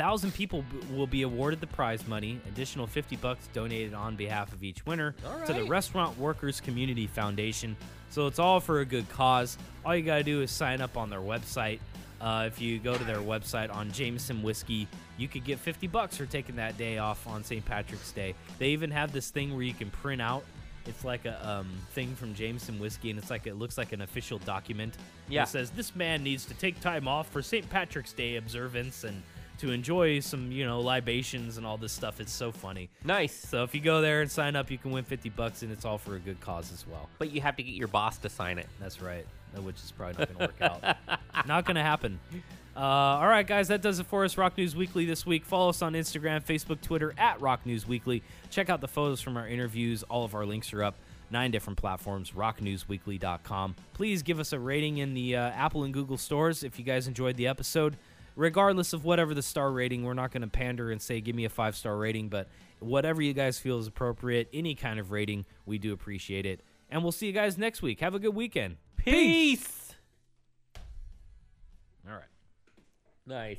Thousand 0.00 0.32
people 0.32 0.62
b- 0.62 0.96
will 0.96 1.06
be 1.06 1.20
awarded 1.20 1.60
the 1.60 1.66
prize 1.66 2.08
money. 2.08 2.40
Additional 2.48 2.86
50 2.86 3.16
bucks 3.16 3.50
donated 3.52 3.92
on 3.92 4.16
behalf 4.16 4.50
of 4.50 4.64
each 4.64 4.86
winner 4.86 5.14
All 5.26 5.46
to 5.46 5.52
the. 5.52 5.64
Restaurant 5.64 6.16
Workers 6.18 6.58
Community 6.58 7.06
Foundation. 7.06 7.76
So 8.08 8.26
it's 8.26 8.38
all 8.38 8.60
for 8.60 8.80
a 8.80 8.86
good 8.86 9.06
cause. 9.10 9.58
All 9.84 9.94
you 9.94 10.02
gotta 10.02 10.24
do 10.24 10.40
is 10.40 10.50
sign 10.50 10.80
up 10.80 10.96
on 10.96 11.10
their 11.10 11.20
website. 11.20 11.80
Uh, 12.18 12.44
if 12.46 12.62
you 12.62 12.78
go 12.78 12.96
to 12.96 13.04
their 13.04 13.18
website 13.18 13.70
on 13.74 13.92
Jameson 13.92 14.42
Whiskey, 14.42 14.88
you 15.18 15.28
could 15.28 15.44
get 15.44 15.58
50 15.58 15.86
bucks 15.88 16.16
for 16.16 16.24
taking 16.24 16.56
that 16.56 16.78
day 16.78 16.96
off 16.96 17.26
on 17.26 17.44
St. 17.44 17.62
Patrick's 17.62 18.12
Day. 18.12 18.34
They 18.58 18.70
even 18.70 18.90
have 18.90 19.12
this 19.12 19.28
thing 19.28 19.52
where 19.52 19.64
you 19.64 19.74
can 19.74 19.90
print 19.90 20.22
out. 20.22 20.44
It's 20.86 21.04
like 21.04 21.26
a 21.26 21.46
um, 21.46 21.68
thing 21.90 22.14
from 22.14 22.32
Jameson 22.32 22.78
Whiskey, 22.78 23.10
and 23.10 23.18
it's 23.18 23.28
like 23.28 23.46
it 23.46 23.56
looks 23.56 23.76
like 23.76 23.92
an 23.92 24.00
official 24.00 24.38
document. 24.38 24.96
Yeah. 25.28 25.42
It 25.42 25.48
says 25.48 25.68
this 25.68 25.94
man 25.94 26.22
needs 26.22 26.46
to 26.46 26.54
take 26.54 26.80
time 26.80 27.06
off 27.06 27.28
for 27.28 27.42
St. 27.42 27.68
Patrick's 27.68 28.14
Day 28.14 28.36
observance 28.36 29.04
and 29.04 29.22
to 29.60 29.72
enjoy 29.72 30.20
some, 30.20 30.50
you 30.50 30.64
know, 30.64 30.80
libations 30.80 31.56
and 31.58 31.66
all 31.66 31.76
this 31.76 31.92
stuff. 31.92 32.20
It's 32.20 32.32
so 32.32 32.50
funny. 32.50 32.88
Nice. 33.04 33.34
So 33.34 33.62
if 33.62 33.74
you 33.74 33.80
go 33.80 34.00
there 34.00 34.22
and 34.22 34.30
sign 34.30 34.56
up, 34.56 34.70
you 34.70 34.78
can 34.78 34.90
win 34.90 35.04
50 35.04 35.28
bucks, 35.30 35.62
and 35.62 35.70
it's 35.70 35.84
all 35.84 35.98
for 35.98 36.16
a 36.16 36.18
good 36.18 36.40
cause 36.40 36.72
as 36.72 36.86
well. 36.86 37.08
But 37.18 37.30
you 37.30 37.40
have 37.42 37.56
to 37.56 37.62
get 37.62 37.74
your 37.74 37.88
boss 37.88 38.18
to 38.18 38.28
sign 38.28 38.58
it. 38.58 38.66
That's 38.80 39.02
right. 39.02 39.26
Which 39.62 39.76
is 39.76 39.92
probably 39.92 40.18
not 40.18 40.28
going 40.28 40.50
to 40.50 40.54
work 40.54 40.96
out. 41.06 41.46
not 41.46 41.64
going 41.64 41.74
to 41.74 41.82
happen. 41.82 42.18
Uh, 42.76 42.80
all 42.80 43.26
right, 43.26 43.46
guys, 43.46 43.68
that 43.68 43.82
does 43.82 43.98
it 43.98 44.06
for 44.06 44.24
us. 44.24 44.38
Rock 44.38 44.56
News 44.56 44.74
Weekly 44.76 45.04
this 45.04 45.26
week. 45.26 45.44
Follow 45.44 45.70
us 45.70 45.82
on 45.82 45.92
Instagram, 45.94 46.42
Facebook, 46.42 46.80
Twitter 46.80 47.12
at 47.18 47.40
Rock 47.40 47.66
News 47.66 47.86
Weekly. 47.86 48.22
Check 48.48 48.70
out 48.70 48.80
the 48.80 48.88
photos 48.88 49.20
from 49.20 49.36
our 49.36 49.46
interviews. 49.46 50.02
All 50.04 50.24
of 50.24 50.34
our 50.34 50.46
links 50.46 50.72
are 50.72 50.82
up. 50.82 50.94
Nine 51.32 51.50
different 51.50 51.78
platforms, 51.78 52.32
rocknewsweekly.com. 52.32 53.76
Please 53.92 54.22
give 54.22 54.40
us 54.40 54.52
a 54.52 54.58
rating 54.58 54.98
in 54.98 55.14
the 55.14 55.36
uh, 55.36 55.50
Apple 55.50 55.84
and 55.84 55.94
Google 55.94 56.16
stores 56.16 56.64
if 56.64 56.78
you 56.78 56.84
guys 56.84 57.06
enjoyed 57.06 57.36
the 57.36 57.46
episode. 57.46 57.96
Regardless 58.40 58.94
of 58.94 59.04
whatever 59.04 59.34
the 59.34 59.42
star 59.42 59.70
rating, 59.70 60.02
we're 60.02 60.14
not 60.14 60.32
going 60.32 60.40
to 60.40 60.48
pander 60.48 60.90
and 60.90 61.02
say, 61.02 61.20
give 61.20 61.36
me 61.36 61.44
a 61.44 61.50
five 61.50 61.76
star 61.76 61.94
rating, 61.98 62.30
but 62.30 62.48
whatever 62.78 63.20
you 63.20 63.34
guys 63.34 63.58
feel 63.58 63.78
is 63.78 63.86
appropriate, 63.86 64.48
any 64.54 64.74
kind 64.74 64.98
of 64.98 65.10
rating, 65.10 65.44
we 65.66 65.76
do 65.76 65.92
appreciate 65.92 66.46
it. 66.46 66.62
And 66.88 67.02
we'll 67.02 67.12
see 67.12 67.26
you 67.26 67.34
guys 67.34 67.58
next 67.58 67.82
week. 67.82 68.00
Have 68.00 68.14
a 68.14 68.18
good 68.18 68.34
weekend. 68.34 68.78
Peace. 68.96 69.94
All 72.08 72.14
right. 72.14 72.24
Nice. 73.26 73.58